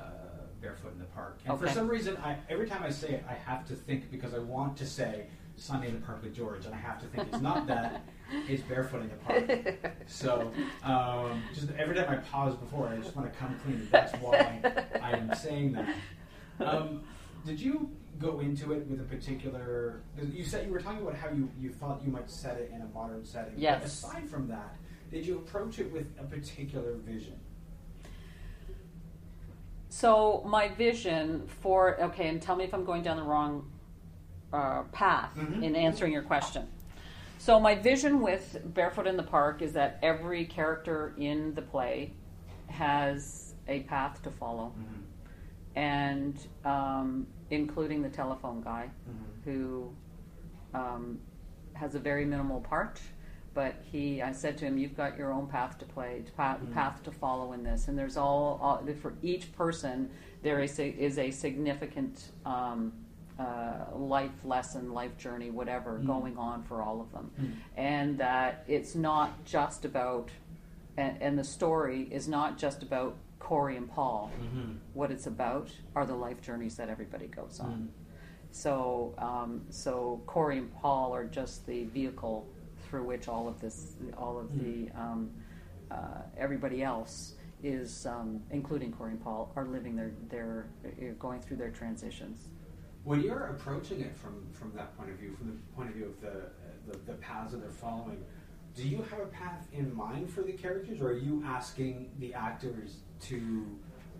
barefoot 0.62 0.94
in 0.94 1.00
the 1.00 1.06
park, 1.06 1.40
and 1.46 1.60
for 1.60 1.70
some 1.70 1.88
reason, 1.88 2.18
I 2.18 2.38
every 2.50 2.68
time 2.68 2.84
I 2.84 2.90
say 2.90 3.10
it, 3.10 3.26
I 3.30 3.34
have 3.34 3.66
to 3.68 3.76
think 3.76 4.12
because 4.12 4.34
I 4.34 4.40
want 4.40 4.78
to 4.78 4.86
say 4.86 5.28
Sunday 5.56 5.90
in 5.90 5.96
the 5.96 6.06
Park 6.06 6.24
with 6.24 6.36
George, 6.36 6.66
and 6.66 6.74
I 6.74 6.78
have 6.78 7.00
to 7.02 7.06
think 7.08 7.28
it's 7.32 7.42
not 7.42 7.68
that, 7.68 8.04
it's 8.50 8.64
barefoot 8.64 9.02
in 9.02 9.10
the 9.10 9.16
park. 9.16 9.96
So 10.08 10.52
um, 10.84 11.44
just 11.54 11.70
every 11.78 11.96
time 11.96 12.10
I 12.10 12.16
pause 12.18 12.56
before, 12.56 12.88
I 12.88 12.98
just 12.98 13.16
want 13.16 13.32
to 13.32 13.40
come 13.40 13.58
clean. 13.64 13.88
That's 13.92 14.14
why 14.18 14.60
I 15.02 15.12
am 15.12 15.34
saying 15.36 15.74
that. 15.74 15.96
Um, 16.60 17.04
did 17.46 17.60
you 17.60 17.90
go 18.20 18.40
into 18.40 18.72
it 18.74 18.86
with 18.88 19.00
a 19.00 19.04
particular. 19.04 20.02
You 20.22 20.44
said 20.44 20.66
you 20.66 20.72
were 20.72 20.80
talking 20.82 21.02
about 21.02 21.16
how 21.16 21.30
you, 21.30 21.50
you 21.60 21.70
thought 21.72 22.02
you 22.06 22.12
might 22.12 22.30
set 22.30 22.58
it 22.58 22.72
in 22.74 22.82
a 22.82 22.88
modern 22.94 23.26
setting. 23.26 23.54
But 23.54 23.62
Yes. 23.62 23.84
aside 23.86 24.28
from 24.30 24.48
that, 24.50 24.76
did 25.12 25.26
you 25.26 25.38
approach 25.38 25.80
it 25.80 25.92
with 25.92 26.08
a 26.20 26.24
particular 26.24 26.94
vision? 26.96 27.40
So 29.90 30.44
my 30.46 30.70
vision 30.70 31.48
for 31.62 32.00
okay, 32.02 32.30
and 32.30 32.42
tell 32.42 32.56
me 32.56 32.64
if 32.64 32.74
I'm 32.74 32.86
going 32.86 33.04
down 33.04 33.18
the 33.18 33.24
wrong 33.24 33.70
uh, 34.54 34.84
path 34.92 35.34
Mhm. 35.38 35.64
in 35.64 35.76
answering 35.78 36.12
your 36.12 36.24
question. 36.24 36.68
So 37.38 37.60
my 37.60 37.74
vision 37.76 38.22
with 38.22 38.62
Barefoot 38.74 39.08
in 39.08 39.16
the 39.18 39.24
Park 39.24 39.62
is 39.62 39.74
that 39.74 39.98
every 40.02 40.46
character 40.46 41.14
in 41.18 41.54
the 41.56 41.62
play 41.62 42.12
has 42.68 43.54
a 43.68 43.82
path 43.84 44.22
to 44.24 44.32
follow, 44.32 44.74
and 45.76 46.36
um, 46.66 47.28
including 47.50 48.02
the 48.02 48.10
telephone 48.10 48.62
guy 48.62 48.90
who 49.46 49.90
um, 50.74 51.20
has 51.74 51.96
a 51.96 52.00
very 52.00 52.26
minimal 52.26 52.62
part. 52.62 53.00
But 53.54 53.76
he, 53.92 54.22
I 54.22 54.32
said 54.32 54.58
to 54.60 54.66
him, 54.66 54.78
"You've 54.78 54.96
got 54.96 55.18
your 55.18 55.34
own 55.34 55.48
path 55.48 55.78
to 55.80 55.86
play, 55.86 56.24
path, 56.38 56.60
Mhm. 56.62 56.72
path 56.74 57.04
to 57.04 57.12
follow 57.12 57.52
in 57.52 57.64
this." 57.64 57.90
And 57.90 57.98
there's 57.98 58.16
all, 58.16 58.58
all 58.62 58.82
for 59.02 59.14
each 59.22 59.54
person, 59.58 60.10
there 60.42 60.62
is 60.62 60.80
a, 60.80 60.88
is 60.88 61.18
a 61.18 61.32
significant 61.32 62.32
um, 62.46 62.94
uh, 63.38 63.94
life 63.96 64.46
lesson, 64.46 64.94
life 64.94 65.18
journey, 65.18 65.50
whatever, 65.52 66.00
Mhm. 66.00 66.06
going 66.08 66.38
on 66.38 66.64
for 66.64 66.82
all 66.82 67.02
of 67.02 67.12
them, 67.12 67.32
Mhm. 67.42 67.52
and 67.76 68.18
that 68.20 68.64
it's 68.68 68.96
not 68.96 69.44
just 69.44 69.84
about, 69.84 70.30
and, 70.96 71.22
and 71.22 71.38
the 71.38 71.44
story 71.44 72.04
is 72.04 72.28
not 72.30 72.58
just 72.58 72.84
about 72.84 73.16
Corie 73.42 73.76
and 73.76 73.90
Paul. 73.90 74.32
What 74.94 75.12
it's 75.12 75.28
about 75.28 75.70
are 75.96 76.06
the 76.06 76.16
life 76.16 76.42
journeys 76.42 76.76
that 76.78 76.90
everybody 76.90 77.28
goes 77.28 77.60
on. 77.60 77.90
So, 78.52 79.14
um, 79.18 79.62
so 79.70 80.22
Corie 80.26 80.60
and 80.60 80.74
Paul 80.74 81.14
are 81.14 81.26
just 81.26 81.66
the 81.66 81.86
vehicle 81.86 82.48
through 82.88 83.04
which 83.04 83.28
all 83.28 83.48
of 83.48 83.60
this, 83.60 83.96
all 84.18 84.40
of 84.40 84.48
the, 84.60 84.90
um, 85.00 85.32
uh, 85.90 86.22
everybody 86.38 86.84
else 86.84 87.36
is, 87.64 88.06
um, 88.06 88.42
including 88.52 88.92
Corie 88.92 89.12
and 89.12 89.24
Paul, 89.24 89.52
are 89.56 89.66
living 89.66 89.96
their, 89.96 90.12
their, 90.30 90.68
uh, 90.86 91.14
going 91.20 91.42
through 91.42 91.58
their 91.58 91.72
transitions. 91.72 92.48
When 93.04 93.22
you're 93.22 93.48
approaching 93.48 94.02
it 94.02 94.16
from, 94.16 94.46
from 94.52 94.72
that 94.76 94.96
point 94.98 95.10
of 95.10 95.16
view, 95.18 95.36
from 95.36 95.48
the 95.48 95.76
point 95.76 95.90
of 95.90 95.96
view 95.96 96.06
of 96.06 96.22
the, 96.22 96.52
the, 96.92 96.98
the 97.12 97.14
paths 97.18 97.52
that 97.54 97.62
they're 97.62 97.72
following, 97.72 98.24
do 98.76 98.88
you 98.88 99.02
have 99.10 99.20
a 99.20 99.26
path 99.26 99.66
in 99.74 99.94
mind 99.96 100.30
for 100.30 100.42
the 100.44 100.54
characters, 100.54 101.02
or 101.02 101.10
are 101.10 101.18
you 101.18 101.44
asking 101.46 102.10
the 102.20 102.34
actors 102.34 102.98
to 103.22 103.66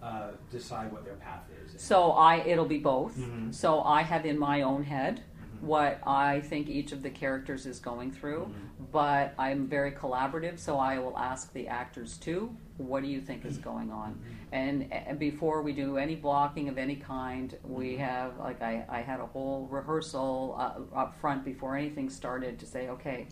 uh, 0.02 0.32
decide 0.50 0.92
what 0.92 1.06
their 1.06 1.16
path 1.16 1.44
is? 1.66 1.80
So 1.82 2.12
I, 2.12 2.38
it'll 2.38 2.66
be 2.66 2.80
both. 2.80 3.16
Mhm. 3.18 3.54
So 3.54 3.82
I 3.84 4.02
have 4.02 4.26
in 4.26 4.38
my 4.38 4.62
own 4.64 4.84
head 4.84 5.20
Mhm. 5.22 5.62
what 5.68 6.00
I 6.08 6.42
think 6.42 6.70
each 6.70 6.92
of 6.92 7.04
the 7.04 7.10
characters 7.12 7.66
is 7.66 7.80
going 7.80 8.12
through, 8.12 8.46
Mhm. 8.48 8.92
but 8.92 9.34
I'm 9.38 9.68
very 9.68 9.92
collaborative, 9.92 10.58
so 10.60 10.78
I 10.80 10.98
will 11.00 11.18
ask 11.18 11.54
the 11.54 11.68
actors 11.68 12.18
too, 12.18 12.56
what 12.78 13.04
do 13.04 13.08
you 13.10 13.22
think 13.22 13.46
is 13.46 13.58
going 13.60 13.92
on? 13.92 14.20
And, 14.52 14.92
and 14.92 15.18
before 15.20 15.62
we 15.62 15.72
do 15.72 15.98
any 15.98 16.16
blocking 16.16 16.68
of 16.68 16.78
any 16.80 16.96
kind, 16.96 17.56
we 17.64 17.94
Mhm. 17.94 18.00
have, 18.00 18.38
like, 18.40 18.62
I, 18.62 18.86
I 18.90 19.02
had 19.02 19.20
a 19.20 19.26
whole 19.28 19.68
rehearsal 19.68 20.56
uh, 20.58 20.98
up 20.98 21.16
front 21.22 21.46
before 21.46 21.76
anything 21.78 22.10
started 22.10 22.58
to 22.60 22.66
say, 22.66 22.90
okay, 22.90 23.28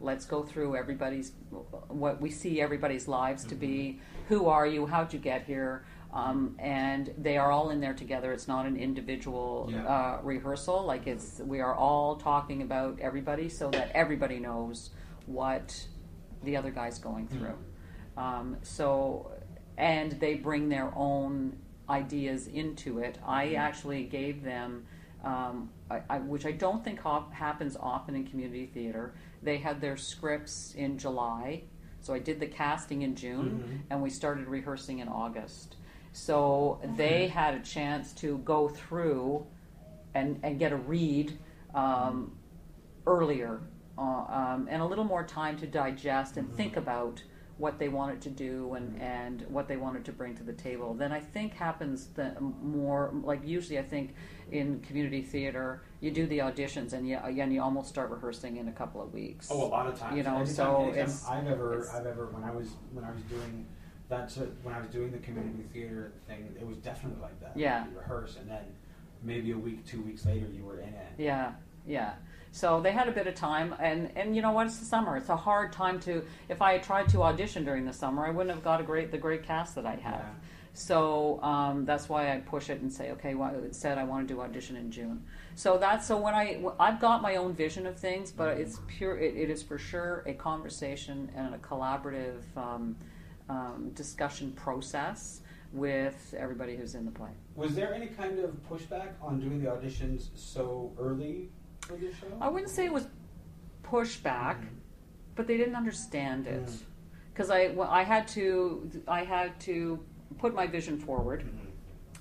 let's 0.00 0.24
go 0.24 0.42
through 0.42 0.76
everybody's, 0.76 1.32
what 1.88 2.20
we 2.20 2.30
see 2.30 2.60
everybody's 2.60 3.06
lives 3.06 3.44
to 3.44 3.54
be. 3.54 4.00
Who 4.28 4.46
are 4.48 4.66
you? 4.66 4.86
How'd 4.86 5.12
you 5.12 5.18
get 5.18 5.44
here? 5.44 5.84
Um, 6.12 6.56
and 6.58 7.14
they 7.18 7.36
are 7.36 7.52
all 7.52 7.70
in 7.70 7.80
there 7.80 7.94
together. 7.94 8.32
It's 8.32 8.48
not 8.48 8.66
an 8.66 8.76
individual 8.76 9.68
Yeah. 9.70 9.84
uh, 9.86 10.20
rehearsal. 10.22 10.84
Like 10.84 11.06
it's, 11.06 11.38
we 11.40 11.60
are 11.60 11.74
all 11.74 12.16
talking 12.16 12.62
about 12.62 12.98
everybody 13.00 13.48
so 13.48 13.70
that 13.70 13.92
everybody 13.94 14.40
knows 14.40 14.90
what 15.26 15.86
the 16.42 16.56
other 16.56 16.70
guy's 16.70 16.98
going 16.98 17.28
through. 17.28 17.56
Um, 18.16 18.56
so, 18.62 19.30
and 19.76 20.12
they 20.12 20.34
bring 20.34 20.68
their 20.68 20.90
own 20.96 21.56
ideas 21.88 22.46
into 22.48 22.98
it. 23.00 23.18
I 23.24 23.48
Mhm. 23.48 23.58
actually 23.58 24.04
gave 24.04 24.42
them, 24.42 24.84
um, 25.22 25.70
I, 25.90 26.00
I, 26.08 26.18
which 26.18 26.46
I 26.46 26.52
don't 26.52 26.82
think 26.82 27.00
hop, 27.00 27.32
happens 27.32 27.76
often 27.78 28.14
in 28.16 28.26
community 28.26 28.66
theater. 28.66 29.14
They 29.42 29.58
had 29.58 29.80
their 29.80 29.96
scripts 29.96 30.74
in 30.74 30.98
July, 30.98 31.64
so 32.00 32.14
I 32.14 32.18
did 32.18 32.40
the 32.40 32.46
casting 32.46 33.02
in 33.02 33.14
June, 33.14 33.62
Mhm. 33.62 33.80
and 33.90 34.02
we 34.02 34.10
started 34.10 34.46
rehearsing 34.46 34.98
in 34.98 35.08
August. 35.08 35.76
So 36.12 36.80
they 36.96 37.28
had 37.28 37.54
a 37.54 37.60
chance 37.60 38.12
to 38.14 38.38
go 38.38 38.68
through 38.68 39.46
and, 40.14 40.40
and 40.42 40.58
get 40.58 40.72
a 40.72 40.76
read 40.76 41.38
um, 41.74 42.36
earlier 43.06 43.60
uh, 43.96 44.02
um, 44.02 44.66
and 44.70 44.82
a 44.82 44.84
little 44.84 45.04
more 45.04 45.22
time 45.24 45.56
to 45.58 45.66
digest 45.66 46.36
and 46.36 46.48
Mhm. 46.48 46.56
think 46.56 46.76
about 46.76 47.22
what 47.58 47.78
they 47.78 47.88
wanted 47.90 48.20
to 48.22 48.30
do 48.30 48.72
and, 48.74 48.98
and 49.00 49.42
what 49.48 49.68
they 49.68 49.76
wanted 49.76 50.04
to 50.06 50.12
bring 50.12 50.34
to 50.34 50.42
the 50.42 50.52
table. 50.54 50.94
Then 50.94 51.12
I 51.12 51.20
think 51.20 51.52
happens 51.52 52.06
the 52.08 52.34
more 52.40 53.10
like 53.22 53.46
usually 53.46 53.78
I 53.78 53.82
think 53.82 54.14
in 54.52 54.80
community 54.80 55.22
theater 55.22 55.82
you 56.00 56.10
do 56.10 56.26
the 56.26 56.38
auditions 56.38 56.92
and 56.92 57.06
you 57.08 57.16
and 57.16 57.52
you 57.52 57.62
almost 57.62 57.88
start 57.88 58.10
rehearsing 58.10 58.56
in 58.56 58.68
a 58.68 58.72
couple 58.72 59.02
of 59.02 59.12
weeks. 59.12 59.48
Oh, 59.50 59.64
a 59.64 59.68
lot 59.68 59.86
of 59.86 59.98
times. 59.98 60.16
You 60.16 60.22
know, 60.22 60.36
Anytime- 60.36 60.46
so 60.54 60.76
anytime 60.82 60.94
it's- 60.98 61.28
I've 61.28 61.46
ever, 61.46 61.74
it's- 61.74 61.94
I've 61.94 62.06
ever, 62.06 62.26
when 62.26 62.42
I 62.44 62.50
was, 62.50 62.68
when 62.92 63.04
I 63.04 63.10
was 63.10 63.22
doing 63.24 63.66
that, 64.08 64.30
so 64.30 64.46
when 64.62 64.74
I 64.74 64.80
was 64.80 64.88
doing 64.88 65.12
the 65.12 65.18
community 65.18 65.62
theater 65.72 66.12
thing, 66.26 66.54
it 66.58 66.66
was 66.66 66.78
definitely 66.78 67.20
like 67.20 67.38
that. 67.40 67.52
Yeah. 67.56 67.84
You 67.86 67.96
rehearse, 67.98 68.36
and 68.36 68.48
then 68.50 68.64
maybe 69.22 69.52
a 69.52 69.58
week, 69.58 69.84
two 69.86 70.00
weeks 70.02 70.24
later, 70.24 70.46
you 70.46 70.64
were 70.64 70.80
in 70.80 70.88
it. 70.88 71.12
Yeah, 71.18 71.52
Yeah. 71.86 72.14
So 72.52 72.80
they 72.80 72.90
had 72.90 73.06
a 73.06 73.12
bit 73.12 73.28
of 73.28 73.36
time, 73.36 73.76
and, 73.78 74.10
and 74.16 74.34
you 74.34 74.42
know 74.42 74.50
what? 74.50 74.66
It's 74.66 74.78
the 74.80 74.84
summer. 74.84 75.16
It's 75.16 75.28
a 75.28 75.36
hard 75.36 75.72
time 75.72 76.00
to. 76.00 76.24
If 76.48 76.60
I 76.60 76.72
had 76.72 76.82
tried 76.82 77.08
to 77.10 77.22
audition 77.22 77.64
during 77.64 77.84
the 77.84 77.92
summer, 77.92 78.26
I 78.26 78.30
wouldn't 78.30 78.52
have 78.52 78.64
got 78.64 78.80
a 78.80 78.82
great 78.82 79.12
the 79.12 79.18
great 79.18 79.44
cast 79.44 79.76
that 79.76 79.86
I 79.86 79.94
have. 79.94 80.14
Yeah. 80.14 80.30
So 80.72 81.42
um, 81.42 81.84
that's 81.84 82.08
why 82.08 82.32
I 82.32 82.38
push 82.38 82.70
it 82.70 82.80
and 82.80 82.92
say, 82.92 83.10
okay, 83.12 83.34
well, 83.34 83.54
it 83.54 83.74
said 83.74 83.98
I 83.98 84.04
want 84.04 84.26
to 84.26 84.34
do 84.34 84.40
audition 84.40 84.76
in 84.76 84.90
June. 84.90 85.22
So 85.56 85.78
that's 85.78 86.06
so 86.06 86.16
when 86.16 86.34
I 86.34 86.62
I've 86.78 87.00
got 87.00 87.22
my 87.22 87.36
own 87.36 87.54
vision 87.54 87.86
of 87.86 87.98
things, 87.98 88.30
but 88.30 88.56
it's 88.56 88.78
pure. 88.86 89.18
It, 89.18 89.36
it 89.36 89.50
is 89.50 89.62
for 89.62 89.78
sure 89.78 90.22
a 90.26 90.32
conversation 90.34 91.30
and 91.36 91.54
a 91.54 91.58
collaborative 91.58 92.42
um, 92.56 92.96
um, 93.48 93.90
discussion 93.94 94.52
process 94.52 95.40
with 95.72 96.34
everybody 96.38 96.76
who's 96.76 96.94
in 96.94 97.04
the 97.04 97.10
play. 97.10 97.30
Was 97.56 97.74
there 97.74 97.92
any 97.92 98.06
kind 98.06 98.38
of 98.38 98.50
pushback 98.68 99.10
on 99.20 99.40
doing 99.40 99.62
the 99.62 99.68
auditions 99.70 100.28
so 100.36 100.92
early 100.98 101.48
for 101.82 101.94
the 101.96 102.12
show? 102.12 102.26
I 102.40 102.48
wouldn't 102.48 102.70
say 102.70 102.86
it 102.86 102.92
was 102.92 103.06
pushback, 103.82 104.60
Mhm. 104.60 104.68
but 105.34 105.46
they 105.46 105.56
didn't 105.56 105.76
understand 105.76 106.46
it 106.46 106.66
Mm. 106.66 106.82
because 107.32 107.50
I 107.50 107.68
well, 107.68 107.90
I 107.90 108.04
had 108.04 108.28
to 108.28 108.88
I 109.08 109.24
had 109.24 109.58
to 109.60 110.04
put 110.40 110.54
my 110.54 110.66
vision 110.66 110.98
forward, 110.98 111.42
Mhm. 111.44 111.70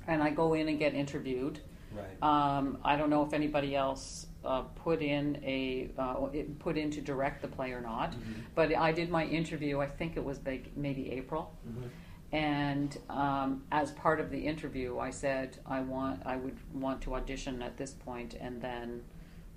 and 0.08 0.22
I 0.22 0.30
go 0.30 0.54
in 0.54 0.68
and 0.68 0.78
get 0.78 0.94
interviewed. 0.94 1.60
Right. 1.96 2.22
Um, 2.22 2.78
I 2.84 2.96
don't 2.98 3.10
know 3.10 3.24
if 3.26 3.34
anybody 3.34 3.76
else 3.76 4.28
uh, 4.46 4.62
put 4.62 5.02
in 5.02 5.38
a 5.44 5.90
uh, 5.98 6.28
put 6.60 6.78
in 6.78 6.92
to 6.92 7.02
direct 7.02 7.42
the 7.42 7.48
play 7.48 7.72
or 7.72 7.82
not, 7.82 8.12
Mhm. 8.14 8.44
but 8.56 8.74
I 8.76 8.92
did 8.92 9.10
my 9.10 9.26
interview. 9.26 9.80
I 9.80 9.88
think 9.88 10.16
it 10.18 10.24
was 10.24 10.40
like 10.46 10.76
maybe 10.78 11.12
April, 11.12 11.52
Mhm. 11.68 11.90
and 12.32 12.98
um, 13.10 13.64
as 13.72 13.92
part 13.94 14.20
of 14.20 14.30
the 14.30 14.40
interview, 14.46 14.98
I 15.00 15.10
said 15.10 15.58
I 15.66 15.82
want 15.82 16.26
I 16.26 16.36
would 16.38 16.58
want 16.74 17.02
to 17.02 17.16
audition 17.16 17.62
at 17.62 17.76
this 17.78 17.94
point, 17.94 18.34
and 18.36 18.62
then 18.62 19.04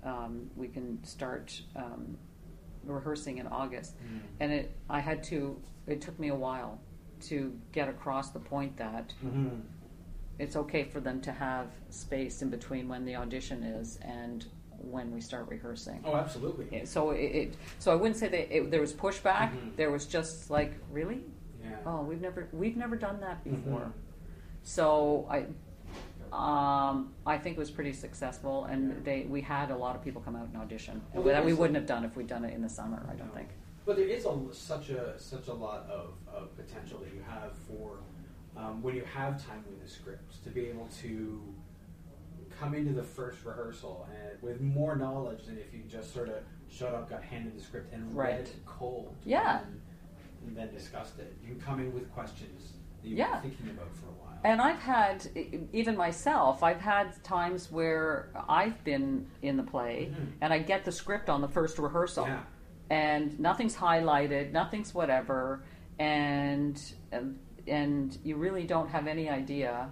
um, 0.03 0.49
we 0.57 0.67
can 0.67 1.01
start 1.03 1.61
um, 1.75 2.17
rehearsing 2.85 3.37
in 3.37 3.47
August. 3.47 3.95
Mhm. 3.97 4.21
And 4.39 4.51
it 4.51 4.75
I 4.89 4.99
had 4.99 5.23
to. 5.25 5.61
It 5.87 6.01
took 6.01 6.17
me 6.19 6.29
a 6.29 6.35
while 6.35 6.79
to 7.23 7.57
get 7.71 7.87
across 7.89 8.31
the 8.31 8.39
point 8.39 8.75
that 8.77 9.13
Mhm. 9.23 9.61
it's 10.39 10.55
okay 10.55 10.83
for 10.83 10.99
them 10.99 11.21
to 11.21 11.31
have 11.31 11.67
space 11.89 12.41
in 12.41 12.49
between 12.49 12.87
when 12.87 13.05
the 13.05 13.15
audition 13.15 13.63
is 13.63 13.97
and 14.01 14.45
when 14.79 15.11
we 15.13 15.21
start 15.21 15.47
rehearsing. 15.47 16.01
Oh, 16.05 16.15
absolutely. 16.15 16.67
Yeah, 16.71 16.83
So 16.85 17.11
it, 17.11 17.19
it 17.23 17.57
so 17.79 17.91
I 17.91 17.95
wouldn't 17.95 18.17
say 18.17 18.27
that 18.27 18.55
it, 18.55 18.69
there 18.71 18.81
was 18.81 18.93
pushback. 18.93 19.51
Mhm. 19.51 19.75
There 19.77 19.91
was 19.91 20.05
just 20.05 20.49
like, 20.49 20.73
really? 20.91 21.23
Yeah. 21.63 21.77
Oh, 21.85 22.01
we've 22.03 22.19
never 22.21 22.49
we've 22.51 22.75
never 22.75 22.95
done 22.97 23.21
that 23.21 23.43
before. 23.43 23.81
Mhm. 23.81 23.91
So 24.63 25.25
I 25.29 25.45
um, 26.33 27.13
I 27.27 27.37
think 27.37 27.57
it 27.57 27.59
was 27.59 27.69
pretty 27.69 27.93
successful, 27.93 28.65
and 28.65 28.89
Yeah. 28.89 28.95
they 29.03 29.21
we 29.25 29.39
had 29.41 29.69
a 29.69 29.77
lot 29.77 29.95
of 29.95 30.01
people 30.03 30.19
come 30.21 30.35
out 30.35 30.47
and 30.47 30.57
audition 30.57 30.99
Well, 31.13 31.23
that 31.25 31.45
we 31.45 31.53
wouldn't 31.53 31.75
have 31.75 31.85
done 31.85 32.03
if 32.03 32.15
we'd 32.17 32.25
done 32.27 32.43
it 32.43 32.53
in 32.55 32.61
the 32.63 32.69
summer. 32.69 33.05
I 33.07 33.13
don't 33.13 33.27
No. 33.27 33.33
think. 33.35 33.49
But 33.85 33.97
there 33.97 34.07
is 34.07 34.25
a, 34.25 34.37
such 34.53 34.89
a 34.89 35.19
such 35.19 35.47
a 35.47 35.53
lot 35.53 35.85
of, 35.89 36.13
of 36.33 36.55
potential 36.55 36.99
that 36.99 37.13
you 37.13 37.21
have 37.27 37.51
for 37.67 37.97
um, 38.55 38.81
when 38.81 38.95
you 38.95 39.03
have 39.13 39.45
time 39.45 39.63
with 39.67 39.81
the 39.83 39.89
scripts 39.89 40.37
to 40.39 40.49
be 40.49 40.61
able 40.67 40.87
to 41.01 41.41
come 42.59 42.73
into 42.75 42.93
the 42.93 43.03
first 43.03 43.43
rehearsal 43.43 44.07
and 44.13 44.41
with 44.41 44.61
more 44.61 44.95
knowledge 44.95 45.45
than 45.45 45.57
if 45.57 45.73
you 45.73 45.81
just 45.89 46.13
sort 46.13 46.29
of 46.29 46.35
showed 46.69 46.93
up, 46.93 47.09
got 47.09 47.23
handed 47.23 47.57
the 47.57 47.61
script, 47.61 47.91
and 47.93 48.15
read 48.15 48.41
it 48.41 48.55
cold. 48.65 49.15
Yeah. 49.25 49.61
And, 49.61 49.81
and 50.47 50.57
then 50.57 50.73
discussed 50.73 51.19
it. 51.19 51.35
You 51.45 51.55
come 51.55 51.79
in 51.79 51.93
with 51.93 52.11
questions 52.13 52.73
that 53.01 53.09
you've 53.09 53.17
Yeah. 53.17 53.39
been 53.39 53.51
thinking 53.51 53.69
about 53.75 53.89
for 53.95 54.05
a 54.07 54.09
while. 54.11 54.39
And 54.43 54.61
I've 54.61 54.79
had, 54.79 55.27
even 55.71 55.95
myself, 55.97 56.63
I've 56.63 56.81
had 56.81 57.21
times 57.23 57.71
where 57.71 58.29
I've 58.49 58.83
been 58.83 59.25
in 59.41 59.55
the 59.57 59.63
play 59.63 60.11
Mhm. 60.11 60.31
and 60.41 60.53
I 60.53 60.59
get 60.59 60.83
the 60.85 60.91
script 60.91 61.29
on 61.29 61.41
the 61.41 61.47
first 61.47 61.79
rehearsal. 61.79 62.27
Yeah. 62.27 62.43
And 62.97 63.39
nothing's 63.39 63.75
highlighted, 63.75 64.51
nothing's 64.51 64.93
whatever, 64.93 65.63
and 65.97 66.79
and, 67.11 67.39
and 67.67 68.15
you 68.23 68.35
really 68.35 68.65
don't 68.65 68.87
have 68.89 69.07
any 69.07 69.29
idea 69.29 69.89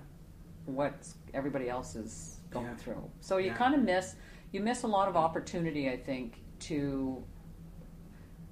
what 0.66 0.94
everybody 1.34 1.68
else 1.68 1.96
is 1.96 2.40
going 2.52 2.68
Yeah. 2.68 2.76
through. 2.76 3.10
So 3.20 3.38
you 3.38 3.48
Yeah. 3.48 3.58
kind 3.58 3.74
of 3.74 3.82
miss 3.82 4.16
you 4.52 4.60
miss 4.62 4.84
a 4.84 4.88
lot 4.88 5.08
of 5.08 5.16
opportunity, 5.16 5.90
I 5.90 5.98
think, 5.98 6.44
to 6.70 7.24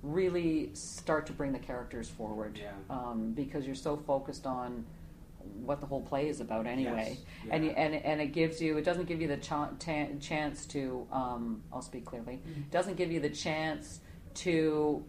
really 0.01 0.73
start 0.73 1.25
to 1.27 1.33
bring 1.33 1.51
the 1.51 1.59
characters 1.59 2.09
forward 2.09 2.57
Yeah. 2.57 2.71
um, 2.89 3.33
because 3.33 3.65
you're 3.67 3.75
so 3.75 3.97
focused 3.97 4.47
on 4.47 4.85
what 5.65 5.81
the 5.81 5.85
whole 5.87 6.01
play 6.01 6.27
is 6.29 6.39
about 6.41 6.65
anyway 6.65 7.17
Yes. 7.17 7.51
and, 7.51 7.65
Yeah. 7.65 7.71
and 7.83 7.95
and 7.95 8.21
it 8.21 8.27
gives 8.33 8.61
you 8.61 8.77
it 8.77 8.85
doesn't 8.85 9.05
give 9.05 9.21
you 9.21 9.27
the 9.27 9.37
cha- 9.37 9.71
ta- 9.77 10.13
chance 10.19 10.65
to 10.67 11.05
um, 11.11 11.61
I'll 11.71 11.81
speak 11.81 12.05
clearly 12.05 12.37
Mm-hmm. 12.47 12.61
doesn't 12.71 12.95
give 12.95 13.11
you 13.11 13.19
the 13.19 13.29
chance 13.29 13.99
to 14.36 15.03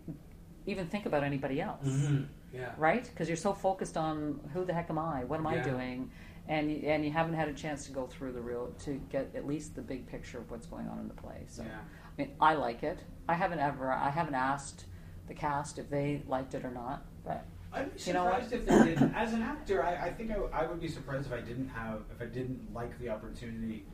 even 0.67 0.87
think 0.87 1.07
about 1.07 1.23
anybody 1.25 1.61
else 1.61 1.87
Mhm. 1.87 2.27
Yeah. 2.53 2.73
right 2.79 3.05
because 3.05 3.29
you're 3.29 3.37
so 3.37 3.53
focused 3.53 3.97
on 3.97 4.41
who 4.53 4.65
the 4.65 4.73
heck 4.73 4.91
am 4.91 4.99
I 4.99 5.25
what 5.25 5.39
am 5.39 5.47
I 5.47 5.59
doing 5.59 6.11
and 6.49 6.71
you, 6.71 6.89
and 6.89 7.05
you 7.05 7.13
haven't 7.13 7.35
had 7.35 7.49
a 7.49 7.53
chance 7.55 7.87
to 7.87 7.93
go 7.93 8.07
through 8.07 8.33
the 8.33 8.41
real 8.41 8.73
to 8.81 9.01
get 9.09 9.31
at 9.35 9.47
least 9.47 9.75
the 9.77 9.83
big 9.83 10.07
picture 10.07 10.39
of 10.39 10.51
what's 10.51 10.67
going 10.67 10.89
on 10.89 10.99
in 10.99 11.09
the 11.09 11.15
play 11.15 11.45
so 11.47 11.63
Yeah. 11.63 11.69
I 11.79 12.23
mean 12.23 12.33
I 12.41 12.55
like 12.55 12.83
it 12.83 12.99
I 13.29 13.35
haven't 13.35 13.61
ever 13.61 13.93
I 13.93 14.11
haven't 14.11 14.35
asked 14.35 14.87
the 15.29 15.35
cast 15.35 15.79
if 15.79 15.89
they 15.91 16.23
liked 16.27 16.55
it 16.55 16.65
or 16.65 16.71
not 16.73 17.05
but 17.25 17.45
I'd 17.73 17.95
be 17.95 18.01
You 18.03 18.15
know 18.15 18.25
surprised 18.25 18.53
if 18.53 18.67
they 18.67 18.85
didn't. 18.85 19.15
As 19.15 19.33
an 19.33 19.43
actor, 19.43 19.85
I, 19.85 20.07
I 20.07 20.11
think 20.13 20.33
I, 20.33 20.39
I 20.53 20.67
would 20.67 20.81
be 20.81 20.89
surprised 20.89 21.27
if 21.29 21.33
I 21.33 21.41
didn't 21.41 21.69
have, 21.69 22.03
if 22.13 22.21
I 22.21 22.25
didn't 22.25 22.75
like 22.75 22.99
the 22.99 23.11
opportunity 23.11 23.87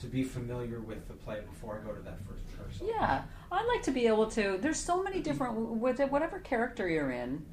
to 0.00 0.06
be 0.06 0.22
familiar 0.24 0.80
with 0.80 1.06
the 1.08 1.14
play 1.14 1.40
before 1.48 1.78
I 1.80 1.86
go 1.86 1.94
to 1.94 2.02
that 2.02 2.18
first 2.26 2.42
rehearsal. 2.52 2.88
Yeah, 2.88 3.22
I'd 3.52 3.66
like 3.66 3.82
to 3.84 3.90
be 3.90 4.06
able 4.06 4.26
to. 4.30 4.58
There's 4.60 4.78
so 4.80 5.02
many 5.02 5.20
different 5.20 5.56
with 5.56 6.00
it, 6.00 6.10
whatever 6.10 6.38
character 6.40 6.88
you're 6.88 7.10
in. 7.10 7.44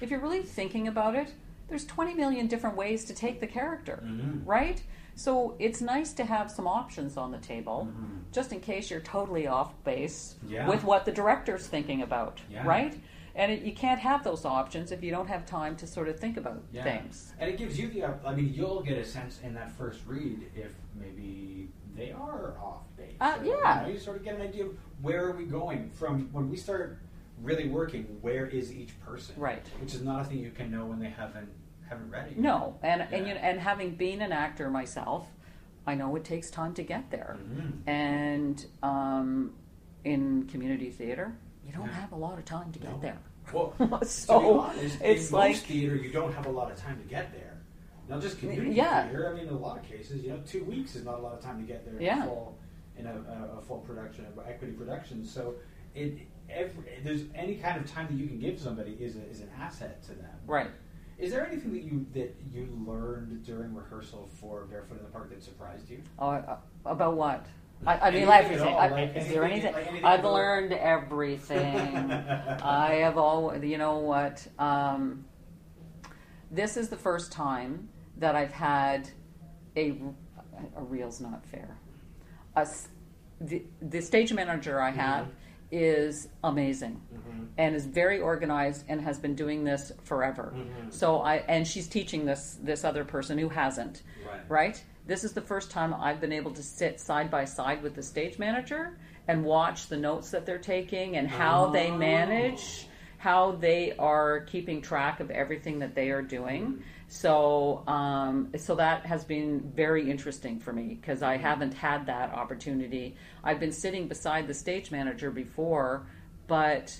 If 0.00 0.10
you're 0.10 0.20
really 0.20 0.42
thinking 0.42 0.88
about 0.88 1.14
it, 1.14 1.32
there's 1.68 1.84
20 1.86 2.14
million 2.14 2.46
different 2.48 2.76
ways 2.76 3.04
to 3.06 3.14
take 3.14 3.40
the 3.40 3.46
character, 3.46 4.02
Mhm. 4.04 4.42
right? 4.44 4.82
So 5.14 5.54
it's 5.58 5.80
nice 5.80 6.12
to 6.14 6.24
have 6.24 6.50
some 6.50 6.66
options 6.66 7.16
on 7.16 7.30
the 7.30 7.38
table, 7.38 7.88
Mhm. 7.90 8.32
just 8.32 8.52
in 8.52 8.60
case 8.60 8.90
you're 8.90 9.00
totally 9.00 9.46
off 9.46 9.72
base 9.84 10.36
Yeah. 10.46 10.68
with 10.68 10.84
what 10.84 11.04
the 11.04 11.12
director's 11.12 11.66
thinking 11.66 12.02
about, 12.02 12.40
Yeah. 12.50 12.66
right? 12.66 12.98
And 13.34 13.50
it, 13.52 13.62
you 13.62 13.72
can't 13.72 14.00
have 14.00 14.24
those 14.24 14.44
options 14.44 14.90
if 14.92 15.02
you 15.02 15.10
don't 15.10 15.28
have 15.28 15.46
time 15.46 15.76
to 15.76 15.86
sort 15.86 16.08
of 16.08 16.18
think 16.20 16.36
about 16.36 16.62
Yeah. 16.72 16.82
things. 16.82 17.32
And 17.38 17.48
it 17.50 17.56
gives 17.58 17.78
you 17.78 17.88
the, 17.88 18.04
I 18.26 18.34
mean, 18.34 18.52
you'll 18.52 18.82
get 18.82 18.98
a 18.98 19.04
sense 19.04 19.40
in 19.42 19.54
that 19.54 19.70
first 19.70 20.00
read 20.06 20.50
if 20.54 20.72
maybe 20.94 21.70
they 21.96 22.12
are 22.12 22.54
off 22.62 22.82
base. 22.96 23.14
Uh, 23.20 23.38
yeah. 23.44 23.80
You, 23.82 23.86
know, 23.88 23.92
you 23.94 23.98
sort 23.98 24.16
of 24.16 24.24
get 24.24 24.34
an 24.36 24.42
idea 24.42 24.66
of 24.66 24.76
where 25.00 25.26
are 25.26 25.32
we 25.32 25.44
going 25.44 25.90
from 25.90 26.28
when 26.32 26.48
we 26.48 26.56
start 26.56 26.98
really 27.42 27.68
working. 27.68 28.04
Where 28.20 28.46
is 28.46 28.72
each 28.72 28.98
person? 29.00 29.34
Right. 29.38 29.64
Which 29.80 29.94
is 29.94 30.02
not 30.02 30.22
a 30.22 30.24
thing 30.24 30.38
you 30.38 30.50
can 30.50 30.70
know 30.70 30.86
when 30.86 30.98
they 31.00 31.10
haven't 31.10 31.48
haven't 31.88 32.10
read 32.10 32.28
it. 32.28 32.30
yet. 32.32 32.38
No, 32.40 32.78
and 32.82 33.02
and 33.02 33.26
Yeah. 33.26 33.34
you 33.34 33.38
and 33.38 33.60
having 33.60 33.94
been 33.96 34.22
an 34.22 34.32
actor 34.32 34.70
myself, 34.70 35.28
I 35.86 35.94
know 35.94 36.14
it 36.16 36.24
takes 36.24 36.50
time 36.50 36.74
to 36.74 36.82
get 36.82 37.10
there. 37.10 37.36
Mhm. 37.42 37.86
And 37.88 38.66
um, 38.82 39.52
in 40.04 40.46
community 40.46 40.90
theater, 40.90 41.34
you 41.66 41.72
don't 41.72 41.86
Yeah. 41.86 41.92
have 41.92 42.12
a 42.12 42.16
lot 42.16 42.38
of 42.38 42.44
time 42.44 42.72
to 42.72 42.78
get 42.78 43.00
there. 43.02 43.18
Well, 43.52 43.74
so 44.04 44.60
honest, 44.60 44.98
it's 45.02 45.28
in 45.30 45.36
like 45.36 45.52
most 45.52 45.66
theater, 45.66 45.96
you 45.96 46.10
don't 46.12 46.32
have 46.32 46.46
a 46.46 46.50
lot 46.50 46.70
of 46.70 46.76
time 46.78 46.96
to 46.98 47.04
get 47.08 47.32
there. 47.32 47.51
Not 48.12 48.20
just 48.20 48.38
community 48.38 48.72
Yeah. 48.72 49.08
theater. 49.08 49.30
I 49.30 49.32
mean, 49.32 49.48
in 49.48 49.54
a 49.54 49.58
lot 49.58 49.78
of 49.78 49.84
cases, 49.84 50.22
you 50.22 50.30
know, 50.30 50.38
two 50.46 50.64
weeks 50.64 50.94
is 50.96 51.04
not 51.04 51.18
a 51.18 51.22
lot 51.22 51.32
of 51.32 51.40
time 51.40 51.58
to 51.60 51.66
get 51.66 51.84
there. 51.86 51.94
In 51.96 52.02
Yeah. 52.02 52.24
a 52.24 52.26
full, 52.26 52.58
in 52.98 53.06
a, 53.06 53.56
a, 53.58 53.62
full 53.62 53.78
production, 53.78 54.26
equity 54.46 54.74
production. 54.74 55.24
So, 55.24 55.54
it 55.94 56.18
every 56.50 57.00
there's 57.02 57.22
any 57.34 57.54
kind 57.56 57.80
of 57.80 57.90
time 57.90 58.08
that 58.08 58.14
you 58.14 58.26
can 58.26 58.38
give 58.38 58.60
somebody 58.60 58.92
is 59.00 59.16
a, 59.16 59.26
is 59.30 59.40
an 59.40 59.48
asset 59.58 60.02
to 60.04 60.14
them. 60.14 60.30
right. 60.46 60.70
Is 61.18 61.30
there 61.30 61.46
anything 61.46 61.72
that 61.72 61.82
you 61.84 62.06
that 62.14 62.34
you 62.52 62.66
learned 62.86 63.44
during 63.44 63.74
rehearsal 63.74 64.28
for 64.40 64.64
Barefoot 64.64 64.98
in 64.98 65.04
the 65.04 65.10
Park 65.10 65.30
that 65.30 65.42
surprised 65.42 65.88
you? 65.88 66.02
Oh, 66.18 66.30
uh, 66.30 66.56
about 66.84 67.16
what? 67.16 67.46
I, 67.86 67.98
I 67.98 68.10
mean, 68.10 68.28
at 68.28 68.44
everything. 68.44 68.74
I, 68.74 68.88
like 68.88 69.16
is 69.16 69.28
there 69.28 69.44
anything- 69.44 69.66
anything? 69.68 69.72
like 69.72 69.86
anything 69.86 70.04
I've 70.04 70.24
learned 70.24 70.72
everything. 70.72 72.10
I 72.12 72.94
have 73.02 73.16
all. 73.16 73.56
you 73.56 73.78
know 73.78 73.98
what? 73.98 74.46
Um, 74.58 75.24
this 76.50 76.76
is 76.76 76.88
the 76.90 76.96
first 76.96 77.32
time 77.32 77.88
that 78.22 78.36
I've 78.36 78.52
had 78.52 79.10
a 79.76 79.98
a 80.76 80.82
reel's 80.82 81.20
not 81.20 81.44
fair. 81.46 81.76
A 82.56 82.66
the, 83.40 83.64
the 83.80 84.00
stage 84.00 84.32
manager 84.32 84.80
I 84.80 84.90
have 84.90 85.26
is 85.72 86.28
amazing 86.44 87.00
Mhm. 87.12 87.48
and 87.58 87.74
is 87.74 87.84
very 87.86 88.20
organized 88.20 88.84
and 88.88 89.00
has 89.00 89.18
been 89.18 89.34
doing 89.34 89.64
this 89.64 89.90
forever. 90.04 90.52
Mhm. 90.54 90.92
So 90.92 91.18
I 91.20 91.36
and 91.48 91.66
she's 91.66 91.88
teaching 91.88 92.24
this 92.24 92.58
this 92.62 92.84
other 92.84 93.04
person 93.04 93.38
who 93.38 93.48
hasn't 93.48 94.02
Right. 94.24 94.40
right? 94.48 94.84
This 95.06 95.24
is 95.24 95.32
the 95.32 95.40
first 95.40 95.72
time 95.72 95.92
I've 95.92 96.20
been 96.20 96.32
able 96.32 96.52
to 96.52 96.62
sit 96.62 97.00
side 97.00 97.28
by 97.28 97.44
side 97.44 97.82
with 97.82 97.94
the 97.96 98.02
stage 98.04 98.38
manager 98.38 98.98
and 99.26 99.44
watch 99.44 99.88
the 99.88 99.96
notes 99.96 100.30
that 100.30 100.46
they're 100.46 100.58
taking 100.76 101.16
and 101.16 101.26
how 101.26 101.70
they 101.70 101.90
Oh. 101.90 101.96
manage, 101.96 102.86
how 103.18 103.52
they 103.52 103.96
are 103.98 104.40
keeping 104.42 104.80
track 104.80 105.18
of 105.18 105.30
everything 105.32 105.80
that 105.80 105.96
they 105.96 106.10
are 106.10 106.22
doing. 106.22 106.84
So, 107.12 107.84
um, 107.86 108.52
so 108.56 108.74
that 108.76 109.04
has 109.04 109.22
been 109.22 109.60
very 109.76 110.10
interesting 110.10 110.58
for 110.58 110.72
me 110.72 110.96
because 110.98 111.22
I 111.22 111.36
haven't 111.36 111.74
had 111.74 112.06
that 112.06 112.32
opportunity. 112.32 113.16
I've 113.44 113.60
been 113.60 113.70
sitting 113.70 114.08
beside 114.08 114.48
the 114.48 114.54
stage 114.54 114.90
manager 114.90 115.30
before, 115.30 116.06
but 116.46 116.98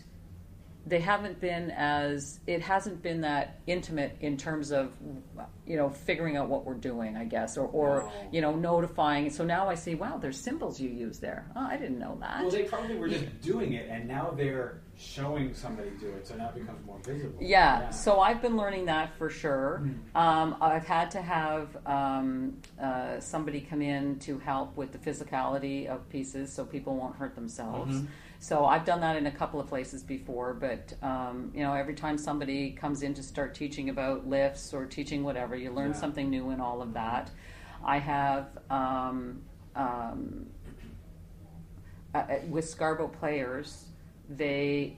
they 0.85 1.01
haven't 1.01 1.41
been 1.41 1.71
as 1.71 2.41
it 2.47 2.61
hasn't 2.61 3.01
been 3.03 3.23
that 3.23 3.61
intimate 3.67 4.19
in 4.21 4.37
terms 4.37 4.71
of 4.71 4.93
you 5.65 5.77
know 5.77 5.89
figuring 5.89 6.37
out 6.37 6.49
what 6.49 6.65
we're 6.65 6.75
doing 6.75 7.17
i 7.17 7.25
guess 7.25 7.57
or, 7.57 7.69
or 7.69 8.01
No. 8.03 8.29
you 8.33 8.41
know 8.41 8.57
notifying. 8.57 9.31
So 9.31 9.45
now 9.45 9.69
i 9.69 9.77
see 9.77 9.95
wow 9.95 10.19
there's 10.19 10.37
symbols 10.39 10.81
you 10.81 10.91
use 10.91 11.21
there. 11.21 11.47
Oh 11.57 11.61
i 11.67 11.77
didn't 11.79 11.99
know 11.99 12.19
that. 12.21 12.43
Well, 12.43 12.51
they 12.51 12.65
probably 12.65 12.97
were 12.97 13.09
just 13.09 13.41
doing 13.41 13.73
it, 13.73 13.89
and 13.89 14.07
now 14.09 14.35
they're 14.37 14.83
showing 15.03 15.53
somebody 15.55 15.91
do 16.01 16.09
it, 16.09 16.27
so 16.27 16.37
now 16.37 16.49
it 16.51 16.55
becomes 16.55 16.85
more 16.87 16.99
visible. 17.05 17.37
Yeah, 17.41 17.91
so 17.91 18.21
I've 18.21 18.41
been 18.41 18.57
learning 18.57 18.87
that 18.87 19.15
for 19.17 19.29
sure. 19.29 19.83
Mm. 19.85 20.19
Um, 20.19 20.57
I've 20.61 20.87
had 20.87 21.11
to 21.13 21.23
have 21.23 21.77
um, 21.87 22.57
uh, 22.81 23.19
somebody 23.19 23.61
come 23.61 23.83
in 23.83 24.19
to 24.21 24.39
help 24.39 24.77
with 24.77 24.93
the 24.93 24.99
physicality 24.99 25.87
of 25.87 26.09
pieces 26.09 26.53
so 26.53 26.65
people 26.65 26.97
won't 26.97 27.17
hurt 27.17 27.35
themselves. 27.35 27.97
Mhm. 27.97 28.07
So 28.39 28.65
I've 28.65 28.85
done 28.85 29.01
that 29.03 29.17
in 29.17 29.27
a 29.27 29.31
couple 29.31 29.61
of 29.61 29.69
places 29.69 30.03
before, 30.03 30.55
but 30.55 30.95
um, 31.03 31.53
you 31.55 31.63
know, 31.63 31.75
every 31.75 31.95
time 31.95 32.19
somebody 32.19 32.73
comes 32.73 33.03
in 33.03 33.15
to 33.15 33.23
start 33.23 33.55
teaching 33.55 33.89
about 33.89 34.27
lifts 34.27 34.73
or 34.75 34.85
teaching 34.87 35.23
whatever, 35.25 35.57
you 35.57 35.71
learn 35.71 35.91
Yeah. 35.93 35.97
something 36.01 36.31
new 36.31 36.51
in 36.51 36.61
all 36.61 36.83
of 36.83 36.93
that. 36.95 37.31
I 37.85 37.99
have 37.99 38.47
um, 38.71 39.43
um, 39.75 40.47
uh, 42.15 42.19
uh, 42.19 42.39
with 42.49 42.69
Scarborough 42.69 43.09
players, 43.09 43.87
they 44.29 44.97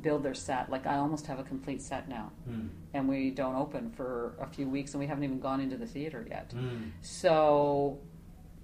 build 0.00 0.22
their 0.22 0.34
set. 0.34 0.70
Like 0.70 0.86
I 0.86 0.96
almost 0.96 1.26
have 1.26 1.38
a 1.38 1.42
complete 1.44 1.82
set 1.82 2.08
now, 2.08 2.32
Mm. 2.48 2.68
and 2.94 3.08
we 3.08 3.30
don't 3.30 3.56
open 3.56 3.90
for 3.90 4.34
a 4.40 4.46
few 4.46 4.68
weeks, 4.68 4.94
and 4.94 5.00
we 5.00 5.06
haven't 5.06 5.24
even 5.24 5.38
gone 5.40 5.60
into 5.60 5.76
the 5.76 5.86
theater 5.86 6.26
yet. 6.28 6.50
Mm. 6.50 6.90
So 7.02 7.98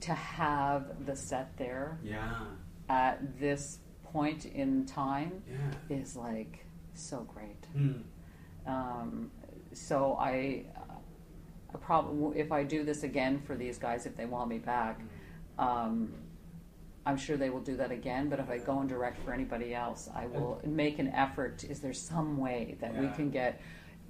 to 0.01 0.15
have 0.15 1.05
the 1.07 1.15
set 1.17 1.57
there 1.57 1.99
Yeah. 2.03 2.47
at 2.89 3.39
this 3.39 3.81
point 4.05 4.47
in 4.47 4.87
time 4.87 5.43
Yeah. 5.51 5.97
is 5.97 6.17
like 6.17 6.65
so 6.95 7.21
great. 7.25 7.67
Mm. 7.77 8.03
Um, 8.67 9.31
so 9.73 10.15
I, 10.19 10.65
a 11.75 11.79
problem 11.79 12.33
if 12.35 12.51
I 12.53 12.65
do 12.65 12.85
this 12.85 13.03
again 13.03 13.39
for 13.41 13.55
these 13.55 13.77
guys, 13.79 14.07
if 14.07 14.17
they 14.17 14.25
want 14.25 14.49
me 14.49 14.59
back, 14.59 15.01
um, 15.59 16.15
I'm 17.09 17.17
sure 17.17 17.39
they 17.39 17.49
will 17.49 17.61
do 17.61 17.75
that 17.79 17.91
again. 17.91 18.29
But 18.29 18.39
if 18.39 18.51
I 18.51 18.59
go 18.59 18.81
and 18.81 18.89
direct 18.89 19.19
for 19.25 19.33
anybody 19.33 19.75
else, 19.75 20.11
I 20.15 20.27
will 20.27 20.61
make 20.67 20.99
an 20.99 21.09
effort. 21.09 21.65
Is 21.65 21.81
there 21.81 21.95
some 21.95 22.37
way 22.37 22.77
that 22.81 22.95
we 22.97 23.07
Yeah. 23.07 23.13
can 23.13 23.31
get? 23.31 23.61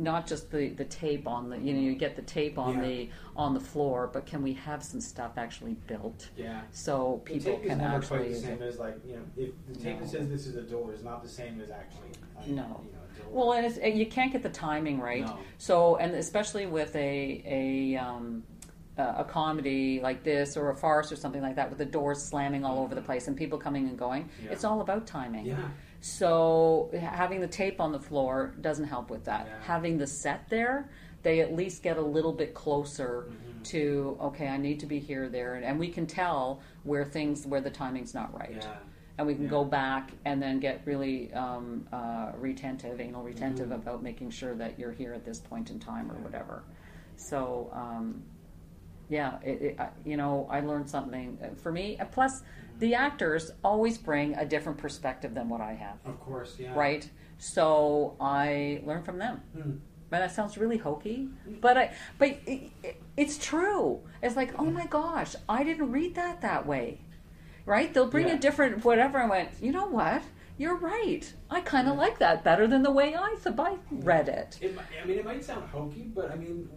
Not 0.01 0.28
just 0.28 0.51
the, 0.53 0.68
the 0.70 0.84
tape 0.84 1.26
on 1.26 1.51
the 1.51 1.59
you 1.59 1.72
know 1.74 1.80
you 1.80 1.94
get 1.96 2.14
the 2.14 2.22
tape 2.22 2.57
on 2.57 2.76
Yeah. 2.76 2.84
the 2.88 3.11
on 3.36 3.53
the 3.55 3.59
floor, 3.61 4.09
but 4.12 4.26
can 4.26 4.42
we 4.42 4.53
have 4.55 4.82
some 4.84 5.01
stuff 5.01 5.32
actually 5.36 5.74
built 5.88 6.28
Yeah. 6.36 6.61
so 6.70 7.20
The 7.24 7.32
people 7.32 7.53
tape 7.55 7.62
is 7.64 7.68
can 7.70 7.78
never 7.78 7.96
actually 7.96 8.18
quite 8.18 8.28
the 8.28 8.34
use 8.34 8.42
same 8.42 8.62
it? 8.62 8.62
as 8.62 8.78
like 8.78 8.96
you 9.05 9.14
know 9.16 9.22
if 9.36 9.51
the 9.66 9.74
tape 9.74 9.94
No. 9.96 10.01
that 10.03 10.09
says 10.09 10.28
this 10.28 10.46
is 10.46 10.55
a 10.57 10.62
door 10.62 10.92
is 10.92 11.03
not 11.03 11.22
the 11.24 11.28
same 11.28 11.61
as 11.61 11.70
actually 11.72 12.11
uh, 12.36 12.40
No. 12.42 12.46
you 12.46 12.55
know 12.55 12.64
a 12.64 13.18
door. 13.22 13.26
Well, 13.32 13.53
and 13.55 13.66
it's, 13.66 13.78
and 13.78 13.99
you 13.99 14.07
can't 14.07 14.32
get 14.32 14.44
the 14.44 14.51
timing 14.51 15.01
right. 15.01 15.24
No. 15.26 15.36
So, 15.59 15.96
and 15.96 16.14
especially 16.14 16.66
with 16.66 16.94
a 16.94 17.42
a 17.44 17.96
um, 17.96 18.44
uh, 18.99 19.14
a 19.18 19.24
comedy 19.24 20.01
like 20.03 20.24
this 20.24 20.57
or 20.57 20.70
a 20.70 20.76
farce 20.76 21.12
or 21.12 21.16
something 21.16 21.42
like 21.42 21.57
that, 21.57 21.68
with 21.68 21.78
the 21.78 21.84
doors 21.86 22.22
slamming 22.22 22.64
all 22.64 22.80
over 22.80 22.94
the 22.94 23.01
place 23.03 23.28
and 23.28 23.36
people 23.36 23.59
coming 23.59 23.88
and 23.88 23.99
going, 23.99 24.28
Yeah. 24.44 24.51
it's 24.53 24.64
all 24.64 24.80
about 24.80 25.07
timing. 25.07 25.46
yeah. 25.46 25.68
So, 26.01 26.90
having 26.99 27.40
the 27.40 27.49
tape 27.49 27.80
on 27.80 27.92
the 27.92 27.99
floor 27.99 28.55
doesn't 28.61 28.86
help 28.86 29.11
with 29.11 29.24
that. 29.24 29.46
Yeah. 29.46 29.55
Having 29.64 29.99
the 29.99 30.07
set 30.07 30.49
there, 30.49 30.88
they 31.22 31.40
at 31.40 31.55
least 31.55 31.82
get 31.82 31.96
a 31.96 32.03
little 32.03 32.32
bit 32.32 32.55
closer 32.55 33.26
Mhm. 33.28 33.64
to 33.70 34.16
okay, 34.20 34.49
I 34.49 34.57
need 34.57 34.78
to 34.80 34.86
be 34.86 34.99
here, 35.01 35.28
there, 35.28 35.55
and, 35.55 35.64
and 35.64 35.78
we 35.78 35.88
can 35.88 36.07
tell 36.07 36.61
where 36.84 37.05
things 37.05 37.46
where 37.46 37.61
the 37.61 37.70
timing's 37.70 38.14
not 38.14 38.32
right 38.32 38.59
Yeah. 38.62 38.76
and 39.18 39.26
we 39.26 39.34
can 39.34 39.49
go 39.49 39.64
back 39.64 40.12
and 40.24 40.40
then 40.40 40.61
get 40.61 40.82
really 40.86 41.32
um, 41.34 41.86
uh, 41.92 42.30
retentive, 42.38 43.01
anal 43.01 43.24
retentive 43.24 43.68
Mhm. 43.70 43.74
about 43.82 44.03
making 44.03 44.30
sure 44.30 44.55
that 44.55 44.78
you're 44.78 44.92
here 44.92 45.12
at 45.12 45.24
this 45.24 45.40
point 45.40 45.70
in 45.70 45.80
time 45.80 46.11
or 46.12 46.14
whatever. 46.20 46.62
So, 47.16 47.68
um, 47.72 48.22
yeah, 49.09 49.39
it, 49.43 49.63
it, 49.63 49.81
I- 49.81 49.91
you 50.05 50.17
know, 50.17 50.47
I 50.51 50.61
learned 50.61 50.89
something 50.89 51.39
uh, 51.43 51.55
for 51.61 51.73
me. 51.73 51.97
And 51.99 52.11
plus, 52.11 52.43
the 52.79 52.95
actors 52.95 53.51
always 53.65 53.99
bring 53.99 54.35
a 54.35 54.45
different 54.45 54.79
perspective 54.79 55.35
than 55.35 55.49
what 55.49 55.61
I 55.61 55.73
have, 55.75 55.97
Of 56.05 56.21
course. 56.21 56.57
Yeah. 56.59 56.75
right? 56.75 57.09
So 57.39 58.17
I 58.21 58.83
learn 58.85 59.03
from 59.03 59.19
them. 59.19 59.41
Mm. 59.57 59.79
But 60.11 60.21
that 60.21 60.33
sounds 60.33 60.57
really 60.57 60.79
hokey, 60.79 61.29
but 61.61 61.77
I, 61.77 61.93
but 62.19 62.31
it, 62.47 62.71
it, 62.83 63.03
it's 63.19 63.37
true. 63.37 64.01
It's 64.23 64.37
like, 64.37 64.59
oh 64.59 64.65
my 64.65 64.87
gosh, 64.87 65.37
I 65.51 65.63
didn't 65.65 65.93
read 65.93 66.15
that 66.15 66.41
that 66.41 66.67
way, 66.67 67.03
right? 67.67 67.93
They'll 67.93 68.09
bring 68.09 68.29
Yeah. 68.29 68.37
a 68.37 68.39
different 68.39 68.87
whatever. 68.87 69.19
I 69.19 69.27
went, 69.27 69.51
you 69.61 69.71
know 69.71 69.87
what? 69.87 70.23
You're 70.57 70.77
right. 70.77 71.31
I 71.51 71.61
kind 71.61 71.89
of 71.89 71.97
like 71.99 72.19
that 72.21 72.43
better 72.43 72.67
than 72.67 72.83
the 72.83 72.91
way 72.91 73.15
I 73.15 73.37
I 73.59 73.77
read 73.91 74.29
it. 74.29 74.59
It, 74.63 74.77
I 75.03 75.07
mean, 75.07 75.19
it 75.19 75.25
might 75.27 75.45
sound 75.45 75.69
hokey, 75.69 76.11
but 76.15 76.31
I 76.33 76.37
mean, 76.37 76.69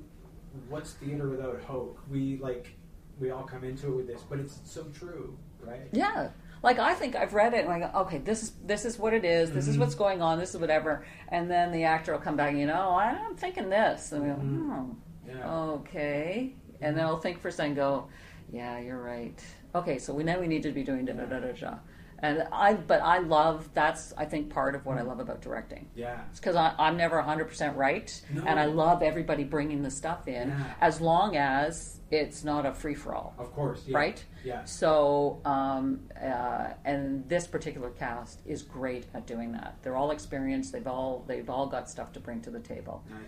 what's 0.70 0.94
theater 0.94 1.28
without 1.30 1.62
hope? 1.62 2.00
We 2.10 2.38
like, 2.42 2.76
we 3.20 3.32
all 3.32 3.44
come 3.44 3.64
into 3.64 3.88
it 3.88 3.96
with 3.96 4.08
this, 4.08 4.22
but 4.30 4.40
it's 4.40 4.60
so 4.66 4.84
true, 4.98 5.38
right? 5.62 5.82
Yeah. 5.92 6.30
Like 6.64 6.78
I 6.78 6.94
think 6.94 7.16
I've 7.16 7.34
read 7.34 7.54
it 7.54 7.66
and 7.66 7.74
I 7.74 7.80
go, 7.80 8.00
okay, 8.02 8.20
this 8.20 8.44
is 8.44 8.52
this 8.66 8.86
is 8.86 9.00
what 9.00 9.14
it 9.14 9.26
is. 9.26 9.52
This 9.52 9.68
is 9.68 9.78
Mhm. 9.78 9.80
what's 9.80 9.96
going 9.96 10.22
on. 10.22 10.38
This 10.38 10.54
is 10.54 10.62
whatever. 10.62 11.04
And 11.30 11.50
then 11.50 11.72
the 11.72 11.86
actor 11.86 12.12
will 12.14 12.20
come 12.20 12.36
back. 12.36 12.54
You 12.56 12.68
know, 12.68 12.92
I'm 12.92 13.36
thinking 13.36 13.70
this, 13.70 14.12
and 14.12 14.22
we 14.24 14.30
go, 14.30 14.36
Mhm. 14.36 14.42
hmm. 14.86 14.92
Yeah. 15.28 15.54
Okay. 15.54 16.54
And 16.82 16.96
then 16.98 17.06
I'll 17.06 17.18
think 17.20 17.40
for 17.40 17.48
a 17.48 17.52
second, 17.52 17.76
go, 17.76 18.08
yeah, 18.52 18.80
you're 18.80 19.02
right. 19.02 19.40
Okay, 19.74 19.98
so 20.00 20.14
we 20.14 20.24
know 20.24 20.40
we 20.40 20.48
need 20.48 20.64
to 20.64 20.72
be 20.72 20.84
doing 20.84 21.06
da 21.06 21.14
da 21.14 21.26
da 21.26 21.40
da 21.40 21.52
da. 21.54 21.76
And 22.24 22.48
I, 22.52 22.76
but 22.76 23.02
I 23.02 23.18
love 23.20 23.70
that's 23.74 24.14
I 24.16 24.26
think 24.26 24.50
part 24.52 24.76
of 24.76 24.86
what 24.86 24.98
I 24.98 25.02
love 25.02 25.20
about 25.20 25.42
directing. 25.42 25.90
Yeah. 25.96 26.22
It's 26.30 26.40
because 26.40 26.56
I'm 26.56 26.96
never 26.98 27.16
100 27.18 27.46
percent 27.46 27.76
right, 27.76 28.22
No. 28.32 28.44
and 28.46 28.60
I 28.60 28.66
love 28.66 29.02
everybody 29.02 29.44
bringing 29.44 29.82
the 29.82 29.90
stuff 29.90 30.28
in, 30.28 30.50
Yeah. 30.50 30.64
as 30.82 31.02
long 31.02 31.36
as 31.36 32.00
it's 32.12 32.44
not 32.44 32.66
a 32.66 32.74
free 32.74 32.94
for 32.94 33.16
all, 33.16 33.34
Of 33.40 33.52
course. 33.54 33.84
Yeah. 33.88 33.98
right? 33.98 34.24
Yeah. 34.44 34.64
So, 34.66 35.40
um, 35.46 36.02
uh, 36.22 36.72
and 36.86 37.28
this 37.28 37.48
particular 37.48 37.90
cast 37.90 38.42
is 38.46 38.62
great 38.62 39.06
at 39.14 39.26
doing 39.26 39.54
that. 39.54 39.78
They're 39.82 39.96
all 39.96 40.12
experienced. 40.12 40.74
They've 40.74 40.86
all 40.88 41.24
they've 41.28 41.50
all 41.50 41.66
got 41.68 41.90
stuff 41.90 42.12
to 42.14 42.20
bring 42.20 42.42
to 42.42 42.52
the 42.52 42.60
table 42.60 43.04
Nice. 43.10 43.20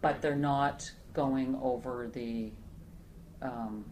but 0.00 0.22
they're 0.22 0.34
not 0.34 0.90
going 1.12 1.56
over 1.62 2.08
the, 2.12 2.50
um, 3.42 3.84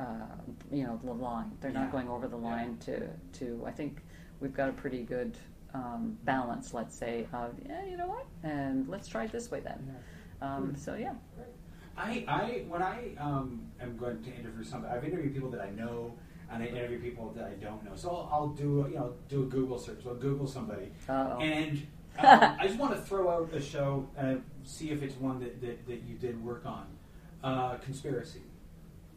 uh, 0.00 0.36
you 0.72 0.84
know, 0.84 0.98
the 1.04 1.12
line. 1.12 1.50
They're 1.60 1.70
Yeah. 1.70 1.80
not 1.82 1.92
going 1.92 2.08
over 2.08 2.26
the 2.28 2.38
Yeah. 2.38 2.44
line 2.44 2.76
to, 2.78 3.08
to. 3.38 3.62
I 3.66 3.70
think 3.72 4.02
we've 4.40 4.54
got 4.54 4.68
a 4.68 4.72
pretty 4.72 5.02
good 5.02 5.36
um, 5.74 6.18
balance. 6.24 6.72
Let's 6.74 6.94
say 6.96 7.26
of 7.32 7.54
yeah, 7.66 7.84
you 7.84 7.96
know 7.96 8.06
what, 8.08 8.26
and 8.42 8.88
let's 8.88 9.08
try 9.08 9.24
it 9.24 9.32
this 9.32 9.50
way 9.50 9.60
then. 9.60 9.94
Um, 10.40 10.70
Hmm. 10.70 10.74
so 10.76 10.94
yeah, 10.94 11.14
I, 11.96 12.24
I 12.26 12.64
when 12.68 12.82
I 12.82 13.14
um, 13.18 13.60
am 13.80 13.96
going 13.96 14.22
to 14.22 14.30
interview 14.34 14.64
somebody, 14.64 14.94
I've 14.94 15.04
interviewed 15.04 15.34
people 15.34 15.50
that 15.50 15.60
I 15.60 15.70
know, 15.70 16.14
and 16.50 16.62
I 16.62 16.66
interview 16.66 16.98
people 17.00 17.30
that 17.36 17.44
I 17.44 17.52
don't 17.62 17.84
know. 17.84 17.94
So 17.94 18.08
I'll, 18.10 18.28
I'll 18.32 18.48
do 18.48 18.86
you 18.90 18.96
know 18.96 19.14
do 19.28 19.42
a 19.42 19.46
Google 19.46 19.78
search. 19.78 20.02
So 20.02 20.10
I'll 20.10 20.16
Google 20.16 20.46
somebody, 20.46 20.92
Uh-oh. 21.08 21.40
and 21.40 21.78
um, 22.18 22.26
I 22.58 22.66
just 22.66 22.78
want 22.78 22.94
to 22.96 23.00
throw 23.02 23.28
out 23.30 23.52
a 23.52 23.60
show 23.60 24.08
and 24.16 24.42
see 24.64 24.90
if 24.90 25.02
it's 25.02 25.14
one 25.16 25.38
that, 25.40 25.60
that, 25.60 25.86
that 25.86 26.02
you 26.02 26.16
did 26.16 26.42
work 26.44 26.64
on. 26.66 26.86
Uh, 27.44 27.76
Conspiracy, 27.78 28.42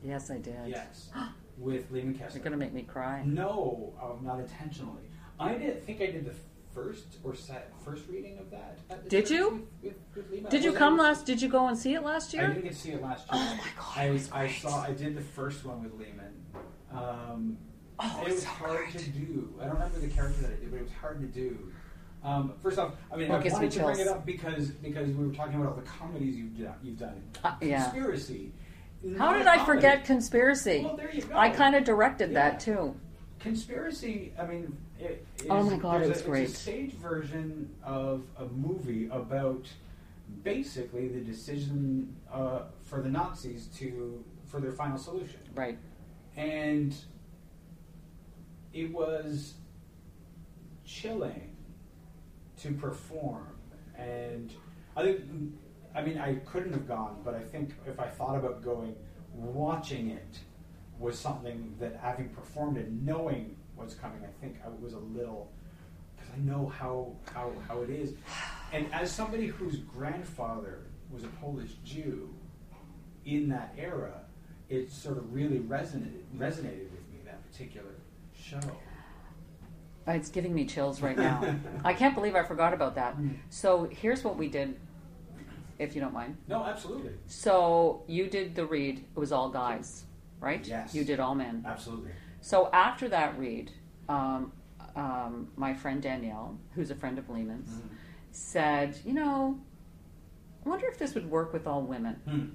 yes, 0.03 0.29
I 0.31 0.37
did. 0.37 0.55
yes, 0.67 1.09
with 1.57 1.89
Lehman 1.91 2.13
Kessler. 2.15 2.35
You're 2.37 2.43
gonna 2.43 2.57
make 2.57 2.73
me 2.73 2.83
cry. 2.83 3.23
No, 3.25 3.93
um, 4.01 4.25
not 4.25 4.39
intentionally. 4.39 5.03
I 5.39 5.55
did 5.55 5.83
think 5.83 6.01
I 6.01 6.07
did 6.07 6.25
the 6.25 6.33
first 6.73 7.17
or 7.23 7.35
set, 7.35 7.71
first 7.85 8.03
reading 8.09 8.37
of 8.39 8.49
that. 8.51 8.79
at 8.89 9.03
the 9.03 9.09
Did 9.09 9.25
church 9.25 9.31
you? 9.31 9.67
With, 9.81 9.93
with. 10.31 10.49
Did 10.49 10.63
you 10.63 10.71
Was 10.71 10.75
I- 10.75 10.79
come 10.79 10.97
last? 10.97 11.25
Did 11.25 11.41
you 11.41 11.49
go 11.49 11.67
and 11.67 11.77
see 11.77 11.93
it 11.93 12.03
last 12.03 12.33
year? 12.33 12.43
I 12.43 12.45
year? 12.45 12.53
didn't 12.55 12.65
get 12.65 12.73
to 12.73 12.79
see 12.79 12.91
it 12.91 13.01
last 13.01 13.19
year. 13.31 13.41
Oh 13.43 13.55
my 13.59 13.69
God, 13.77 13.97
I, 13.97 14.03
it 14.05 14.13
was 14.13 14.31
I 14.31 14.39
great. 14.47 14.55
saw. 14.61 14.81
I 14.83 14.91
did 14.91 15.15
the 15.15 15.21
first 15.21 15.65
one 15.65 15.83
with 15.83 15.93
Lehman. 15.93 16.33
Um, 16.91 17.57
Oh, 17.99 18.21
it 18.23 18.29
it's 18.29 18.35
was 18.37 18.43
so 18.43 18.49
hard 18.49 18.91
to 18.91 19.09
do. 19.11 19.53
I 19.61 19.65
don't 19.65 19.75
remember 19.75 19.99
the 19.99 20.07
character 20.07 20.41
that 20.41 20.51
I 20.51 20.55
did, 20.55 20.71
but 20.71 20.77
it 20.77 20.83
was 20.83 20.91
hard 20.99 21.21
to 21.21 21.27
do. 21.27 21.71
Um, 22.23 22.53
first 22.63 22.79
off, 22.79 22.93
I 23.11 23.15
mean, 23.17 23.29
Well, 23.29 23.37
it 23.37 23.41
I 23.41 23.43
gives 23.43 23.53
me 23.53 23.59
wanted 23.67 23.71
to 23.73 23.79
bring 23.83 23.95
chills. 23.97 24.07
it 24.07 24.11
up 24.11 24.25
because 24.25 24.67
because 24.71 25.09
we 25.11 25.27
were 25.27 25.33
talking 25.33 25.55
about 25.55 25.67
all 25.69 25.75
the 25.75 25.83
comedies 25.83 26.35
you've 26.35 26.57
done. 26.57 26.73
You've 26.81 26.97
done. 26.97 27.21
Uh, 27.43 27.53
yeah. 27.61 27.83
Conspiracy. 27.83 28.51
How 29.17 29.33
did 29.33 29.47
I 29.47 29.63
forget 29.65 30.05
conspiracy? 30.05 30.81
Well, 30.83 30.95
there 30.95 31.13
you 31.13 31.23
go. 31.23 31.37
I 31.37 31.49
kind 31.49 31.75
of 31.75 31.83
directed 31.83 32.33
that 32.35 32.59
too. 32.59 32.95
Conspiracy. 33.39 34.31
I 34.39 34.45
mean, 34.45 34.77
it, 34.99 35.25
is, 35.39 35.47
Oh 35.49 35.63
my 35.63 35.75
God, 35.77 36.01
it 36.01 36.09
was 36.09 36.21
a, 36.21 36.23
great. 36.23 36.43
It's 36.43 36.53
a 36.53 36.57
stage 36.57 36.93
version 36.93 37.69
of 37.83 38.23
a 38.37 38.45
movie 38.45 39.09
about 39.11 39.67
basically 40.43 41.09
the 41.09 41.19
decision 41.19 42.15
uh, 42.31 42.61
for 42.83 43.01
the 43.01 43.09
Nazis 43.09 43.67
to 43.77 44.23
for 44.45 44.59
their 44.61 44.71
final 44.71 44.97
solution, 44.97 45.39
Right. 45.55 45.77
and 46.37 46.95
it 48.71 48.91
was 48.93 49.55
chilling 50.85 51.55
to 52.61 52.71
perform. 52.73 53.47
And 53.97 54.53
I 54.95 55.03
think 55.03 55.21
I 55.95 56.01
mean, 56.01 56.17
I 56.17 56.35
couldn't 56.45 56.73
have 56.73 56.87
gone, 56.87 57.21
but 57.23 57.35
I 57.35 57.41
think 57.41 57.73
if 57.85 57.99
I 57.99 58.07
thought 58.07 58.35
about 58.35 58.63
going, 58.63 58.95
watching 59.33 60.09
it 60.09 60.39
was 60.99 61.17
something 61.17 61.75
that 61.79 61.99
having 62.01 62.29
performed 62.29 62.77
it, 62.77 62.91
knowing 62.91 63.55
what's 63.75 63.93
coming, 63.93 64.21
I 64.23 64.41
think 64.41 64.57
I 64.65 64.69
was 64.83 64.93
a 64.93 64.99
little 64.99 65.51
because 66.15 66.31
I 66.33 66.39
know 66.39 66.67
how 66.67 67.13
how 67.33 67.51
how 67.67 67.81
it 67.81 67.89
is, 67.89 68.13
and 68.71 68.91
as 68.93 69.11
somebody 69.11 69.47
whose 69.47 69.77
grandfather 69.77 70.85
was 71.11 71.23
a 71.23 71.27
Polish 71.27 71.73
Jew 71.83 72.33
in 73.25 73.49
that 73.49 73.73
era, 73.77 74.21
it 74.69 74.91
sort 74.91 75.17
of 75.17 75.33
really 75.33 75.59
resonated 75.59 76.23
resonated 76.37 76.89
with 76.91 77.07
me 77.11 77.19
that 77.25 77.43
particular 77.51 77.95
show. 78.35 78.59
It's 80.05 80.29
giving 80.29 80.53
me 80.53 80.65
chills 80.65 81.01
right 81.01 81.17
now. 81.17 81.55
I 81.85 81.93
can't 81.93 82.13
believe 82.13 82.35
I 82.35 82.43
forgot 82.43 82.73
about 82.73 82.95
that. 82.95 83.17
Mm. 83.17 83.37
So 83.49 83.87
here's 83.89 84.23
what 84.23 84.37
we 84.37 84.49
did, 84.49 84.77
if 85.79 85.95
you 85.95 86.01
don't 86.01 86.13
mind. 86.13 86.37
No, 86.47 86.63
absolutely, 86.63 87.11
So 87.27 88.03
you 88.07 88.27
did 88.27 88.55
the 88.55 88.65
read. 88.65 88.99
It 89.15 89.19
was 89.19 89.31
all 89.31 89.49
guys, 89.49 90.05
right? 90.39 90.65
Yes. 90.67 90.93
You 90.93 91.03
did 91.03 91.19
all 91.19 91.35
men. 91.35 91.63
absolutely. 91.67 92.11
So 92.41 92.69
after 92.73 93.07
that 93.09 93.37
read, 93.39 93.71
um, 94.09 94.51
um, 94.95 95.47
my 95.55 95.73
friend 95.73 96.01
Danielle, 96.01 96.57
who's 96.75 96.91
a 96.91 96.95
friend 96.95 97.17
of 97.17 97.29
Lehman's, 97.29 97.69
Mhm. 97.69 97.89
said, 98.31 98.99
"You 99.05 99.13
know, 99.13 99.59
I 100.65 100.69
wonder 100.69 100.87
if 100.87 100.97
this 100.99 101.15
would 101.15 101.29
work 101.31 101.53
with 101.53 101.65
all 101.67 101.81
women." 101.81 102.15
Hmm. 102.27 102.45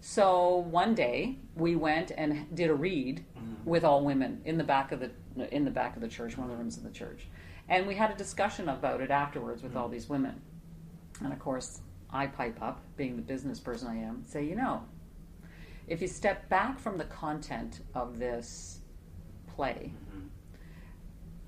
So 0.00 0.56
one 0.56 0.94
day 0.94 1.38
we 1.54 1.76
went 1.76 2.10
and 2.16 2.52
did 2.54 2.70
a 2.70 2.74
read 2.74 3.24
Mhm. 3.36 3.64
with 3.64 3.84
all 3.84 4.04
women 4.04 4.40
in 4.44 4.58
the 4.58 4.64
back 4.64 4.90
of 4.92 5.00
the 5.00 5.10
in 5.54 5.64
the 5.64 5.70
back 5.70 5.94
of 5.96 6.02
the 6.02 6.08
church, 6.08 6.36
one 6.36 6.46
of 6.46 6.50
the 6.50 6.58
rooms 6.58 6.76
of 6.76 6.82
the 6.82 6.90
church, 6.90 7.26
and 7.68 7.86
we 7.86 7.94
had 7.94 8.10
a 8.10 8.14
discussion 8.14 8.68
about 8.68 9.00
it 9.00 9.10
afterwards 9.10 9.62
with 9.62 9.74
all 9.76 9.88
these 9.88 10.06
women. 10.08 10.42
And 11.22 11.32
of 11.32 11.38
course, 11.38 11.80
I 12.12 12.26
pipe 12.26 12.60
up, 12.60 12.82
being 12.96 13.16
the 13.16 13.22
business 13.22 13.58
person 13.58 13.88
I 13.88 13.96
am, 13.96 14.22
say, 14.24 14.44
you 14.44 14.54
know, 14.54 14.82
if 15.88 16.00
you 16.02 16.08
step 16.08 16.48
back 16.48 16.78
from 16.78 16.98
the 16.98 17.04
content 17.04 17.80
of 17.94 18.18
this 18.18 18.80
play, 19.46 19.92
Mhm. 20.14 20.28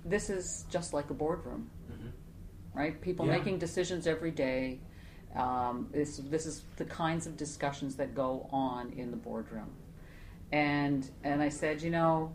this 0.05 0.31
is 0.31 0.65
just 0.71 0.93
like 0.93 1.11
a 1.11 1.15
boardroom, 1.15 1.71
Mhm. 1.91 2.13
right? 2.75 3.01
People 3.01 3.27
Yeah. 3.27 3.33
making 3.33 3.59
decisions 3.59 4.07
every 4.07 4.31
day. 4.31 4.81
Um, 5.35 5.89
this 5.93 6.19
this 6.19 6.47
is 6.47 6.65
the 6.77 6.85
kinds 6.85 7.27
of 7.27 7.37
discussions 7.37 7.97
that 7.97 8.15
go 8.15 8.49
on 8.53 8.93
in 8.93 9.11
the 9.11 9.17
boardroom, 9.17 9.71
and 10.53 11.11
and 11.25 11.43
I 11.43 11.49
said, 11.49 11.83
you 11.83 11.91
know, 11.91 12.33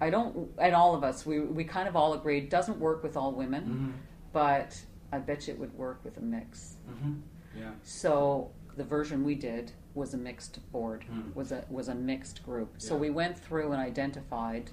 I 0.00 0.08
don't, 0.10 0.52
and 0.58 0.74
all 0.76 0.94
of 0.94 1.02
us, 1.02 1.26
we 1.26 1.40
we 1.40 1.64
kind 1.64 1.88
of 1.88 1.96
all 1.96 2.12
agreed, 2.14 2.44
it 2.44 2.50
doesn't 2.50 2.78
work 2.78 3.02
with 3.02 3.16
all 3.16 3.32
women, 3.32 3.64
Mhm. 3.98 4.32
but 4.32 4.80
I 5.10 5.18
bet 5.18 5.48
you 5.48 5.54
it 5.54 5.58
would 5.60 5.76
work 5.76 6.04
with 6.04 6.18
a 6.18 6.20
mix. 6.20 6.76
Mhm. 6.88 7.20
Yeah. 7.56 7.70
So 7.82 8.50
the 8.76 8.84
version 8.84 9.24
we 9.24 9.34
did 9.34 9.72
was 9.94 10.14
a 10.14 10.16
mixed 10.18 10.60
board, 10.72 11.04
Hmm. 11.04 11.32
was 11.34 11.50
a 11.52 11.64
was 11.70 11.88
a 11.88 11.94
mixed 11.94 12.44
group. 12.44 12.74
So 12.80 12.96
we 12.96 13.10
went 13.10 13.38
through 13.38 13.72
and 13.72 13.80
identified 13.80 14.70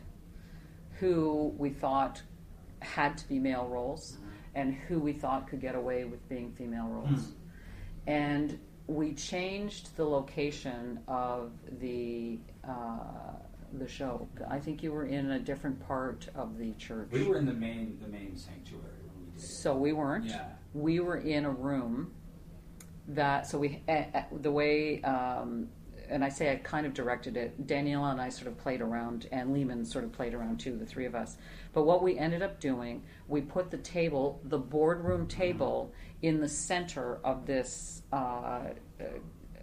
who 0.99 1.53
we 1.57 1.69
thought 1.69 2.21
had 2.81 3.17
to 3.17 3.27
be 3.27 3.39
male 3.39 3.67
roles 3.67 4.17
Mhm. 4.17 4.29
and 4.55 4.73
who 4.73 4.99
we 4.99 5.13
thought 5.13 5.47
could 5.47 5.59
get 5.61 5.75
away 5.75 6.05
with 6.05 6.27
being 6.29 6.51
female 6.53 6.87
roles. 6.87 7.09
Hmm. 7.29 7.31
And 8.07 8.59
we 8.87 9.13
changed 9.15 9.95
the 9.97 10.05
location 10.05 10.99
of 11.07 11.51
the 11.79 12.39
uh, 12.63 13.33
the 13.73 13.87
show. 13.87 14.27
I 14.47 14.59
think 14.59 14.83
you 14.83 14.91
were 14.93 15.05
in 15.05 15.31
a 15.31 15.39
different 15.39 15.79
part 15.79 16.29
of 16.35 16.57
the 16.57 16.71
church. 16.73 17.09
We 17.11 17.23
were 17.27 17.37
in 17.37 17.45
the 17.45 17.53
main 17.53 17.97
the 17.99 18.07
main 18.07 18.37
sanctuary 18.37 18.85
when 19.03 19.25
we 19.25 19.31
did. 19.31 19.41
So 19.41 19.75
we 19.75 19.91
weren't. 19.91 20.25
Yeah. 20.25 20.51
We 20.75 20.99
were 20.99 21.17
in 21.17 21.45
a 21.45 21.51
room 21.51 22.11
that 23.07 23.47
so 23.47 23.57
we 23.57 23.81
uh, 23.87 24.03
uh, 24.13 24.23
the 24.41 24.51
way 24.51 25.01
um, 25.03 25.69
and 26.09 26.23
I 26.23 26.29
say 26.29 26.51
I 26.51 26.57
kind 26.57 26.85
of 26.85 26.93
directed 26.93 27.37
it. 27.37 27.65
Daniela 27.65 28.11
and 28.11 28.21
I 28.21 28.29
sort 28.29 28.47
of 28.47 28.57
played 28.57 28.81
around, 28.81 29.27
and 29.31 29.53
Lehman 29.53 29.85
sort 29.85 30.03
of 30.03 30.11
played 30.11 30.33
around 30.33 30.59
too, 30.59 30.77
the 30.77 30.85
three 30.85 31.05
of 31.05 31.15
us. 31.15 31.37
But 31.73 31.83
what 31.83 32.03
we 32.03 32.17
ended 32.17 32.41
up 32.41 32.59
doing, 32.59 33.03
we 33.27 33.41
put 33.41 33.71
the 33.71 33.77
table, 33.77 34.39
the 34.43 34.57
boardroom 34.57 35.27
table, 35.27 35.93
in 36.21 36.39
the 36.39 36.49
center 36.49 37.19
of 37.23 37.45
this 37.45 38.03
uh, 38.13 38.15
uh, 38.15 38.69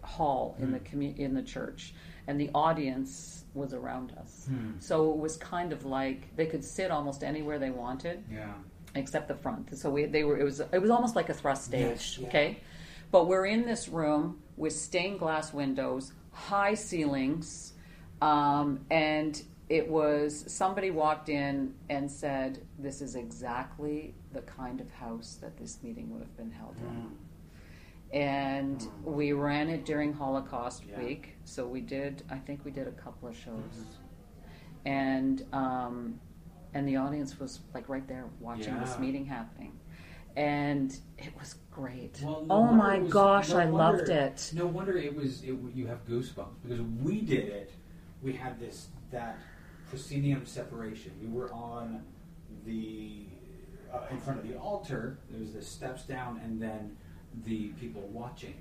hall 0.02 0.56
in 0.60 0.72
the 0.72 0.80
commu- 0.80 1.16
in 1.16 1.34
the 1.34 1.42
church, 1.42 1.94
and 2.26 2.40
the 2.40 2.50
audience 2.54 3.44
was 3.54 3.72
around 3.74 4.12
us. 4.18 4.46
Hmm. 4.48 4.72
So 4.78 5.10
it 5.12 5.18
was 5.18 5.36
kind 5.36 5.72
of 5.72 5.84
like 5.84 6.34
they 6.36 6.46
could 6.46 6.64
sit 6.64 6.90
almost 6.90 7.22
anywhere 7.22 7.58
they 7.58 7.70
wanted 7.70 8.24
Yeah. 8.30 8.52
Except 8.94 9.28
the 9.28 9.34
front. 9.34 9.76
So 9.76 9.90
we 9.90 10.06
they 10.06 10.24
were 10.24 10.38
it 10.38 10.44
was 10.44 10.60
it 10.60 10.78
was 10.80 10.90
almost 10.90 11.16
like 11.16 11.28
a 11.28 11.34
thrust 11.34 11.64
stage, 11.64 11.82
Yes, 11.82 12.18
yeah. 12.18 12.28
okay? 12.28 12.60
But 13.10 13.26
we're 13.28 13.46
in 13.46 13.66
this 13.66 13.88
room 13.88 14.40
with 14.56 14.72
stained 14.74 15.18
glass 15.18 15.52
windows, 15.52 16.12
high 16.32 16.74
ceilings, 16.74 17.74
um, 18.20 18.80
and 18.90 19.42
it 19.68 19.88
was 19.88 20.44
somebody 20.52 20.90
walked 20.90 21.28
in 21.28 21.74
and 21.88 22.10
said, 22.10 22.64
"This 22.78 23.00
is 23.00 23.14
exactly 23.14 24.14
the 24.32 24.42
kind 24.42 24.80
of 24.80 24.90
house 24.92 25.38
that 25.40 25.56
this 25.56 25.82
meeting 25.82 26.10
would 26.10 26.20
have 26.20 26.36
been 26.36 26.50
held 26.50 26.76
in." 26.78 26.84
Mm. 27.02 27.10
And 28.14 28.78
Mm. 28.80 29.04
we 29.04 29.32
ran 29.32 29.70
it 29.70 29.86
during 29.86 30.12
Holocaust 30.12 30.84
Yeah. 30.86 30.98
week, 31.02 31.36
so 31.44 31.66
we 31.66 31.80
did. 31.80 32.22
I 32.28 32.36
think 32.38 32.62
we 32.64 32.70
did 32.70 32.86
a 32.86 32.92
couple 32.92 33.28
of 33.28 33.34
shows, 33.36 33.54
Mhm. 33.78 33.86
and 34.84 35.46
um, 35.54 36.20
and 36.74 36.86
the 36.88 36.96
audience 36.96 37.38
was 37.38 37.60
like 37.74 37.88
right 37.88 38.06
there 38.08 38.26
watching 38.40 38.78
this 38.80 38.94
Yeah. 38.94 39.00
meeting 39.00 39.24
happening, 39.26 39.78
and 40.36 40.96
it 41.18 41.36
was 41.38 41.56
great. 41.70 42.20
Well, 42.22 42.44
no 42.46 42.54
oh 42.54 42.60
wonder 42.60 42.76
my 42.76 42.96
it 42.96 43.02
was- 43.04 43.12
gosh, 43.12 43.50
no 43.50 43.56
I 43.58 43.66
wonder- 43.66 43.98
loved 43.98 44.08
it. 44.10 44.52
No 44.54 44.66
wonder 44.66 44.96
it 44.96 45.14
was. 45.14 45.42
It, 45.42 45.56
you 45.74 45.86
have 45.86 46.06
goosebumps 46.06 46.62
because 46.62 46.80
we 47.02 47.20
did 47.20 47.48
it. 47.48 47.72
We 48.22 48.32
had 48.32 48.58
this 48.60 48.88
that 49.10 49.38
proscenium 49.88 50.46
separation. 50.46 51.12
We 51.20 51.28
were 51.28 51.52
on 51.52 52.02
the 52.64 53.26
uh, 53.92 54.06
in 54.10 54.18
front 54.18 54.40
of 54.40 54.48
the 54.48 54.56
altar. 54.56 55.18
There 55.30 55.40
was 55.40 55.52
the 55.52 55.62
steps 55.62 56.04
down, 56.04 56.40
and 56.44 56.60
then 56.60 56.96
the 57.44 57.68
people 57.80 58.02
watching. 58.12 58.54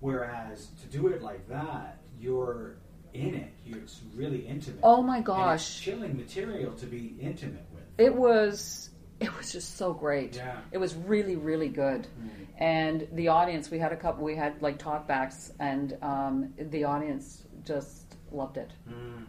Whereas 0.00 0.68
to 0.82 0.86
do 0.88 1.08
it 1.08 1.22
like 1.22 1.48
that, 1.48 1.98
you're 2.20 2.76
in 3.16 3.34
it. 3.34 3.52
It's 3.66 4.00
really 4.14 4.46
intimate. 4.46 4.80
Oh 4.82 5.02
my 5.02 5.20
gosh, 5.20 5.80
chilling 5.80 6.16
material 6.16 6.72
to 6.74 6.86
be 6.86 7.14
intimate 7.20 7.64
with. 7.72 7.82
it 7.98 8.14
was 8.14 8.90
it 9.20 9.34
was 9.36 9.50
just 9.52 9.76
so 9.76 9.92
great. 9.94 10.36
Yeah. 10.36 10.58
It 10.72 10.78
was 10.78 10.94
really 10.94 11.36
really 11.36 11.68
good. 11.68 12.02
Mm. 12.06 12.28
and 12.58 13.08
the 13.12 13.28
audience 13.28 13.70
we 13.70 13.78
had 13.78 13.92
a 13.92 13.96
couple 13.96 14.24
we 14.24 14.36
had 14.36 14.60
like 14.62 14.78
talkbacks 14.78 15.52
and 15.58 15.96
um, 16.02 16.52
the 16.58 16.84
audience 16.84 17.44
just 17.64 18.16
loved 18.32 18.56
it 18.56 18.70
Mm. 18.90 19.24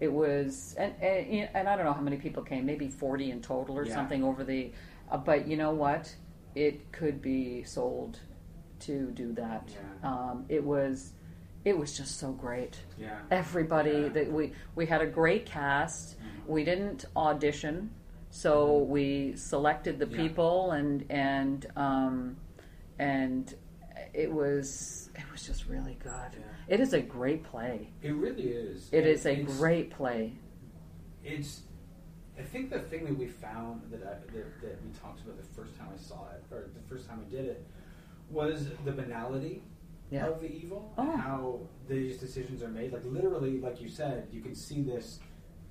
it 0.00 0.12
was 0.12 0.74
and, 0.78 0.92
and 1.00 1.48
and 1.54 1.68
i 1.68 1.76
don't 1.76 1.84
know 1.86 1.92
how 1.92 2.00
many 2.10 2.16
people 2.16 2.42
came 2.42 2.64
maybe 2.66 2.88
40 2.88 3.30
in 3.30 3.40
total 3.40 3.78
or 3.78 3.84
Yeah. 3.86 3.94
something 3.94 4.22
over 4.24 4.42
the 4.44 4.72
uh, 5.10 5.16
but 5.18 5.46
you 5.46 5.56
know 5.56 5.72
what 5.72 6.14
it 6.54 6.90
could 6.92 7.22
be 7.22 7.62
sold 7.64 8.18
to 8.80 9.10
do 9.22 9.32
that 9.34 9.68
Yeah. 9.70 10.10
um, 10.10 10.44
it 10.48 10.62
was 10.64 11.12
it 11.64 11.76
was 11.76 11.96
just 11.96 12.18
so 12.18 12.32
great 12.32 12.80
Yeah. 12.98 13.20
everybody 13.30 13.90
Yeah. 13.90 14.08
that 14.08 14.32
we 14.32 14.52
we 14.74 14.86
had 14.86 15.00
a 15.02 15.06
great 15.06 15.46
cast 15.46 16.18
Mhm. 16.18 16.46
we 16.48 16.64
didn't 16.64 17.04
audition 17.16 17.90
so 18.30 18.78
we 18.78 19.36
selected 19.36 19.98
the 19.98 20.08
Yeah. 20.08 20.16
people 20.16 20.72
and 20.72 21.04
and 21.10 21.66
um, 21.76 22.36
and 22.98 23.54
it 24.14 24.30
was 24.32 25.10
it 25.14 25.30
was 25.30 25.46
just 25.46 25.66
really 25.68 25.94
good 26.02 26.32
Yeah. 26.38 26.44
it 26.74 26.80
is 26.80 26.92
a 26.94 27.00
great 27.00 27.44
play 27.44 27.88
It 28.02 28.12
really 28.12 28.48
is. 28.48 28.88
It 28.92 28.98
And 28.98 29.06
is 29.06 29.26
a 29.26 29.42
great 29.42 29.90
play 29.90 30.32
It's. 31.24 31.62
I 32.38 32.42
think 32.42 32.70
the 32.70 32.80
thing 32.80 33.04
that 33.04 33.16
we 33.16 33.26
found 33.28 33.82
that 33.92 34.02
I, 34.02 34.14
that, 34.32 34.60
that 34.62 34.82
we 34.84 34.90
talked 35.00 35.20
about 35.20 35.36
the 35.36 35.44
first 35.54 35.76
time 35.78 35.88
I 35.94 35.98
saw 35.98 36.30
it, 36.30 36.42
or 36.50 36.70
the 36.74 36.80
first 36.88 37.06
time 37.06 37.20
I 37.24 37.30
did 37.30 37.44
it, 37.44 37.64
was 38.30 38.70
the 38.84 38.90
banality 38.90 39.62
Yeah. 40.12 40.26
of 40.28 40.40
the 40.40 40.48
evil 40.52 40.92
Oh. 40.98 41.10
and 41.10 41.20
how 41.20 41.60
these 41.88 42.18
decisions 42.18 42.62
are 42.62 42.68
made. 42.68 42.92
Like 42.92 43.04
literally, 43.06 43.58
like 43.60 43.80
you 43.80 43.88
said, 43.88 44.28
you 44.30 44.40
can 44.42 44.54
see 44.54 44.82
this 44.82 45.20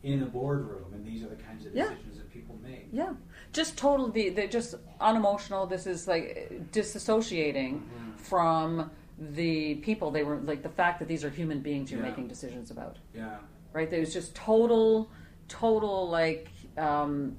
in 0.03 0.23
a 0.23 0.25
boardroom, 0.25 0.91
and 0.95 1.05
these 1.05 1.21
are 1.23 1.27
the 1.29 1.35
kinds 1.35 1.65
of 1.67 1.75
Yeah. 1.75 1.89
decisions 1.89 2.17
that 2.17 2.29
people 2.31 2.57
make. 2.63 2.87
yeah 2.91 3.13
just 3.53 3.77
totally 3.77 4.29
they're 4.29 4.47
just 4.47 4.73
unemotional 4.99 5.67
this 5.67 5.85
is 5.85 6.07
like 6.07 6.49
disassociating 6.71 7.73
Mhm. 7.81 8.17
from 8.17 8.89
the 9.19 9.75
people 9.75 10.09
they 10.09 10.23
were 10.23 10.37
like 10.37 10.63
the 10.63 10.69
fact 10.69 10.97
that 10.99 11.07
these 11.07 11.23
are 11.23 11.29
human 11.29 11.59
beings 11.61 11.91
you're 11.91 12.01
Yeah. 12.01 12.09
making 12.09 12.27
decisions 12.27 12.71
about 12.71 12.97
Yeah. 13.13 13.37
right? 13.73 13.89
There 13.91 13.99
was 13.99 14.13
just 14.13 14.33
total, 14.35 15.09
total 15.47 16.09
like 16.09 16.49
um, 16.77 17.37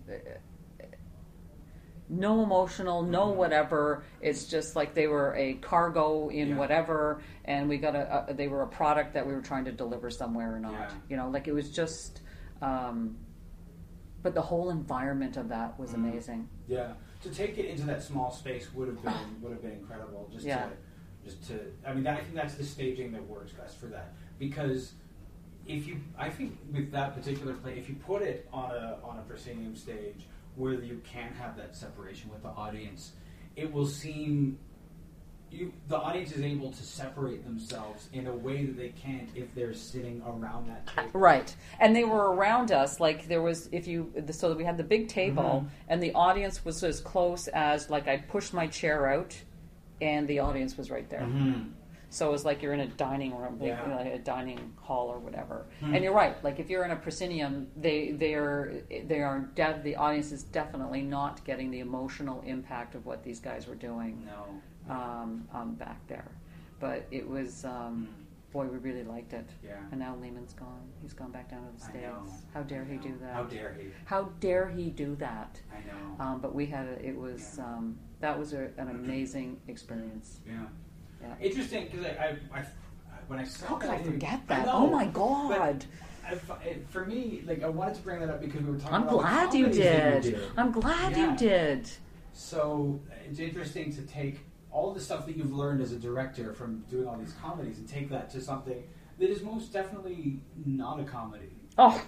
no 2.13 2.43
emotional, 2.43 3.03
no 3.03 3.29
Mhm. 3.33 3.37
whatever. 3.37 4.05
It's 4.21 4.45
just 4.47 4.77
like 4.77 4.95
they 4.95 5.07
were 5.07 5.35
a 5.35 5.55
cargo 5.55 6.29
in 6.29 6.51
Yeah. 6.51 6.57
whatever, 6.59 7.23
and 7.45 7.69
we 7.69 7.79
got 7.79 7.97
a, 7.97 8.31
a. 8.31 8.35
They 8.35 8.49
were 8.49 8.63
a 8.63 8.67
product 8.69 9.15
that 9.15 9.27
we 9.27 9.33
were 9.33 9.41
trying 9.41 9.65
to 9.65 9.73
deliver 9.73 10.11
somewhere 10.11 10.55
or 10.55 10.61
not. 10.61 10.73
Yeah. 10.73 10.91
You 11.09 11.17
know, 11.17 11.31
like 11.31 11.49
it 11.49 11.53
was 11.53 11.71
just. 11.71 12.21
Um, 12.61 13.17
but 14.23 14.35
the 14.35 14.43
whole 14.43 14.71
environment 14.71 15.37
of 15.37 15.49
that 15.49 15.77
was 15.81 15.91
Mhm. 15.91 15.95
amazing. 15.95 16.49
Yeah, 16.69 16.93
to 17.23 17.31
take 17.31 17.59
it 17.59 17.65
into 17.67 17.83
that 17.87 18.03
small 18.05 18.31
space 18.31 18.73
would 18.73 18.87
have 18.87 19.03
been 19.03 19.13
would 19.43 19.51
have 19.53 19.63
been 19.63 19.73
incredible. 19.73 20.29
Just 20.33 20.45
Yeah. 20.47 20.65
to 20.67 20.71
Just 21.25 21.47
to, 21.47 21.73
I 21.87 21.95
mean, 21.95 22.03
that, 22.03 22.19
I 22.19 22.23
think 22.23 22.35
that's 22.35 22.57
the 22.57 22.65
staging 22.65 23.13
that 23.13 23.25
works 23.29 23.53
best 23.53 23.77
for 23.79 23.87
that 23.87 24.13
because 24.41 24.95
if 25.69 25.87
you, 25.87 26.01
I 26.19 26.29
think 26.29 26.59
with 26.73 26.91
that 26.91 27.15
particular 27.15 27.55
play, 27.55 27.79
if 27.79 27.89
you 27.89 27.95
put 27.95 28.23
it 28.23 28.49
on 28.53 28.73
a 28.73 28.99
on 29.05 29.19
a 29.21 29.23
proscenium 29.23 29.77
stage 29.77 30.27
where 30.57 30.75
you 30.75 31.01
can't 31.05 31.35
have 31.37 31.57
that 31.57 31.75
separation 31.75 32.31
with 32.31 32.43
the 32.43 32.51
audience, 32.51 33.13
it 33.57 33.73
will 33.73 33.87
seem 33.87 34.59
you 35.51 35.73
the 35.89 35.97
audience 35.97 36.33
is 36.33 36.43
able 36.43 36.71
to 36.73 36.83
separate 36.83 37.45
themselves 37.45 38.09
in 38.15 38.27
a 38.27 38.35
way 38.35 38.65
that 38.65 38.77
they 38.77 38.89
can't 38.89 39.29
if 39.35 39.55
they're 39.55 39.75
sitting 39.75 40.23
around 40.27 40.67
that 40.69 40.87
table. 40.87 41.11
Right, 41.13 41.55
and 41.79 41.95
they 41.95 42.05
were 42.05 42.33
around 42.33 42.73
us. 42.73 43.01
Like 43.01 43.29
there 43.29 43.43
was, 43.43 43.69
if 43.71 43.87
you, 43.87 44.13
so 44.31 44.55
we 44.55 44.65
had 44.65 44.79
the 44.79 44.85
big 44.85 45.09
table, 45.09 45.65
Mhm. 45.67 45.71
and 45.89 46.03
the 46.03 46.13
audience 46.15 46.65
was 46.65 46.83
as 46.83 47.01
close 47.01 47.49
as 47.49 47.91
like 47.91 48.09
I 48.09 48.17
pushed 48.17 48.55
my 48.55 48.67
chair 48.67 49.07
out, 49.09 49.37
and 50.01 50.27
the 50.27 50.39
audience 50.39 50.77
was 50.79 50.91
right 50.91 51.09
there. 51.11 51.21
Mhm. 51.21 51.73
So 52.13 52.29
it 52.29 52.33
was 52.33 52.45
like 52.45 52.61
you're 52.63 52.75
in 52.75 52.81
a 52.81 52.87
dining 52.89 53.35
room, 53.35 53.57
big, 53.57 53.69
Yeah. 53.69 53.97
like 53.97 54.07
a 54.07 54.19
dining 54.19 54.75
hall 54.81 55.09
or 55.09 55.19
whatever. 55.19 55.65
Hmm. 55.81 55.95
And 55.95 56.05
you're 56.05 56.13
right. 56.13 56.37
Like 56.45 56.61
if 56.61 56.69
you're 56.69 56.85
in 56.85 56.91
a 56.91 56.97
proscenium, 56.97 57.69
they 57.75 58.11
they 58.13 58.35
are 58.35 58.75
they 59.07 59.21
are 59.23 59.49
de- 59.55 59.81
the 59.83 59.97
audience 59.97 60.31
is 60.31 60.43
definitely 60.45 61.01
not 61.01 61.43
getting 61.45 61.71
the 61.71 61.81
emotional 61.81 62.43
impact 62.47 62.95
of 62.95 63.07
what 63.07 63.25
these 63.25 63.41
guys 63.41 63.67
were 63.67 63.75
doing 63.89 64.27
No. 64.27 64.95
um, 64.95 65.49
um, 65.55 65.75
back 65.75 66.07
there. 66.07 66.31
But 66.81 67.07
it 67.11 67.27
was 67.27 67.65
um, 67.65 68.09
Mm. 68.09 68.53
boy, 68.53 68.67
we 68.67 68.77
really 68.77 69.05
liked 69.05 69.33
it. 69.33 69.49
Yeah. 69.65 69.77
And 69.91 69.99
now 69.99 70.15
Lehman's 70.21 70.53
gone. 70.53 70.83
He's 71.01 71.15
gone 71.15 71.31
back 71.33 71.51
down 71.51 71.63
to 71.67 71.73
the 71.79 71.83
I 71.87 71.89
states. 71.89 72.05
know. 72.05 72.27
How 72.53 72.63
dare 72.63 72.85
he 72.85 72.97
do 72.99 73.17
that? 73.23 73.33
How 73.33 73.45
dare 73.45 73.73
he? 73.81 73.87
How 74.05 74.23
dare 74.41 74.69
he 74.69 74.91
do 74.91 75.17
that? 75.17 75.59
I 75.73 75.79
know. 75.91 76.23
Um, 76.25 76.41
but 76.43 76.55
we 76.55 76.67
had 76.67 76.87
a, 76.87 77.03
it 77.03 77.17
was 77.17 77.55
Yeah. 77.57 77.65
um, 77.65 77.99
that 78.21 78.39
was 78.39 78.53
a, 78.53 78.65
an 78.77 78.91
amazing 79.01 79.59
experience. 79.69 80.41
yeah. 80.47 80.67
Yeah. 81.23 81.35
Interesting 81.41 81.89
because 81.91 82.07
I, 82.07 82.37
I, 82.55 82.59
I, 82.59 82.65
when 83.29 83.39
I 83.39 83.45
saw 83.45 83.67
How 83.67 83.75
could 83.77 83.91
I 83.91 84.03
forget 84.03 84.41
that? 84.49 84.67
know, 84.67 84.73
Oh 84.73 84.87
my 84.91 85.07
god! 85.07 85.85
I, 86.27 86.37
for 86.91 87.05
me, 87.07 87.43
like 87.47 87.63
I 87.63 87.69
wanted 87.69 87.95
to 87.97 88.03
bring 88.03 88.21
that 88.21 88.31
up 88.31 88.41
because 88.41 88.63
we 88.63 88.71
were 88.73 88.79
talking. 88.79 88.95
I'm 88.95 89.07
glad 89.09 89.55
you 89.55 89.65
comedies 89.65 89.85
that 89.85 90.23
did. 90.23 90.41
I'm 90.57 90.73
glad 90.73 91.13
Yeah. 91.13 91.31
you 91.33 91.37
did. 91.37 91.91
So 92.33 93.01
it's 93.29 93.39
interesting 93.39 93.95
to 93.95 94.03
take 94.03 94.41
all 94.71 94.93
the 94.95 95.01
stuff 95.01 95.27
that 95.27 95.37
you've 95.37 95.53
learned 95.53 95.83
as 95.83 95.93
a 95.93 95.99
director 95.99 96.55
from 96.55 96.85
doing 96.91 97.07
all 97.07 97.17
these 97.17 97.35
comedies 97.43 97.79
and 97.79 97.89
take 97.89 98.09
that 98.09 98.31
to 98.31 98.41
something 98.41 98.83
that 99.19 99.31
is 99.31 99.43
most 99.43 99.73
definitely 99.73 100.41
not 100.65 100.99
a 100.99 101.05
comedy. 101.05 101.51
Oh, 101.77 102.03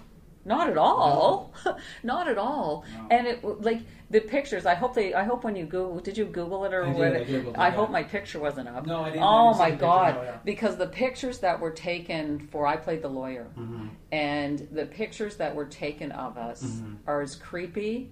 not 0.45 0.69
at 0.69 0.77
all. 0.77 1.53
not 2.03 2.27
at 2.27 2.37
all. 2.37 2.85
No. 2.97 3.07
And 3.09 3.27
it 3.27 3.43
like 3.61 3.81
the 4.11 4.21
pictures. 4.21 4.65
I 4.65 4.75
hope 4.75 4.93
they. 4.93 5.13
I 5.13 5.23
hope 5.23 5.43
when 5.43 5.55
you 5.55 5.65
Google, 5.65 5.99
did 5.99 6.17
you 6.17 6.25
Google 6.25 6.63
it 6.65 6.73
or 6.73 6.85
I 6.85 6.93
did, 7.23 7.45
what? 7.47 7.57
I 7.59 7.67
I 7.67 7.69
hope 7.71 7.89
my 7.89 8.03
picture 8.03 8.39
wasn't 8.39 8.69
up. 8.69 8.85
No, 8.85 9.01
I 9.01 9.09
didn't- 9.09 9.23
Oh 9.23 9.53
my 9.55 9.71
the 9.71 9.75
picture, 9.77 9.85
god! 9.85 10.15
no, 10.15 10.23
yeah. 10.23 10.37
Because 10.45 10.77
the 10.77 10.87
pictures 10.87 11.39
that 11.39 11.59
were 11.59 11.71
taken 11.71 12.47
for 12.51 12.67
I 12.67 12.77
played 12.77 13.01
the 13.01 13.09
lawyer, 13.09 13.47
Mm-hmm. 13.57 13.87
and 14.11 14.67
the 14.71 14.85
pictures 14.85 15.35
that 15.37 15.55
were 15.55 15.65
taken 15.65 16.11
of 16.11 16.37
us 16.37 16.63
Mhm. 16.63 16.97
are 17.07 17.21
as 17.21 17.35
creepy 17.35 18.11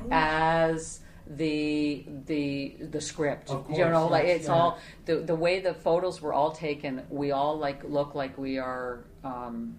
Oh. 0.00 0.08
as 0.10 1.00
the 1.26 2.04
the 2.26 2.76
the 2.90 3.00
script. 3.00 3.50
Of 3.50 3.70
you 3.70 3.78
know, 3.78 4.00
course, 4.00 4.10
like 4.10 4.26
yes, 4.26 4.36
it's 4.40 4.48
yeah. 4.48 4.54
all 4.54 4.78
the 5.04 5.16
the 5.16 5.34
way 5.34 5.60
the 5.60 5.74
photos 5.74 6.20
were 6.22 6.32
all 6.32 6.52
taken. 6.52 7.02
We 7.10 7.30
all 7.32 7.58
like 7.58 7.84
look 7.84 8.14
like 8.14 8.36
we 8.38 8.58
are. 8.58 9.04
Um, 9.22 9.76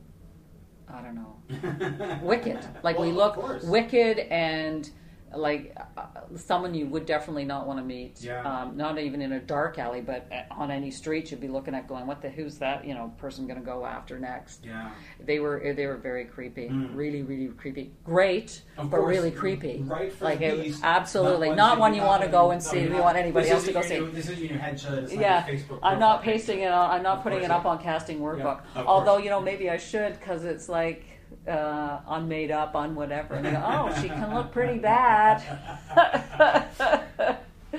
I 0.94 1.02
don't 1.02 1.16
know. 1.16 2.20
wicked. 2.22 2.60
Like 2.84 2.98
we 3.00 3.12
look 3.12 3.64
wicked 3.64 4.20
and 4.32 4.90
like 5.38 5.76
uh, 5.98 6.04
someone 6.36 6.74
you 6.74 6.86
would 6.88 7.06
definitely 7.06 7.46
not 7.46 7.68
want 7.68 7.80
to 7.80 7.86
meet. 7.86 8.22
Yeah. 8.22 8.42
Um, 8.44 8.78
not 8.78 8.98
even 9.00 9.22
in 9.22 9.34
a 9.34 9.40
dark 9.40 9.78
alley, 9.80 10.02
but 10.02 10.28
uh, 10.32 10.54
on 10.54 10.72
any 10.72 10.92
street, 10.92 11.32
you'd 11.32 11.42
be 11.42 11.48
looking 11.48 11.76
at 11.76 11.88
going, 11.88 12.08
"What 12.08 12.22
the? 12.22 12.30
Who's 12.30 12.58
that? 12.60 12.86
You 12.86 12.94
know, 12.94 13.14
person 13.18 13.48
going 13.48 13.60
to 13.60 13.66
go 13.66 13.86
after 13.86 14.20
next?" 14.20 14.66
Yeah. 14.66 14.92
They 15.20 15.40
were 15.40 15.74
they 15.76 15.86
were 15.86 15.98
very 15.98 16.26
creepy, 16.26 16.70
Mm. 16.70 16.96
really 16.96 17.22
really 17.24 17.48
creepy. 17.50 17.92
Great, 18.04 18.62
Of 18.78 18.90
but 18.90 18.98
course, 18.98 19.10
really 19.16 19.32
creepy. 19.32 19.82
Right 19.86 20.12
for 20.12 20.26
like 20.26 20.42
it, 20.42 20.62
piece, 20.64 20.82
absolutely 20.84 21.52
not 21.54 21.80
one 21.80 21.94
you're 21.94 22.06
want 22.06 22.24
to 22.24 22.30
go 22.30 22.52
and 22.52 22.64
no, 22.64 22.70
see. 22.72 22.88
We 22.88 23.00
want 23.00 23.18
anybody 23.18 23.50
else 23.50 23.66
to 23.66 23.74
go 23.74 23.82
see. 23.82 24.00
This 24.00 24.30
is 24.30 24.40
your 24.42 24.58
headshot. 24.60 25.12
Yeah, 25.14 25.48
your 25.48 25.58
Facebook 25.58 25.80
I'm 25.84 26.00
not 26.00 26.24
pasting 26.24 26.60
it 26.62 26.72
on. 26.72 26.92
I'm 26.92 27.04
not 27.04 27.18
Of 27.18 27.24
putting 27.24 27.42
it 27.44 27.52
up 27.52 27.66
on 27.66 27.80
casting 27.80 28.20
workbook. 28.20 28.62
Yeah, 28.76 28.84
Although 28.84 29.14
course. 29.14 29.24
you 29.24 29.30
know 29.30 29.42
maybe 29.42 29.70
I 29.70 29.78
should 29.78 30.14
because 30.20 30.44
it's 30.46 30.70
like 30.70 31.06
uh, 31.48 32.00
on 32.06 32.28
made 32.28 32.52
up 32.52 32.76
on 32.76 32.96
whatever. 32.96 33.36
And 33.36 33.46
go, 33.46 33.64
oh, 33.66 34.02
she 34.02 34.08
can 34.08 34.34
look 34.34 34.52
pretty 34.52 34.80
bad. 34.80 35.42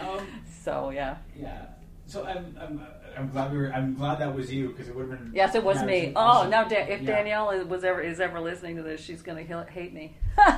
Um, 0.00 0.26
so 0.62 0.90
yeah. 0.90 1.16
yeah. 1.38 1.66
So 2.06 2.24
I'm, 2.24 2.56
I'm, 2.60 2.80
I'm 3.16 3.28
glad 3.30 3.52
we 3.52 3.58
were. 3.58 3.72
I'm 3.72 3.94
glad 3.94 4.18
that 4.20 4.34
was 4.34 4.52
you 4.52 4.68
because 4.68 4.88
it 4.88 4.94
would 4.94 5.08
have 5.10 5.18
been. 5.18 5.32
Yes, 5.34 5.54
it 5.54 5.64
was 5.64 5.78
yeah, 5.78 5.86
me. 5.86 6.12
Oh, 6.14 6.48
now 6.48 6.64
da- 6.64 6.86
if 6.88 7.02
Yeah. 7.02 7.16
Danielle 7.16 7.66
was 7.66 7.82
ever 7.82 8.00
is 8.00 8.20
ever 8.20 8.40
listening 8.40 8.76
to 8.76 8.82
this, 8.82 9.00
she's 9.00 9.22
gonna 9.22 9.42
hate 9.42 9.92
me. 9.92 10.16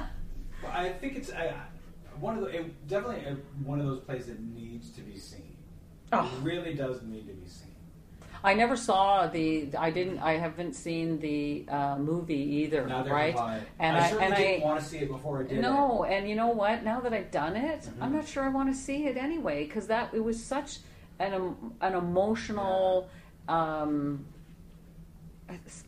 Well, 0.60 0.72
I 0.72 0.88
think 0.88 1.16
it's 1.16 1.30
I, 1.32 1.44
I- 1.46 1.54
one 2.18 2.36
of 2.36 2.42
the 2.42 2.48
it, 2.48 2.88
definitely 2.88 3.36
one 3.64 3.78
of 3.78 3.86
those 3.86 4.00
plays 4.00 4.26
that 4.26 4.40
needs 4.40 4.90
to 4.90 5.02
be 5.02 5.16
seen. 5.16 5.56
Oh. 6.12 6.24
It 6.24 6.44
really 6.44 6.74
does 6.74 7.00
need 7.02 7.28
to 7.28 7.32
be 7.32 7.48
seen. 7.48 7.67
I 8.44 8.54
never 8.54 8.76
saw 8.76 9.26
the. 9.26 9.68
I 9.76 9.90
didn't. 9.90 10.18
I 10.20 10.34
haven't 10.38 10.74
seen 10.74 11.18
the 11.18 11.64
uh, 11.68 11.96
movie 11.98 12.34
either. 12.62 12.84
Right? 12.84 13.36
And 13.78 13.96
I 13.96 14.00
I, 14.06 14.10
certainly 14.10 14.26
and 14.26 14.34
didn't 14.36 14.62
I 14.62 14.64
want 14.66 14.80
to 14.80 14.86
see 14.86 14.98
it 14.98 15.08
before 15.08 15.40
I 15.40 15.42
did 15.42 15.60
no. 15.60 16.04
And 16.04 16.28
you 16.28 16.36
know 16.36 16.48
what? 16.48 16.84
Now 16.84 17.00
that 17.00 17.12
I've 17.12 17.30
done 17.30 17.56
it, 17.56 17.82
Mhm. 17.82 18.02
I'm 18.02 18.12
not 18.12 18.26
sure 18.28 18.44
I 18.44 18.48
want 18.48 18.72
to 18.72 18.78
see 18.78 19.06
it 19.06 19.16
anyway 19.16 19.64
because 19.66 19.86
that 19.88 20.14
it 20.14 20.22
was 20.22 20.42
such 20.42 20.78
an 21.18 21.54
an 21.80 21.94
emotional. 21.94 23.08
Um, 23.48 24.26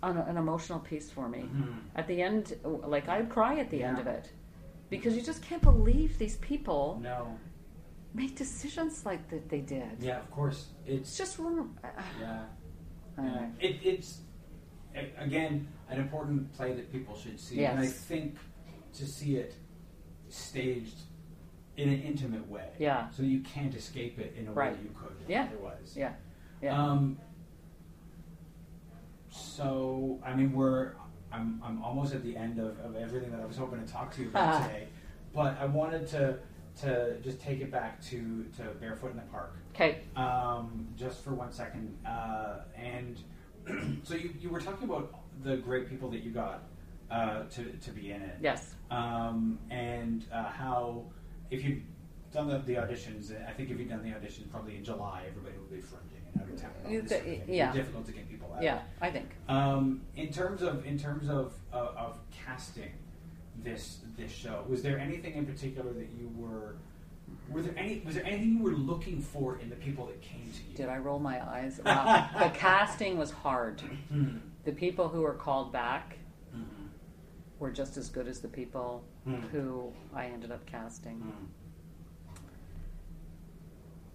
an, 0.03 0.17
an 0.17 0.37
emotional 0.39 0.79
piece 0.81 1.11
for 1.11 1.29
me. 1.29 1.41
it. 1.41 1.55
Mhm. 1.55 1.75
At 1.95 2.07
the 2.07 2.23
end, 2.23 2.57
like 2.65 3.09
I'd 3.09 3.29
cry 3.29 3.59
at 3.59 3.69
the 3.71 3.83
end 3.83 3.99
of 3.99 4.07
it, 4.07 4.31
because 4.89 5.15
you 5.15 5.23
just 5.23 5.43
can't 5.43 5.63
believe 5.63 6.17
these 6.19 6.37
people 6.39 6.99
No. 7.03 7.37
Made 8.15 8.35
decisions 8.35 9.05
like 9.07 9.29
that 9.31 9.49
they 9.49 9.61
did. 9.61 9.85
Yeah, 10.01 10.19
of 10.19 10.31
course. 10.31 10.67
It's 10.87 11.09
It's 11.11 11.19
just 11.19 11.39
rem- 11.39 11.79
yeah. 12.21 12.43
Yeah. 13.19 13.47
It, 13.61 13.77
it's 13.85 14.21
again 15.19 15.69
an 15.91 16.01
important 16.01 16.53
play 16.55 16.73
that 16.73 16.91
people 16.91 17.15
should 17.17 17.39
see, 17.39 17.57
yes. 17.61 17.73
and 17.73 17.81
I 17.81 17.87
think 17.87 18.37
to 18.95 19.07
see 19.07 19.37
it 19.37 19.55
staged 20.29 21.01
in 21.77 21.89
an 21.91 22.01
intimate 22.03 22.49
way, 22.49 22.71
Yeah. 22.79 23.11
so 23.11 23.23
you 23.23 23.41
can't 23.41 23.75
escape 23.75 24.19
it 24.19 24.35
in 24.39 24.49
a 24.49 24.53
Right. 24.53 24.73
way 24.73 24.79
you 24.85 24.91
could 24.99 25.15
Yeah. 25.29 25.49
otherwise. 25.53 25.95
Yeah. 25.97 26.15
Yeah. 26.63 26.83
Um, 26.83 27.19
so 29.29 30.19
I 30.25 30.35
mean, 30.35 30.53
we're 30.53 30.93
I'm 31.33 31.61
I'm 31.65 31.83
almost 31.83 32.15
at 32.15 32.23
the 32.23 32.37
end 32.37 32.59
of, 32.59 32.79
of 32.81 32.97
everything 32.97 33.31
that 33.33 33.41
I 33.41 33.45
was 33.47 33.57
hoping 33.59 33.85
to 33.85 33.93
talk 33.93 34.13
to 34.15 34.23
you 34.23 34.29
about 34.29 34.55
Ah. 34.55 34.67
today, 34.67 34.89
but 35.35 35.59
I 35.61 35.67
wanted 35.67 36.07
to 36.09 36.39
to 36.81 37.17
just 37.23 37.41
take 37.41 37.61
it 37.61 37.71
back 37.71 38.01
to 38.05 38.45
to 38.57 38.63
barefoot 38.81 39.11
in 39.11 39.17
the 39.17 39.23
park 39.25 39.55
Okay. 39.75 40.01
um, 40.17 40.87
just 40.97 41.23
for 41.25 41.35
one 41.35 41.53
second. 41.53 41.97
Uh, 42.07 42.61
and 42.77 43.19
so 44.03 44.15
you, 44.15 44.31
you 44.41 44.49
were 44.51 44.61
talking 44.61 44.89
about 44.89 45.15
the 45.43 45.57
great 45.57 45.89
people 45.89 46.11
that 46.11 46.23
you 46.23 46.31
got 46.31 46.63
uh, 47.11 47.45
to, 47.45 47.65
to 47.83 47.91
be 47.91 48.11
in 48.13 48.21
it. 48.23 48.37
Yes. 48.41 48.75
Um, 48.91 49.59
and 49.71 50.25
uh, 50.33 50.45
how, 50.51 51.05
if 51.51 51.65
you've 51.65 51.83
done 52.33 52.49
the, 52.49 52.59
the 52.59 52.75
auditions, 52.75 53.33
I 53.49 53.53
think 53.53 53.71
if 53.71 53.79
you've 53.79 53.89
done 53.89 54.03
the 54.03 54.11
auditions 54.11 54.51
probably 54.51 54.77
in 54.77 54.85
July, 54.85 55.25
everybody 55.29 55.57
will 55.59 55.65
be 55.75 55.81
fronting 55.81 56.21
and 56.35 56.43
out 56.43 56.49
of 56.49 56.61
town. 56.61 56.71
and 56.79 56.87
all 56.87 56.93
You 56.93 57.03
this 57.03 57.11
th- 57.11 57.21
sort 57.23 57.29
of 57.29 57.33
thing. 57.33 57.35
It'd 57.43 57.47
be 57.49 57.57
yeah. 57.57 57.73
difficult 57.73 58.07
to 58.07 58.13
get 58.13 58.29
people 58.29 58.53
out. 58.55 58.63
Yeah. 58.63 58.81
I 59.01 59.11
think. 59.11 59.31
Um, 59.49 60.03
in 60.17 60.31
terms 60.33 60.63
of 60.63 60.85
in 60.87 60.99
terms 60.99 61.29
of 61.29 61.55
uh, 61.73 61.93
of 61.97 62.19
casting 62.47 62.93
this 63.63 63.99
this 64.17 64.31
show, 64.33 64.65
was 64.69 64.83
there 64.83 64.99
anything 64.99 65.35
in 65.35 65.47
particular 65.47 65.93
that 65.93 66.09
you 66.19 66.31
were 66.37 66.77
were 67.49 67.63
there 67.63 67.75
any 67.77 68.01
was 68.05 68.15
there 68.17 68.25
anything 68.25 68.57
you 68.57 68.63
were 68.63 68.73
looking 68.73 69.21
for 69.21 69.59
in 69.59 69.71
the 69.71 69.77
people 69.77 70.07
that 70.07 70.21
came 70.21 70.51
to 70.53 70.63
you? 70.71 70.77
Did 70.77 70.89
I 70.89 70.99
roll 70.99 71.19
my 71.19 71.45
eyes? 71.49 71.81
Wow. 71.85 72.29
the 72.39 72.49
casting 72.55 73.19
was 73.19 73.31
hard. 73.31 73.81
Hmm. 74.09 74.39
The 74.65 74.73
people 74.73 75.09
who 75.09 75.23
were 75.23 75.35
called 75.35 75.73
back 75.73 76.17
Mhm. 76.55 76.89
were 77.59 77.71
just 77.71 77.97
as 77.97 78.09
good 78.09 78.27
as 78.29 78.41
the 78.41 78.49
people 78.49 79.05
Hmm. 79.25 79.35
who 79.53 79.93
I 80.15 80.27
ended 80.27 80.51
up 80.51 80.65
casting. 80.67 81.19
Hmm. 81.21 81.47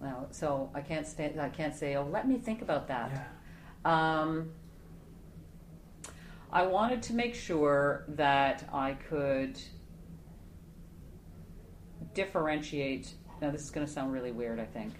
Now, 0.00 0.26
so 0.30 0.70
I 0.74 0.80
can't 0.82 1.06
sta- 1.06 1.38
I 1.38 1.48
can't 1.48 1.74
say, 1.74 1.96
oh, 1.96 2.04
let 2.04 2.28
me 2.28 2.36
think 2.38 2.60
about 2.62 2.88
that. 2.88 3.10
Yeah. 3.84 4.20
Um, 4.20 4.50
I 6.52 6.66
wanted 6.66 7.02
to 7.04 7.14
make 7.14 7.34
sure 7.34 8.04
that 8.08 8.68
I 8.72 8.92
could 8.94 9.58
differentiate. 12.14 13.14
Now, 13.40 13.50
this 13.50 13.62
is 13.62 13.70
going 13.70 13.86
to 13.86 13.92
sound 13.92 14.12
really 14.12 14.32
weird, 14.32 14.58
I 14.60 14.64
think. 14.64 14.94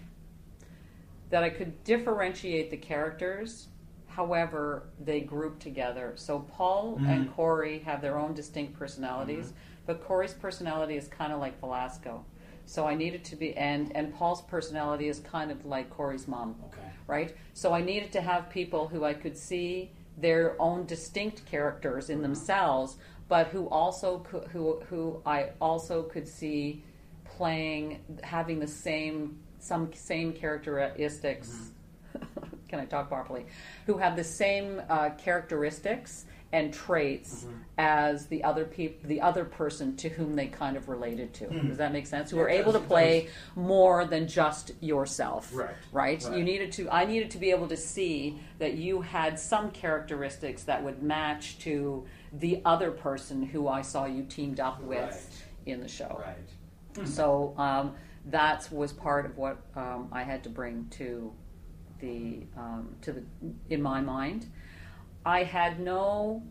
That 1.29 1.43
I 1.43 1.49
could 1.49 1.83
differentiate 1.83 2.69
the 2.69 2.77
characters, 2.77 3.67
however, 4.07 4.89
they 4.99 5.21
group 5.21 5.59
together. 5.59 6.13
So, 6.15 6.39
Paul 6.39 6.99
and 7.07 7.27
Mhm. 7.27 7.33
Corie 7.33 7.79
have 7.79 8.01
their 8.01 8.17
own 8.17 8.33
distinct 8.33 8.73
personalities, 8.77 9.53
but 9.85 10.03
Corie's 10.03 10.33
personality 10.33 10.95
is 10.95 11.07
kind 11.07 11.33
of 11.33 11.39
like 11.39 11.59
Velasco. 11.59 12.23
So, 12.65 12.85
I 12.85 12.95
needed 12.95 13.23
to 13.25 13.35
be, 13.35 13.55
and, 13.55 13.95
and 13.95 14.13
Paul's 14.13 14.41
personality 14.41 15.07
is 15.07 15.19
kind 15.19 15.51
of 15.51 15.65
like 15.65 15.89
Corie's 15.89 16.27
mom 16.27 16.55
Okay. 16.67 16.81
right? 17.07 17.35
So 17.53 17.73
I 17.73 17.81
needed 17.81 18.11
to 18.11 18.21
have 18.21 18.49
people 18.49 18.89
who 18.89 19.05
I 19.05 19.13
could 19.13 19.37
see 19.37 19.91
their 20.17 20.59
own 20.59 20.85
distinct 20.85 21.45
characters 21.45 22.09
in 22.09 22.21
themselves, 22.21 22.97
but 23.27 23.47
who 23.47 23.67
also 23.69 24.19
could, 24.19 24.45
who 24.45 24.81
who 24.89 25.21
I 25.25 25.51
also 25.61 26.03
could 26.03 26.27
see 26.27 26.83
playing 27.23 27.99
having 28.23 28.59
the 28.59 28.67
same 28.67 29.39
some 29.59 29.93
same 29.93 30.33
characteristics. 30.33 31.71
Can 32.67 32.79
I 32.79 32.85
talk 32.85 33.07
properly? 33.07 33.45
Who 33.85 33.97
have 33.97 34.15
the 34.15 34.23
same 34.23 34.81
uh, 34.89 35.11
characteristics 35.11 36.25
and 36.53 36.73
traits 36.73 37.45
as 37.77 38.27
the 38.27 38.43
other 38.43 38.63
people, 38.65 39.07
the 39.09 39.19
other 39.21 39.43
person 39.45 39.95
to 39.97 40.09
whom 40.09 40.35
they 40.35 40.47
kind 40.47 40.77
of 40.77 40.87
related 40.87 41.33
to. 41.33 41.45
Does 41.67 41.77
that 41.77 41.91
make 41.91 42.07
sense? 42.07 42.31
Who 42.31 42.39
It 42.39 42.43
are 42.43 42.49
able 42.49 42.73
to 42.73 42.79
play 42.79 43.27
more 43.55 44.05
than 44.05 44.27
just 44.27 44.71
yourself. 44.81 45.51
Right. 45.53 45.75
Right. 45.91 46.23
Right. 46.23 46.37
You 46.37 46.43
needed 46.43 46.71
to. 46.73 46.89
I 46.89 47.05
needed 47.05 47.31
to 47.31 47.37
be 47.37 47.51
able 47.51 47.67
to 47.67 47.77
see 47.77 48.39
that 48.59 48.75
you 48.75 49.01
had 49.01 49.37
some 49.39 49.71
characteristics 49.71 50.63
that 50.63 50.83
would 50.83 51.03
match 51.03 51.59
to 51.59 52.05
the 52.31 52.61
other 52.65 52.91
person 52.91 53.43
who 53.43 53.67
I 53.67 53.81
saw 53.81 54.05
you 54.05 54.23
teamed 54.23 54.59
up 54.59 54.81
with 54.81 54.99
Right. 54.99 55.73
in 55.73 55.81
the 55.81 55.87
show. 55.87 56.21
Right. 56.25 57.05
So 57.07 57.53
um, 57.57 57.93
that 58.25 58.67
was 58.71 58.91
part 58.91 59.25
of 59.27 59.37
what 59.37 59.57
um, 59.75 60.09
I 60.11 60.23
had 60.23 60.43
to 60.45 60.49
bring 60.49 60.87
to 60.91 61.31
the 61.99 62.43
um, 62.57 62.95
to 63.01 63.11
the 63.13 63.23
in 63.69 63.81
my 63.81 64.01
mind. 64.01 64.47
I 65.27 65.43
had 65.43 65.79
no. 65.81 66.41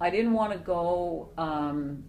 I 0.00 0.10
didn't 0.10 0.32
want 0.32 0.52
to 0.52 0.58
go 0.58 1.28
um, 1.38 2.02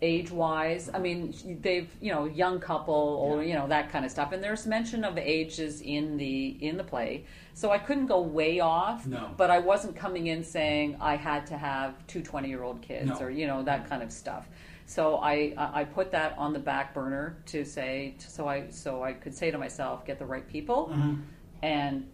age 0.00 0.30
wise. 0.30 0.88
I 0.94 0.98
mean, 1.00 1.58
they've 1.60 1.90
you 2.00 2.12
know 2.12 2.26
young 2.26 2.60
couple 2.60 2.94
or 2.94 3.42
you 3.42 3.54
know 3.54 3.66
that 3.66 3.90
kind 3.90 4.04
of 4.04 4.10
stuff, 4.12 4.30
and 4.30 4.42
there's 4.42 4.66
mention 4.66 5.02
of 5.04 5.18
ages 5.18 5.80
in 5.80 6.16
the 6.16 6.56
in 6.64 6.76
the 6.76 6.84
play. 6.84 7.24
So 7.54 7.72
I 7.72 7.78
couldn't 7.78 8.06
go 8.06 8.20
way 8.20 8.60
off. 8.60 9.04
No. 9.04 9.30
But 9.36 9.50
I 9.50 9.58
wasn't 9.58 9.96
coming 9.96 10.28
in 10.28 10.44
saying 10.44 10.96
I 11.00 11.16
had 11.16 11.44
to 11.48 11.58
have 11.58 12.06
two 12.06 12.22
20 12.22 12.48
year 12.48 12.62
old 12.62 12.80
kids 12.80 13.08
No. 13.08 13.16
or 13.26 13.30
you 13.30 13.48
know 13.48 13.64
that 13.64 13.88
kind 13.90 14.02
of 14.02 14.12
stuff. 14.12 14.48
So 14.86 15.16
I 15.16 15.54
I 15.56 15.82
put 15.84 16.12
that 16.12 16.38
on 16.38 16.52
the 16.52 16.60
back 16.60 16.94
burner 16.94 17.36
to 17.46 17.64
say 17.64 18.14
so 18.18 18.46
I 18.48 18.70
so 18.70 19.02
I 19.02 19.12
could 19.12 19.34
say 19.34 19.50
to 19.50 19.58
myself 19.58 20.06
get 20.06 20.20
the 20.20 20.24
right 20.26 20.46
people 20.48 20.90
Mhm. 20.94 21.22
and 21.62 22.06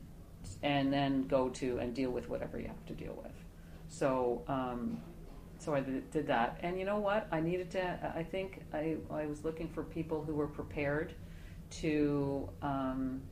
and 0.65 0.91
then 0.91 1.29
go 1.29 1.51
to 1.51 1.79
and 1.79 1.95
deal 1.95 2.11
with 2.11 2.29
whatever 2.29 2.59
you 2.59 2.67
have 2.67 2.85
to 2.87 2.95
deal 2.95 3.17
with. 3.23 3.33
So 3.89 4.43
um, 4.49 5.01
so 5.59 5.75
I 5.75 5.81
did, 5.81 6.27
that, 6.27 6.59
and 6.63 6.79
you 6.79 6.85
know 6.85 6.99
what? 6.99 7.29
I 7.31 7.41
needed 7.41 7.71
to. 7.73 8.13
I 8.17 8.25
think 8.25 8.63
I 8.73 8.97
I 9.11 9.27
was 9.27 9.45
looking 9.45 9.69
for 9.69 9.85
people 9.85 10.25
who 10.25 10.35
were 10.35 10.49
prepared 10.49 11.15
to 11.83 12.49
um, 12.61 13.23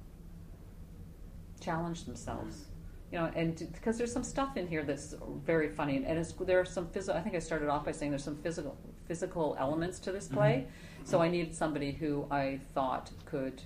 challenge 1.61 2.05
themselves. 2.05 2.66
You 3.11 3.18
know, 3.18 3.30
and 3.35 3.68
because 3.74 3.99
there's 3.99 4.12
some 4.12 4.24
stuff 4.24 4.57
in 4.57 4.66
here 4.66 4.85
that's 4.85 5.14
very 5.45 5.68
funny, 5.68 5.97
and, 5.97 6.26
there 6.47 6.61
are 6.61 6.64
some 6.64 6.87
physical. 6.89 7.18
I 7.18 7.22
think 7.22 7.35
I 7.35 7.41
started 7.41 7.68
off 7.68 7.85
by 7.85 7.93
saying 7.93 8.11
there's 8.11 8.24
some 8.24 8.37
physical 8.37 8.76
physical 9.07 9.57
elements 9.59 9.99
to 10.01 10.12
this 10.12 10.28
play, 10.28 10.66
so 11.05 11.20
I 11.20 11.28
needed 11.28 11.55
somebody 11.55 11.93
who 11.93 12.26
I 12.30 12.61
thought 12.72 13.11
could, 13.26 13.61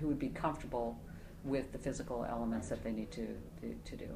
who 0.00 0.08
would 0.08 0.18
be 0.18 0.28
comfortable 0.28 0.98
with 1.44 1.72
the 1.72 1.78
physical 1.78 2.24
elements 2.28 2.68
that 2.68 2.82
they 2.84 2.92
need 2.92 3.10
to 3.12 3.26
to, 3.60 3.74
to 3.84 3.96
do. 3.96 4.08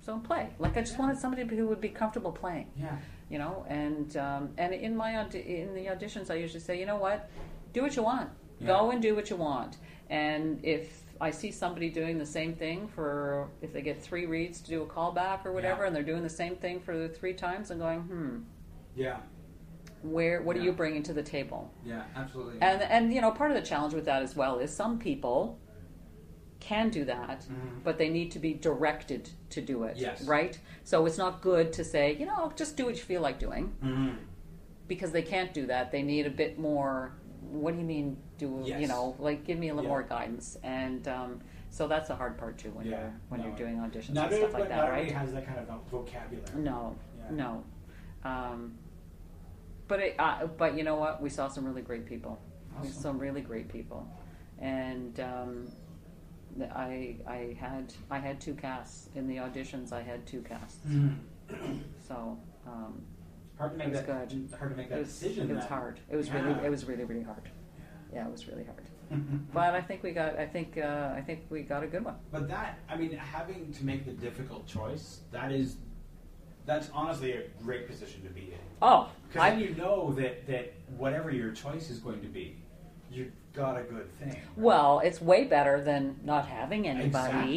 So 0.00 0.18
play, 0.18 0.50
like 0.60 0.76
I 0.76 0.82
just 0.82 0.98
wanted 1.00 1.18
somebody 1.18 1.44
who 1.56 1.66
would 1.66 1.80
be 1.80 1.88
comfortable 1.88 2.30
playing 2.30 2.70
Yeah. 2.76 2.96
you 3.28 3.38
know 3.38 3.64
and 3.68 4.16
um, 4.16 4.50
and 4.56 4.72
in 4.72 4.96
my 4.96 5.10
in 5.34 5.74
the 5.74 5.86
auditions 5.86 6.30
i 6.30 6.34
usually 6.34 6.60
say 6.60 6.78
you 6.78 6.86
know 6.86 6.96
what 6.96 7.28
do 7.72 7.82
what 7.82 7.96
you 7.96 8.04
want 8.04 8.30
go 8.64 8.90
and 8.92 9.02
do 9.02 9.16
what 9.16 9.30
you 9.30 9.36
want 9.36 9.78
and 10.08 10.64
if 10.64 11.02
i 11.20 11.28
see 11.32 11.50
somebody 11.50 11.90
doing 11.90 12.18
the 12.18 12.30
same 12.38 12.54
thing 12.54 12.86
for 12.86 13.48
if 13.62 13.72
they 13.72 13.82
get 13.82 14.00
three 14.00 14.26
reads 14.26 14.60
to 14.60 14.68
do 14.70 14.82
a 14.82 14.86
callback 14.86 15.44
or 15.44 15.50
whatever 15.52 15.80
Yeah. 15.82 15.86
and 15.88 15.96
they're 15.96 16.10
doing 16.12 16.22
the 16.22 16.36
same 16.42 16.54
thing 16.54 16.78
for 16.78 16.96
the 16.96 17.08
three 17.08 17.34
times 17.34 17.72
i'm 17.72 17.80
going 17.80 18.00
hmm 18.02 18.36
Yeah. 18.94 19.18
where 20.02 20.40
what 20.42 20.56
are 20.56 20.62
you 20.62 20.72
bringing 20.72 21.02
to 21.02 21.12
the 21.12 21.22
table 21.22 21.72
Yeah. 21.84 22.04
Absolutely. 22.14 22.58
and 22.62 22.80
and 22.82 23.12
you 23.12 23.20
know 23.20 23.32
part 23.32 23.50
of 23.50 23.56
the 23.56 23.66
challenge 23.72 23.92
with 23.92 24.04
that 24.04 24.22
as 24.22 24.36
well 24.36 24.58
is 24.60 24.70
some 24.72 24.98
people 25.00 25.58
can 26.66 26.90
do 26.90 27.04
that 27.04 27.40
Mhm. 27.42 27.82
but 27.84 27.96
they 27.98 28.08
need 28.08 28.30
to 28.32 28.38
be 28.38 28.52
directed 28.54 29.22
to 29.50 29.60
do 29.60 29.84
it 29.84 29.96
Yes. 29.96 30.26
right 30.26 30.58
so 30.84 31.06
it's 31.06 31.18
not 31.24 31.40
good 31.40 31.72
to 31.78 31.82
say 31.84 32.04
you 32.20 32.26
know 32.26 32.52
just 32.56 32.76
do 32.76 32.84
what 32.86 32.94
you 33.00 33.02
feel 33.12 33.22
like 33.28 33.38
doing 33.38 33.72
Mhm. 33.82 34.16
because 34.88 35.10
they 35.12 35.22
can't 35.22 35.52
do 35.60 35.66
that. 35.66 35.90
They 35.90 36.02
need 36.02 36.26
a 36.26 36.30
bit 36.44 36.58
more. 36.60 37.12
What 37.62 37.72
do 37.72 37.78
you 37.82 37.84
mean? 37.96 38.16
Do 38.38 38.46
you 38.64 38.86
know? 38.86 39.04
Like, 39.18 39.38
give 39.48 39.58
me 39.58 39.68
a 39.70 39.74
little 39.74 39.88
Yeah. 39.90 39.96
more 39.96 40.02
guidance, 40.16 40.56
and 40.62 41.02
um, 41.08 41.40
so 41.70 41.88
that's 41.88 42.06
the 42.08 42.14
hard 42.14 42.34
part 42.38 42.54
too 42.62 42.70
when 42.76 42.86
Yeah. 42.86 42.92
you're 43.00 43.12
when 43.30 43.40
No. 43.40 43.46
you're 43.46 43.56
doing 43.56 43.76
auditions 43.78 44.14
Not 44.14 44.28
and 44.32 44.36
stuff 44.42 44.54
like 44.54 44.68
that, 44.68 44.76
not 44.84 44.90
right? 44.90 45.10
has 45.10 45.32
that 45.32 45.44
kind 45.44 45.58
of 45.58 45.66
vocabulary. 45.90 46.60
No, 46.70 46.94
Yeah. 47.18 47.30
no. 47.42 47.64
Um, 48.24 48.78
but 49.88 49.98
it, 50.00 50.14
uh, 50.20 50.46
but 50.62 50.76
you 50.78 50.84
know 50.84 50.96
what? 50.96 51.20
We 51.20 51.30
saw 51.30 51.48
some 51.48 51.64
really 51.64 51.82
great 51.82 52.06
people. 52.06 52.38
We 52.74 52.78
Awesome. 52.78 52.92
saw 52.92 53.00
some 53.08 53.18
really 53.18 53.40
great 53.40 53.68
people, 53.68 54.06
and 54.58 55.18
um, 55.20 55.66
I 56.62 57.16
I 57.26 57.56
had 57.58 57.92
I 58.10 58.18
had 58.18 58.40
two 58.40 58.54
casts 58.54 59.08
in 59.14 59.26
the 59.28 59.36
auditions. 59.36 59.92
I 59.92 60.02
had 60.02 60.26
two 60.26 60.42
casts, 60.42 60.78
Mhm. 60.86 61.16
so. 62.06 62.38
Um, 62.66 63.02
Hard 63.58 63.72
to 63.72 63.78
make 63.78 63.86
It 63.88 63.90
was 63.92 64.00
that. 64.02 64.28
good. 64.28 64.50
Hard 64.58 64.70
to 64.72 64.76
make 64.76 64.90
it 64.90 64.98
was, 64.98 65.08
decision. 65.08 65.50
it 65.50 65.54
was 65.54 65.62
then. 65.62 65.68
hard. 65.70 66.00
It 66.10 66.16
was 66.16 66.28
Yeah. 66.28 66.42
really, 66.42 66.66
it 66.66 66.70
was 66.70 66.84
really, 66.84 67.04
really 67.04 67.22
hard. 67.22 67.48
Yeah, 68.12 68.26
it 68.26 68.30
was 68.30 68.46
really 68.48 68.64
hard. 68.64 68.82
But 69.54 69.74
I 69.74 69.80
think 69.80 70.02
we 70.02 70.12
got. 70.12 70.38
I 70.38 70.46
think. 70.46 70.76
Uh, 70.76 71.14
I 71.16 71.22
think 71.22 71.46
we 71.48 71.62
got 71.62 71.82
a 71.82 71.86
good 71.86 72.04
one. 72.04 72.16
But 72.30 72.48
that, 72.48 72.80
I 72.88 72.96
mean, 72.96 73.12
having 73.12 73.72
to 73.72 73.84
make 73.86 74.04
the 74.04 74.12
difficult 74.12 74.66
choice, 74.66 75.20
that 75.30 75.52
is, 75.52 75.76
that's 76.66 76.90
honestly 76.90 77.32
a 77.32 77.48
great 77.62 77.86
position 77.86 78.22
to 78.24 78.28
be 78.30 78.52
in. 78.52 78.58
Oh, 78.82 79.10
Because 79.28 79.50
then 79.52 79.60
you 79.60 79.74
know 79.76 80.12
that, 80.14 80.46
that 80.48 80.74
whatever 80.98 81.30
your 81.30 81.52
choice 81.52 81.88
is 81.88 81.98
going 82.00 82.20
to 82.20 82.28
be, 82.28 82.56
you've 83.10 83.32
got 83.56 83.78
a 83.78 83.82
good 83.82 84.08
thing. 84.18 84.28
right? 84.28 84.38
Well, 84.56 85.00
it's 85.00 85.20
way 85.20 85.44
better 85.44 85.82
than 85.82 86.16
not 86.22 86.46
having 86.46 86.86
anybody, 86.86 87.06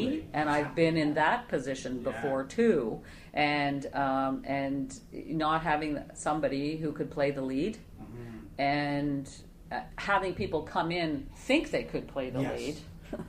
Exactly. 0.08 0.28
and 0.34 0.50
I've 0.50 0.74
been 0.76 0.98
in 0.98 1.14
that 1.16 1.48
position 1.48 1.98
Yeah. 1.98 2.12
before 2.12 2.44
too, 2.46 3.02
and 3.34 3.86
um, 3.94 4.44
and 4.46 4.98
not 5.14 5.62
having 5.64 6.00
somebody 6.14 6.78
who 6.78 6.92
could 6.94 7.12
play 7.12 7.32
the 7.32 7.42
lead, 7.42 7.78
Mhm. 8.02 8.40
and 8.58 9.30
uh, 9.72 9.82
having 9.98 10.34
people 10.34 10.64
come 10.64 10.92
in 10.92 11.28
think 11.36 11.70
they 11.70 11.84
could 11.84 12.08
play 12.08 12.30
the 12.32 12.42
Yes. 12.42 12.60
lead. 12.60 12.76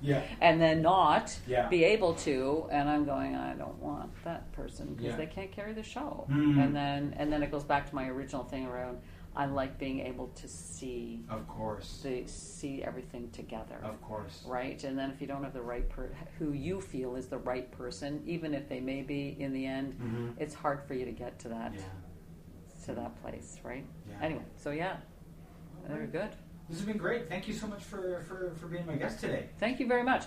Yeah. 0.03 0.23
and 0.43 0.61
then 0.61 0.83
not 0.83 1.39
Yeah. 1.47 1.67
be 1.69 1.85
able 1.85 2.13
to 2.17 2.69
and 2.71 2.87
i'm 2.91 3.07
going 3.07 3.35
i 3.35 3.55
don't 3.55 3.79
want 3.83 4.11
that 4.25 4.53
person 4.53 4.89
because 4.95 5.13
Yeah. 5.13 5.17
they 5.17 5.25
can't 5.27 5.51
carry 5.51 5.73
the 5.73 5.83
show 5.83 6.27
Mhm. 6.31 6.63
and 6.63 6.77
then 6.77 7.15
and 7.17 7.33
then 7.33 7.43
it 7.43 7.51
goes 7.51 7.65
back 7.65 7.89
to 7.89 7.95
my 7.95 8.07
original 8.09 8.45
thing 8.45 8.67
around 8.67 8.99
i 9.37 9.47
like 9.47 9.79
being 9.79 10.01
able 10.01 10.27
to 10.29 10.49
see 10.49 11.25
Of 11.31 11.47
course. 11.47 12.01
the 12.03 12.25
see 12.27 12.83
everything 12.83 13.31
together 13.31 13.79
Of 13.83 14.01
course. 14.03 14.43
right 14.47 14.83
and 14.85 14.99
then 14.99 15.11
if 15.11 15.21
you 15.21 15.27
don't 15.27 15.45
have 15.45 15.53
the 15.53 15.63
right 15.63 15.89
per 15.89 16.11
who 16.39 16.53
you 16.53 16.81
feel 16.81 17.15
is 17.17 17.27
the 17.29 17.39
right 17.39 17.71
person 17.71 18.23
even 18.27 18.55
if 18.55 18.69
they 18.69 18.81
may 18.81 19.03
be 19.03 19.37
in 19.39 19.53
the 19.53 19.65
end 19.67 19.95
Mhm. 20.01 20.35
it's 20.41 20.55
hard 20.55 20.83
for 20.87 20.95
you 20.95 21.05
to 21.05 21.13
get 21.13 21.39
to 21.41 21.49
that 21.49 21.73
Yeah. 21.75 21.81
to 22.87 22.95
that 22.95 23.15
place 23.23 23.59
right 23.63 23.85
Yeah. 24.09 24.17
anyway 24.21 24.45
so 24.57 24.71
yeah 24.73 24.97
very 25.87 26.07
good 26.09 26.31
This 26.69 26.79
has 26.79 26.87
been 26.87 26.99
great. 26.99 27.29
Thank 27.29 27.49
you 27.49 27.55
so 27.55 27.67
much 27.67 27.83
for, 27.83 28.23
for, 28.29 28.53
for 28.55 28.67
being 28.69 28.87
my 28.87 28.95
guest 28.97 29.19
today. 29.21 29.49
thank 29.59 29.81
you 29.81 29.87
very 29.87 30.03
much 30.03 30.25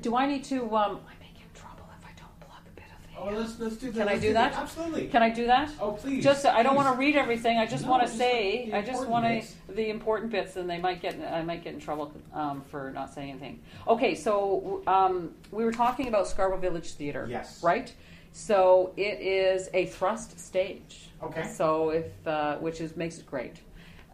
do 0.00 0.16
i 0.16 0.26
need 0.26 0.44
to 0.44 0.62
um 0.76 1.00
i 1.08 1.14
may 1.20 1.30
get 1.34 1.42
in 1.42 1.54
trouble 1.54 1.86
if 1.98 2.04
i 2.06 2.12
don't 2.16 2.38
plug 2.40 2.62
a 2.66 2.74
bit 2.74 2.84
of 2.96 3.00
the 3.02 3.03
Oh, 3.16 3.30
let's 3.30 3.58
let's 3.58 3.76
do 3.76 3.90
that. 3.90 3.98
Can 3.98 4.08
I 4.08 4.12
let's 4.12 4.22
do 4.22 4.32
that? 4.32 4.52
Absolutely. 4.54 5.06
Can 5.08 5.22
I 5.22 5.30
do 5.30 5.46
that? 5.46 5.70
Oh, 5.80 5.92
please. 5.92 6.22
Just, 6.22 6.44
I 6.46 6.62
don't 6.62 6.74
want 6.74 6.92
to 6.92 6.98
read 6.98 7.16
everything. 7.16 7.58
I 7.58 7.66
just 7.66 7.84
No, 7.84 7.90
want 7.90 8.02
to 8.02 8.08
say, 8.08 8.70
I 8.72 8.82
just 8.82 9.06
want 9.06 9.24
to 9.24 9.72
the 9.74 9.88
important 9.90 10.30
bits, 10.30 10.56
and 10.56 10.68
they 10.68 10.78
might 10.78 11.00
get, 11.00 11.20
I 11.32 11.42
might 11.42 11.62
get 11.62 11.74
in 11.74 11.80
trouble 11.80 12.12
um, 12.32 12.62
for 12.70 12.90
not 12.92 13.14
saying 13.14 13.30
anything. 13.30 13.60
Okay, 13.86 14.14
so 14.14 14.82
um, 14.86 15.32
we 15.50 15.64
were 15.64 15.72
talking 15.72 16.08
about 16.08 16.26
Scarborough 16.26 16.58
Village 16.58 16.92
Theater. 16.92 17.26
Yes. 17.30 17.62
Right. 17.62 17.92
So 18.32 18.92
it 18.96 19.20
is 19.20 19.70
a 19.74 19.86
thrust 19.86 20.38
stage. 20.40 21.08
Okay. 21.22 21.46
So 21.46 21.90
if, 21.90 22.26
uh, 22.26 22.56
which 22.56 22.80
is 22.80 22.96
makes 22.96 23.18
it 23.18 23.26
great. 23.26 23.56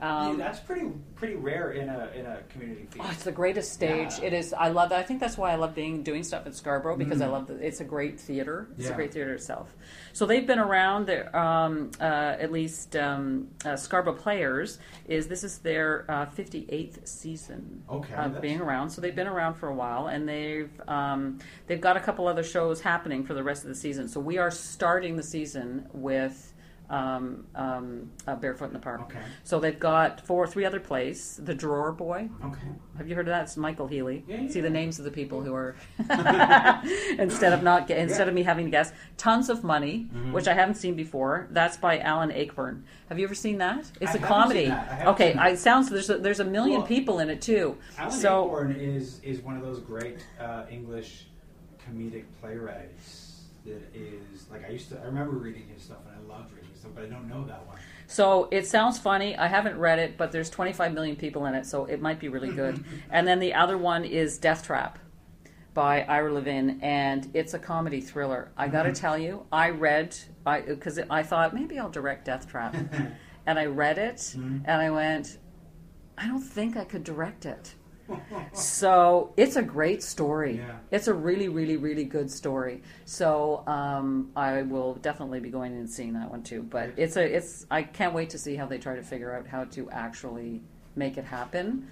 Yeah, 0.00 0.18
Um, 0.28 0.38
that's 0.38 0.60
pretty 0.60 0.86
pretty 1.14 1.34
rare 1.36 1.72
in 1.72 1.88
a 1.88 2.08
in 2.14 2.24
a 2.26 2.38
community 2.48 2.86
theater. 2.90 3.06
Oh, 3.08 3.12
it's 3.12 3.24
the 3.24 3.32
greatest 3.32 3.72
stage. 3.72 4.18
Yeah. 4.18 4.26
It 4.26 4.32
is. 4.32 4.54
I 4.54 4.68
love 4.68 4.88
that. 4.90 4.98
I 4.98 5.02
think 5.02 5.20
that's 5.20 5.36
why 5.36 5.52
I 5.52 5.56
love 5.56 5.74
being 5.74 6.02
doing 6.02 6.22
stuff 6.22 6.46
at 6.46 6.54
Scarborough 6.54 6.96
because 6.96 7.20
I 7.20 7.26
Mm. 7.26 7.32
love 7.32 7.46
that 7.48 7.60
it's 7.60 7.80
a 7.80 7.84
great 7.84 8.18
theater. 8.18 8.68
It's 8.78 8.86
Yeah. 8.86 8.92
a 8.92 8.96
great 8.96 9.12
theater 9.12 9.34
itself. 9.34 9.74
So 10.14 10.24
they've 10.24 10.46
been 10.46 10.58
around. 10.58 11.06
There, 11.06 11.34
um, 11.36 11.90
uh, 12.00 12.04
at 12.04 12.50
least 12.50 12.96
um, 12.96 13.48
uh, 13.64 13.76
Scarborough 13.76 14.14
Players 14.14 14.78
is 15.06 15.28
this 15.28 15.44
is 15.44 15.58
their 15.58 16.06
uh, 16.10 16.26
58th 16.26 17.06
season 17.06 17.82
Okay, 17.90 18.14
of 18.14 18.40
being 18.40 18.60
around. 18.60 18.90
So 18.90 19.00
they've 19.02 19.14
been 19.14 19.26
around 19.28 19.54
for 19.54 19.68
a 19.68 19.74
while, 19.74 20.06
and 20.06 20.26
they've 20.28 20.70
um, 20.88 21.38
they've 21.66 21.80
got 21.80 21.96
a 21.96 22.00
couple 22.00 22.26
other 22.26 22.42
shows 22.44 22.80
happening 22.80 23.24
for 23.24 23.34
the 23.34 23.42
rest 23.42 23.64
of 23.64 23.68
the 23.68 23.74
season. 23.74 24.08
So 24.08 24.18
we 24.20 24.38
are 24.38 24.50
starting 24.50 25.16
the 25.16 25.22
season 25.22 25.86
with. 25.92 26.49
Um, 26.90 27.46
um, 27.54 28.10
uh, 28.26 28.34
Barefoot 28.34 28.64
in 28.64 28.72
the 28.72 28.80
Park. 28.80 29.02
Okay. 29.02 29.20
So 29.44 29.60
they've 29.60 29.78
got 29.78 30.26
four, 30.26 30.44
three 30.48 30.64
other 30.64 30.80
plays. 30.80 31.38
The 31.40 31.54
Drawer 31.54 31.92
Boy. 31.92 32.28
Okay. 32.44 32.66
Have 32.98 33.08
you 33.08 33.14
heard 33.14 33.28
of 33.28 33.32
that? 33.32 33.44
It's 33.44 33.56
Michael 33.56 33.86
Healey. 33.86 34.24
Yeah, 34.26 34.38
yeah, 34.40 34.50
See 34.50 34.60
the 34.60 34.70
names 34.70 34.98
of 34.98 35.04
the 35.04 35.10
people 35.12 35.40
who 35.40 35.54
are 35.54 35.76
instead 37.18 37.52
of 37.52 37.62
not 37.62 37.88
instead 37.90 38.28
of 38.28 38.34
me 38.34 38.42
having 38.42 38.64
to 38.66 38.70
guess. 38.72 38.92
Tons 39.16 39.48
of 39.48 39.62
Money, 39.62 40.08
Mm-hmm. 40.10 40.32
which 40.32 40.48
I 40.48 40.54
haven't 40.54 40.74
seen 40.76 40.94
before. 40.96 41.46
That's 41.50 41.76
by 41.76 42.00
Alan 42.00 42.30
Ayckbourn. 42.30 42.82
Have 43.08 43.18
you 43.18 43.24
ever 43.24 43.34
seen 43.34 43.58
that? 43.58 43.88
It's 44.00 44.12
I 44.12 44.18
a 44.18 44.18
comedy. 44.18 44.68
I 44.70 45.06
Okay. 45.06 45.34
I, 45.34 45.50
it 45.50 45.58
sounds 45.58 45.88
there's 45.90 46.10
a, 46.10 46.18
there's 46.18 46.40
a 46.40 46.44
million 46.44 46.78
Well, 46.80 46.88
people 46.88 47.20
in 47.20 47.30
it 47.30 47.40
too. 47.40 47.76
Alan 47.98 48.10
so 48.12 48.48
Ayckbourn 48.48 48.76
is 48.80 49.20
is 49.22 49.40
one 49.42 49.56
of 49.56 49.62
those 49.62 49.78
great 49.80 50.18
uh, 50.40 50.64
English 50.70 51.26
comedic 51.88 52.24
playwrights 52.40 53.42
that 53.64 53.82
is 53.94 54.48
like 54.50 54.64
I 54.66 54.70
used 54.70 54.88
to. 54.90 54.98
I 55.00 55.04
remember 55.04 55.32
reading 55.32 55.68
his 55.72 55.82
stuff 55.82 55.98
and 56.84 56.92
I 56.96 57.00
loved 57.00 57.00
reading 57.00 57.04
his 57.04 57.04
stuff, 57.04 57.04
but 57.04 57.04
I 57.04 57.06
don't 57.06 57.28
know 57.28 57.46
that 57.46 57.66
one. 57.66 57.78
So 58.06 58.48
it 58.50 58.66
sounds 58.66 58.98
funny. 58.98 59.36
I 59.36 59.46
haven't 59.46 59.78
read 59.78 59.98
it, 59.98 60.16
but 60.16 60.32
there's 60.32 60.50
25 60.50 60.92
million 60.92 61.16
people 61.16 61.46
in 61.46 61.54
it, 61.54 61.64
so 61.64 61.84
it 61.84 62.00
might 62.00 62.18
be 62.18 62.28
really 62.28 62.52
good. 62.52 62.84
and 63.10 63.26
then 63.26 63.38
the 63.38 63.54
other 63.54 63.78
one 63.78 64.04
is 64.04 64.38
Deathtrap 64.38 64.96
by 65.74 66.02
Ira 66.02 66.32
Levin, 66.32 66.80
and 66.82 67.30
it's 67.34 67.54
a 67.54 67.58
comedy 67.58 68.00
thriller. 68.00 68.50
I 68.56 68.68
got 68.68 68.82
to 68.82 68.90
mm-hmm. 68.90 69.00
tell 69.00 69.16
you, 69.16 69.46
I 69.52 69.70
read 69.70 70.16
because 70.44 70.98
I, 71.08 71.22
thought 71.22 71.54
maybe 71.54 71.78
I'll 71.78 71.90
direct 71.90 72.26
Deathtrap, 72.26 73.14
and 73.46 73.58
I 73.58 73.66
read 73.66 73.98
it, 73.98 74.16
mm-hmm. 74.16 74.58
and 74.64 74.82
I 74.82 74.90
went, 74.90 75.38
I 76.18 76.26
don't 76.26 76.42
think 76.42 76.76
I 76.76 76.84
could 76.84 77.04
direct 77.04 77.46
it. 77.46 77.74
So 78.52 79.32
it's 79.36 79.56
a 79.56 79.62
great 79.62 80.02
story. 80.02 80.56
Yeah. 80.58 80.76
It's 80.90 81.08
a 81.08 81.14
really, 81.14 81.48
really, 81.48 81.76
really 81.76 82.04
good 82.04 82.30
story. 82.30 82.82
So 83.04 83.62
um, 83.66 84.30
I 84.36 84.62
will 84.62 84.94
definitely 84.94 85.40
be 85.40 85.50
going 85.50 85.72
and 85.72 85.88
seeing 85.88 86.12
that 86.14 86.30
one 86.30 86.42
too. 86.42 86.62
But 86.62 86.90
it's 86.96 87.16
a, 87.16 87.24
it's. 87.36 87.66
I 87.70 87.82
can't 87.82 88.14
wait 88.14 88.30
to 88.30 88.38
see 88.38 88.56
how 88.56 88.66
they 88.66 88.78
try 88.78 88.96
to 88.96 89.02
figure 89.02 89.34
out 89.34 89.46
how 89.46 89.64
to 89.64 89.90
actually 89.90 90.62
make 90.96 91.16
it 91.16 91.24
happen 91.24 91.86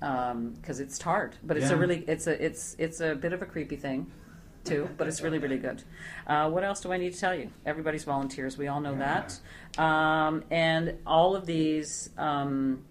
because 0.00 0.80
it's 0.80 1.00
hard. 1.00 1.36
But 1.42 1.56
it's 1.56 1.70
a 1.70 1.76
really, 1.76 2.04
it's 2.08 2.26
a, 2.26 2.42
it's, 2.44 2.74
it's 2.78 3.00
a 3.00 3.14
bit 3.14 3.32
of 3.32 3.42
a 3.42 3.46
creepy 3.46 3.76
thing. 3.76 4.10
Too, 4.62 4.90
but 4.98 5.08
it's 5.08 5.22
really, 5.22 5.38
really 5.38 5.56
good. 5.56 5.82
Uh, 6.26 6.50
what 6.50 6.64
else 6.64 6.82
do 6.82 6.92
I 6.92 6.98
need 6.98 7.14
to 7.14 7.18
tell 7.18 7.34
you? 7.34 7.50
Everybody's 7.64 8.04
volunteers. 8.04 8.58
We 8.58 8.68
all 8.68 8.78
know 8.82 8.92
Yeah. 8.92 9.24
that. 9.78 9.82
Um, 9.82 10.44
and 10.50 10.98
all 11.06 11.34
of 11.34 11.46
these 11.46 12.10
um, 12.18 12.84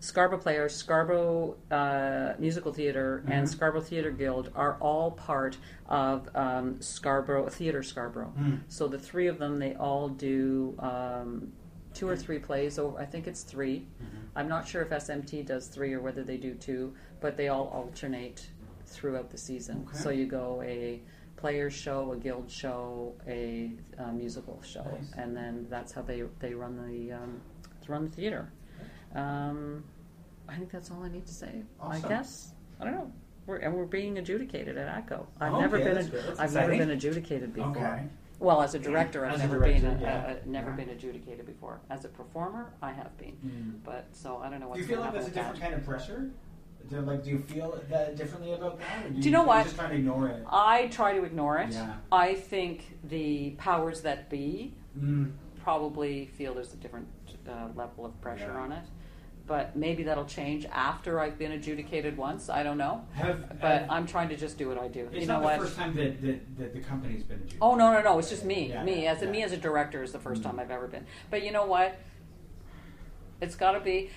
Scarborough 0.00 0.38
Players, 0.38 0.74
Scarborough 0.74 1.56
uh, 1.70 2.34
Musical 2.38 2.72
Theatre, 2.72 3.24
and 3.28 3.46
Mhm. 3.46 3.48
Scarborough 3.50 3.80
Theatre 3.80 4.10
Guild 4.10 4.50
are 4.54 4.76
all 4.80 5.10
part 5.12 5.56
of 5.88 6.28
um, 6.36 6.80
Scarborough 6.80 7.48
Theatre 7.48 7.82
Scarborough. 7.82 8.32
Mm. 8.38 8.60
So 8.68 8.88
the 8.88 8.98
three 8.98 9.26
of 9.26 9.38
them, 9.38 9.58
they 9.58 9.74
all 9.74 10.08
do 10.08 10.74
um, 10.78 11.52
two 11.94 12.08
or 12.08 12.16
three 12.16 12.38
plays. 12.38 12.78
Over, 12.78 12.98
I 12.98 13.06
think 13.06 13.26
it's 13.26 13.42
3 13.42 13.78
Mm-hmm. 13.80 14.16
I'm 14.36 14.48
not 14.48 14.68
sure 14.68 14.82
if 14.82 14.90
SMT 14.90 15.46
does 15.46 15.66
three 15.68 15.94
or 15.94 16.00
whether 16.02 16.22
they 16.22 16.36
do 16.36 16.54
two, 16.54 16.94
but 17.20 17.38
they 17.38 17.48
all 17.48 17.68
alternate 17.68 18.46
throughout 18.84 19.30
the 19.30 19.38
season. 19.38 19.86
Okay. 19.88 19.96
So 19.98 20.10
you 20.10 20.26
go 20.26 20.62
a 20.62 21.00
players 21.36 21.72
show, 21.72 22.12
a 22.12 22.16
guild 22.16 22.50
show, 22.50 23.14
a, 23.26 23.72
uh 23.98 24.12
musical 24.12 24.60
show, 24.62 24.84
Nice. 24.84 25.12
and 25.16 25.34
then 25.36 25.66
that's 25.70 25.92
how 25.92 26.02
they 26.02 26.22
they 26.38 26.52
run 26.54 26.76
the 26.86 27.12
um, 27.12 27.40
run 27.88 28.04
the 28.04 28.10
theater. 28.10 28.52
Um, 29.16 29.82
I 30.48 30.54
think 30.54 30.70
that's 30.70 30.90
all 30.90 31.02
I 31.02 31.08
need 31.08 31.26
to 31.26 31.34
say. 31.34 31.62
Awesome. 31.80 32.04
I 32.04 32.08
guess 32.08 32.52
I 32.80 32.84
don't 32.84 32.94
know. 32.94 33.12
We're, 33.46 33.56
and 33.58 33.74
we're 33.74 33.84
being 33.86 34.18
adjudicated 34.18 34.76
at 34.76 34.98
ACO. 35.04 35.26
I've 35.40 35.52
Okay, 35.52 35.60
never 35.60 35.78
been. 35.78 35.94
that's 35.94 36.08
good. 36.08 36.24
That's 36.26 36.38
I've 36.40 36.52
never 36.54 36.76
been 36.76 36.90
adjudicated 36.90 37.54
before. 37.54 37.70
Okay. 37.76 38.02
Well, 38.38 38.60
as 38.60 38.74
a 38.74 38.78
director, 38.78 39.24
I've 39.24 39.34
As 39.34 39.40
never 39.40 39.58
director, 39.60 39.88
been 39.90 40.00
yeah. 40.00 40.16
uh, 40.18 40.34
never 40.44 40.70
Yeah. 40.70 40.76
been 40.76 40.88
adjudicated 40.90 41.46
before. 41.46 41.80
As 41.88 42.04
a 42.04 42.08
performer, 42.08 42.72
I 42.82 42.92
have 42.92 43.16
been. 43.16 43.36
Mm. 43.44 43.84
But 43.84 44.08
so 44.12 44.38
I 44.44 44.50
don't 44.50 44.60
know 44.60 44.74
Do 44.74 44.80
you 44.80 44.86
feel 44.86 45.00
like 45.00 45.14
that's 45.14 45.28
a 45.28 45.30
different 45.30 45.54
that. 45.56 45.62
kind 45.62 45.74
of 45.74 45.84
pressure? 45.84 46.30
Do, 46.90 47.00
like, 47.00 47.24
do 47.24 47.30
you 47.30 47.38
feel 47.38 47.80
that 47.88 48.14
differently 48.16 48.52
about 48.52 48.78
that? 48.78 49.06
Or 49.06 49.10
do, 49.10 49.20
you 49.20 49.30
know 49.30 49.38
you're 49.40 49.46
what? 49.46 49.64
Just 49.64 49.76
trying 49.76 49.90
to 49.90 49.96
ignore 49.96 50.28
it. 50.28 50.44
I 50.52 50.86
try 50.88 51.14
to 51.16 51.24
ignore 51.24 51.58
it. 51.58 51.72
Yeah. 51.72 51.94
I 52.12 52.34
think 52.34 52.98
the 53.04 53.50
powers 53.58 54.02
that 54.02 54.28
be 54.28 54.74
Mm. 54.98 55.32
probably 55.62 56.26
feel 56.26 56.54
there's 56.54 56.72
a 56.72 56.76
different 56.78 57.06
uh, 57.48 57.68
level 57.74 58.04
of 58.06 58.18
pressure 58.20 58.52
Yeah. 58.54 58.60
on 58.60 58.72
it. 58.72 58.84
But 59.46 59.76
maybe 59.76 60.02
that'll 60.02 60.24
change 60.24 60.66
after 60.72 61.20
I've 61.20 61.38
been 61.38 61.52
adjudicated 61.52 62.16
once. 62.16 62.48
I 62.48 62.64
don't 62.64 62.78
know. 62.78 63.04
Have, 63.14 63.60
But 63.60 63.86
I'm 63.88 64.04
trying 64.06 64.28
to 64.30 64.36
just 64.36 64.58
do 64.58 64.68
what 64.68 64.76
I 64.78 64.88
do. 64.88 65.06
it's 65.12 65.20
you 65.20 65.26
know 65.26 65.34
not 65.34 65.42
what? 65.44 65.58
the 65.60 65.64
first 65.66 65.76
time 65.76 65.94
that, 65.94 66.20
that, 66.22 66.58
that 66.58 66.74
the 66.74 66.80
company's 66.80 67.22
been 67.22 67.36
adjudicated. 67.36 67.58
Oh 67.62 67.76
no 67.76 67.92
no 67.92 68.02
no! 68.02 68.18
It's 68.18 68.28
just 68.28 68.44
me. 68.44 68.70
Yeah, 68.70 68.82
me 68.82 69.04
yeah, 69.04 69.12
as 69.12 69.22
a 69.22 69.26
yeah. 69.26 69.30
me 69.30 69.42
as 69.44 69.52
a 69.52 69.56
director 69.56 70.02
is 70.02 70.10
the 70.12 70.18
1st 70.18 70.38
Mm. 70.38 70.42
time 70.42 70.58
I've 70.60 70.70
ever 70.72 70.88
been. 70.88 71.06
But 71.30 71.44
you 71.44 71.52
know 71.52 71.64
what? 71.66 71.96
It's 73.40 73.54
got 73.54 73.72
to 73.72 73.80
be. 73.80 74.10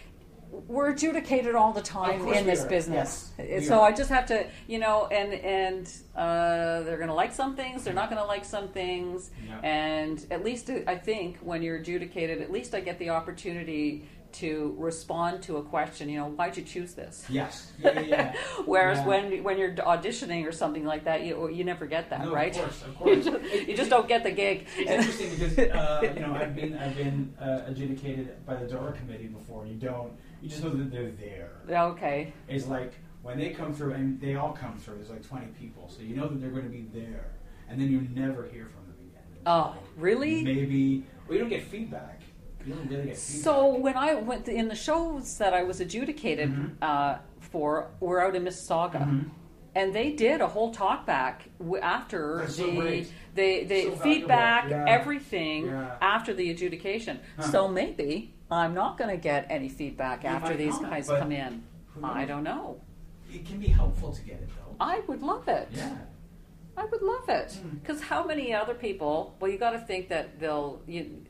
We're 0.51 0.89
adjudicated 0.89 1.53
all 1.53 1.73
the 1.73 1.82
time 1.82 2.27
in 2.30 2.47
this 2.47 2.63
are. 2.63 2.69
business, 2.69 3.32
Yes, 3.38 3.67
so. 3.67 3.84
I 3.84 3.91
just 3.91 4.09
have 4.09 4.25
to, 4.27 4.47
you 4.67 4.80
know, 4.80 5.05
and 5.11 5.32
and 5.32 5.88
uh, 6.15 6.82
they're 6.82 6.97
going 6.97 7.09
to 7.09 7.13
like 7.13 7.34
some 7.34 7.55
things, 7.55 7.84
they're 7.84 7.93
not 7.93 8.09
going 8.09 8.19
to 8.19 8.25
like 8.27 8.43
some 8.43 8.69
things, 8.69 9.30
Yeah. 9.47 9.59
and 9.61 10.25
at 10.32 10.43
least 10.43 10.71
I 10.88 10.95
think 10.95 11.38
when 11.41 11.61
you're 11.61 11.75
adjudicated, 11.75 12.41
at 12.41 12.51
least 12.51 12.73
I 12.73 12.80
get 12.80 12.97
the 12.97 13.11
opportunity 13.11 14.09
to 14.34 14.75
respond 14.77 15.41
to 15.43 15.57
a 15.57 15.63
question. 15.63 16.09
You 16.09 16.19
know, 16.19 16.30
why'd 16.30 16.55
you 16.57 16.63
choose 16.63 16.93
this? 16.93 17.25
Yes. 17.30 17.71
Yeah, 17.80 17.91
yeah, 17.93 18.01
yeah. 18.01 18.34
Whereas 18.65 18.99
Yeah. 18.99 19.07
when 19.07 19.43
when 19.43 19.57
you're 19.57 19.73
auditioning 19.73 20.47
or 20.47 20.51
something 20.51 20.86
like 20.86 21.05
that, 21.05 21.25
you 21.25 21.49
you 21.49 21.63
never 21.63 21.86
get 21.86 22.09
that, 22.11 22.21
No, 22.21 22.27
of 22.27 22.34
right? 22.34 22.53
course, 22.53 22.82
of 22.84 22.88
you, 22.89 22.93
course. 22.95 23.25
just, 23.25 23.67
you 23.69 23.75
just 23.77 23.89
don't 23.89 24.07
get 24.07 24.23
the 24.23 24.32
gig. 24.32 24.67
It's 24.77 24.89
interesting 24.91 25.30
because 25.32 25.57
uh, 25.71 26.13
you 26.15 26.19
know 26.21 26.34
I've 26.34 26.55
been 26.55 26.77
I've 26.77 26.95
been 26.95 27.34
uh, 27.41 27.63
adjudicated 27.67 28.45
by 28.45 28.55
the 28.55 28.67
Dora 28.67 28.93
committee 28.93 29.27
before. 29.27 29.65
You 29.65 29.75
don't 29.75 30.13
you 30.41 30.49
just 30.49 30.63
know 30.63 30.69
that 30.69 30.91
they're 30.91 31.11
there. 31.11 31.51
okay. 31.91 32.34
It's 32.47 32.67
like 32.67 32.93
when 33.23 33.38
they 33.38 33.49
come 33.49 33.73
through 33.73 33.93
and 33.93 34.19
they 34.21 34.36
all 34.36 34.53
come 34.53 34.77
through. 34.77 34.95
There's 34.95 35.09
like 35.09 35.27
20 35.27 35.47
people, 35.59 35.89
so 35.89 36.01
you 36.01 36.15
know 36.15 36.27
that 36.27 36.39
they're 36.39 36.51
going 36.51 36.63
to 36.63 36.69
be 36.69 36.88
there, 36.93 37.25
and 37.67 37.80
then 37.80 37.91
you 37.91 38.07
never 38.15 38.43
hear 38.47 38.65
from 38.65 38.86
them 38.88 38.95
again. 39.09 39.23
Oh, 39.45 39.75
really? 39.97 40.43
Maybe 40.43 41.03
well, 41.27 41.34
you 41.36 41.39
don't 41.41 41.49
get 41.49 41.63
feedback. 41.63 42.18
You 42.66 42.74
don't 42.74 42.88
really. 42.89 43.16
So 43.16 43.68
when 43.78 43.95
I 43.97 44.16
went 44.16 44.47
in 44.47 44.68
the 44.68 44.76
shows 44.76 45.38
that 45.38 45.53
I 45.53 45.64
was 45.64 45.80
adjudicated 45.80 46.49
Mhm. 46.51 46.72
uh, 46.82 47.18
for, 47.39 47.89
were 47.99 48.22
out 48.22 48.36
in 48.36 48.43
Mississauga. 48.43 49.01
Mhm. 49.07 49.30
And 49.76 49.93
they 49.93 50.12
did 50.12 50.41
a 50.41 50.47
whole 50.47 50.72
talk 50.74 51.05
back 51.05 51.47
after 51.82 52.39
That's 52.39 52.55
so 52.55 52.66
the 52.66 52.76
great. 52.82 53.14
they, 53.36 53.64
they 53.64 53.84
So 53.86 53.91
feedback 53.97 54.70
Yeah. 54.70 54.86
everything 54.88 55.68
Yeah. 55.68 55.95
after 56.01 56.34
the 56.34 56.49
adjudication. 56.51 57.20
Huh. 57.38 57.43
So 57.43 57.68
maybe 57.68 58.34
I'm 58.51 58.74
not 58.74 58.97
going 58.97 59.12
to 59.12 59.18
get 59.18 59.45
any 59.49 59.70
feedback 59.70 60.24
You 60.24 60.30
after 60.30 60.55
these 60.55 60.78
guys 60.80 61.07
come 61.07 61.32
in. 61.32 61.64
I 62.03 62.26
don't 62.26 62.43
know. 62.43 62.82
it 63.32 63.45
can 63.45 63.60
be 63.60 63.68
helpful 63.68 64.12
to 64.12 64.22
get 64.24 64.38
it 64.41 64.49
though. 64.57 64.76
I 64.80 65.01
would 65.01 65.22
love 65.22 65.47
it. 65.47 65.68
Yeah. 65.72 65.95
I 66.76 66.86
would 66.86 67.01
love 67.03 67.30
it 67.30 67.49
Mm. 67.64 67.80
because 67.82 68.01
how 68.01 68.24
many 68.26 68.53
other 68.53 68.74
people? 68.74 69.36
Well, 69.39 69.51
you 69.51 69.57
got 69.60 69.72
to 69.72 69.80
think 69.80 70.07
that 70.10 70.39
they'll 70.39 70.82
you, 70.88 71.26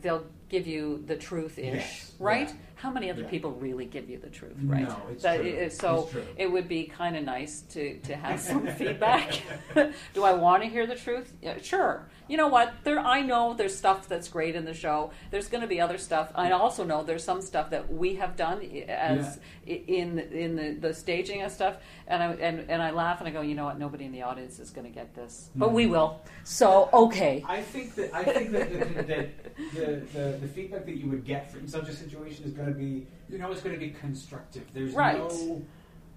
they'll 0.00 0.26
give 0.48 0.66
you 0.66 1.02
the 1.06 1.16
truth 1.16 1.58
ish, 1.58 1.74
Yes, 1.74 2.12
right? 2.18 2.48
yeah. 2.48 2.54
How 2.80 2.90
many 2.90 3.10
other 3.10 3.22
Yeah. 3.22 3.28
people 3.28 3.50
really 3.52 3.84
give 3.84 4.08
you 4.08 4.16
the 4.18 4.30
truth, 4.30 4.56
right? 4.64 4.82
No, 4.82 4.88
right? 4.88 4.96
it's 5.12 5.22
That 5.22 5.40
true. 5.40 5.58
i- 5.64 5.68
so 5.68 6.02
It's 6.04 6.12
true. 6.12 6.24
it 6.38 6.50
would 6.50 6.66
be 6.68 6.84
kind 6.84 7.14
of 7.16 7.24
nice 7.24 7.60
to 7.74 7.98
to 8.08 8.16
have 8.16 8.40
some 8.50 8.66
feedback. 8.68 9.42
Do 10.14 10.24
I 10.24 10.32
want 10.32 10.62
to 10.62 10.68
hear 10.68 10.86
the 10.86 10.94
truth? 10.96 11.32
Yeah, 11.42 11.58
sure. 11.60 12.08
You 12.28 12.36
know 12.36 12.48
what? 12.48 12.72
There, 12.84 12.98
I 13.00 13.20
know 13.22 13.54
there's 13.54 13.76
stuff 13.76 14.08
that's 14.08 14.28
great 14.28 14.54
in 14.54 14.64
the 14.64 14.72
show. 14.72 15.10
There's 15.32 15.48
going 15.48 15.62
to 15.62 15.66
be 15.66 15.80
other 15.80 15.98
stuff. 15.98 16.30
I 16.34 16.52
also 16.52 16.84
know 16.84 17.02
there's 17.02 17.24
some 17.24 17.42
stuff 17.42 17.70
that 17.70 17.92
we 17.92 18.14
have 18.14 18.36
done 18.36 18.60
as 18.88 19.40
i 19.66 19.70
in 19.70 20.18
in 20.44 20.56
the, 20.56 20.68
the 20.88 20.94
staging 20.94 21.42
of 21.42 21.50
stuff, 21.52 21.76
and 22.06 22.22
I 22.22 22.26
and, 22.34 22.70
and 22.70 22.80
I 22.82 22.90
laugh 22.92 23.18
and 23.20 23.28
I 23.28 23.32
go, 23.32 23.40
you 23.42 23.54
know 23.54 23.64
what? 23.64 23.78
Nobody 23.78 24.04
in 24.04 24.12
the 24.12 24.22
audience 24.22 24.58
is 24.58 24.70
going 24.70 24.86
to 24.86 24.94
get 25.00 25.14
this, 25.14 25.50
but 25.54 25.70
Mm. 25.70 25.72
we 25.80 25.86
will. 25.86 26.20
So 26.44 26.88
okay, 26.92 27.44
I 27.46 27.60
think 27.62 27.94
that 27.96 28.14
I 28.14 28.22
think 28.24 28.52
that, 28.52 28.68
the, 28.72 29.02
that 29.02 29.44
the, 29.74 29.86
the, 30.14 30.38
the 30.42 30.48
feedback 30.48 30.86
that 30.86 30.96
you 30.96 31.08
would 31.10 31.24
get 31.24 31.52
in 31.60 31.66
such 31.68 31.88
a 31.88 31.92
situation 31.92 32.44
is 32.44 32.52
going 32.52 32.69
to 32.72 32.78
be 32.78 33.06
you 33.28 33.38
know 33.38 33.50
it's 33.50 33.62
going 33.62 33.74
to 33.74 33.80
be 33.80 33.90
constructive. 33.90 34.64
There's 34.72 34.92
Right. 34.94 35.18
no 35.18 35.62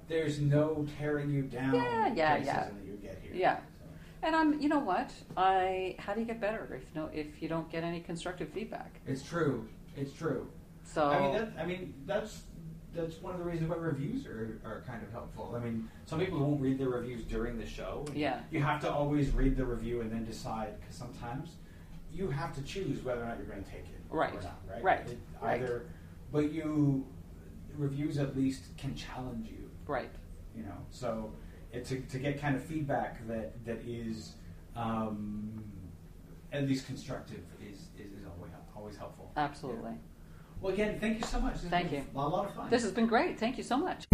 there's 0.07 0.39
no 0.39 0.85
tearing 0.99 1.29
you 1.29 1.43
down. 1.43 1.73
Yeah, 1.73 2.13
yeah, 2.13 2.37
yeah. 2.37 2.43
That 2.43 2.73
you 2.85 2.93
get 3.01 3.19
here. 3.21 3.31
Yeah. 3.33 3.57
So, 3.57 3.63
and 4.23 4.35
I'm. 4.35 4.59
You 4.59 4.69
know 4.69 4.79
what? 4.79 5.11
I. 5.37 5.95
How 5.99 6.13
do 6.13 6.19
you 6.19 6.25
get 6.25 6.39
better 6.41 6.67
if 6.75 6.93
no 6.95 7.09
if 7.13 7.41
you 7.41 7.47
don't 7.47 7.69
get 7.71 7.83
any 7.83 7.99
constructive 8.01 8.49
feedback? 8.49 8.99
it's 9.07 9.23
true. 9.23 9.67
It's 9.95 10.13
true. 10.13 10.47
So 10.85 11.09
I 11.09 11.19
mean, 11.21 11.31
that, 11.33 11.51
I 11.59 11.65
mean 11.65 11.93
that's 12.05 12.43
that's 12.93 13.21
one 13.21 13.33
of 13.33 13.39
the 13.39 13.45
reasons 13.45 13.69
why 13.69 13.77
reviews 13.77 14.27
are, 14.27 14.59
are 14.65 14.83
kind 14.85 15.01
of 15.01 15.11
helpful. 15.11 15.53
I 15.55 15.63
mean, 15.63 15.89
some 16.05 16.19
people 16.19 16.39
won't 16.39 16.61
read 16.61 16.77
their 16.77 16.89
reviews 16.89 17.23
during 17.23 17.57
the 17.57 17.65
show. 17.65 18.05
Yeah. 18.13 18.41
You 18.51 18.61
have 18.61 18.81
to 18.81 18.91
always 18.91 19.31
read 19.31 19.55
the 19.57 19.65
review 19.65 20.01
and 20.01 20.11
then 20.11 20.25
decide 20.25 20.79
because 20.79 20.95
sometimes 20.95 21.55
you 22.11 22.29
have 22.29 22.53
to 22.53 22.61
choose 22.61 23.01
whether 23.03 23.23
or 23.23 23.25
not 23.25 23.37
you're 23.37 23.47
going 23.47 23.63
to 23.63 23.69
take 23.69 23.79
it 23.85 23.99
Right. 24.11 24.31
or 24.31 24.41
not. 24.41 24.59
Right. 24.69 24.83
Right. 24.83 25.09
It- 25.09 25.17
Right. 25.41 25.61
Either, 25.61 25.85
but 26.33 26.51
you 26.51 27.05
reviews 27.77 28.17
at 28.17 28.35
least 28.35 28.75
can 28.77 28.93
challenge 28.95 29.47
you. 29.47 29.69
right. 29.87 30.09
You 30.55 30.63
know, 30.63 30.77
so 30.91 31.31
it, 31.71 31.85
to 31.85 32.01
to 32.01 32.19
get 32.19 32.39
kind 32.39 32.55
of 32.55 32.63
feedback 32.63 33.25
that 33.27 33.65
that 33.65 33.81
is 33.87 34.33
um, 34.75 35.63
at 36.51 36.67
least 36.67 36.85
constructive 36.85 37.41
is 37.61 37.87
is, 37.97 38.11
is 38.11 38.25
always 38.37 38.51
always 38.75 38.97
helpful. 38.97 39.31
Absolutely. 39.37 39.93
Well, 40.61 40.73
again, 40.73 40.99
thank 40.99 41.19
you 41.19 41.25
so 41.25 41.39
much. 41.39 41.55
This 41.55 41.69
Thank 41.69 41.91
you. 41.91 42.03
A 42.15 42.19
lot 42.19 42.45
of 42.45 42.55
fun. 42.55 42.69
This 42.69 42.83
has 42.83 42.91
been 42.91 43.07
great. 43.07 43.39
Thank 43.39 43.57
you 43.57 43.63
so 43.63 43.77
much. 43.77 44.05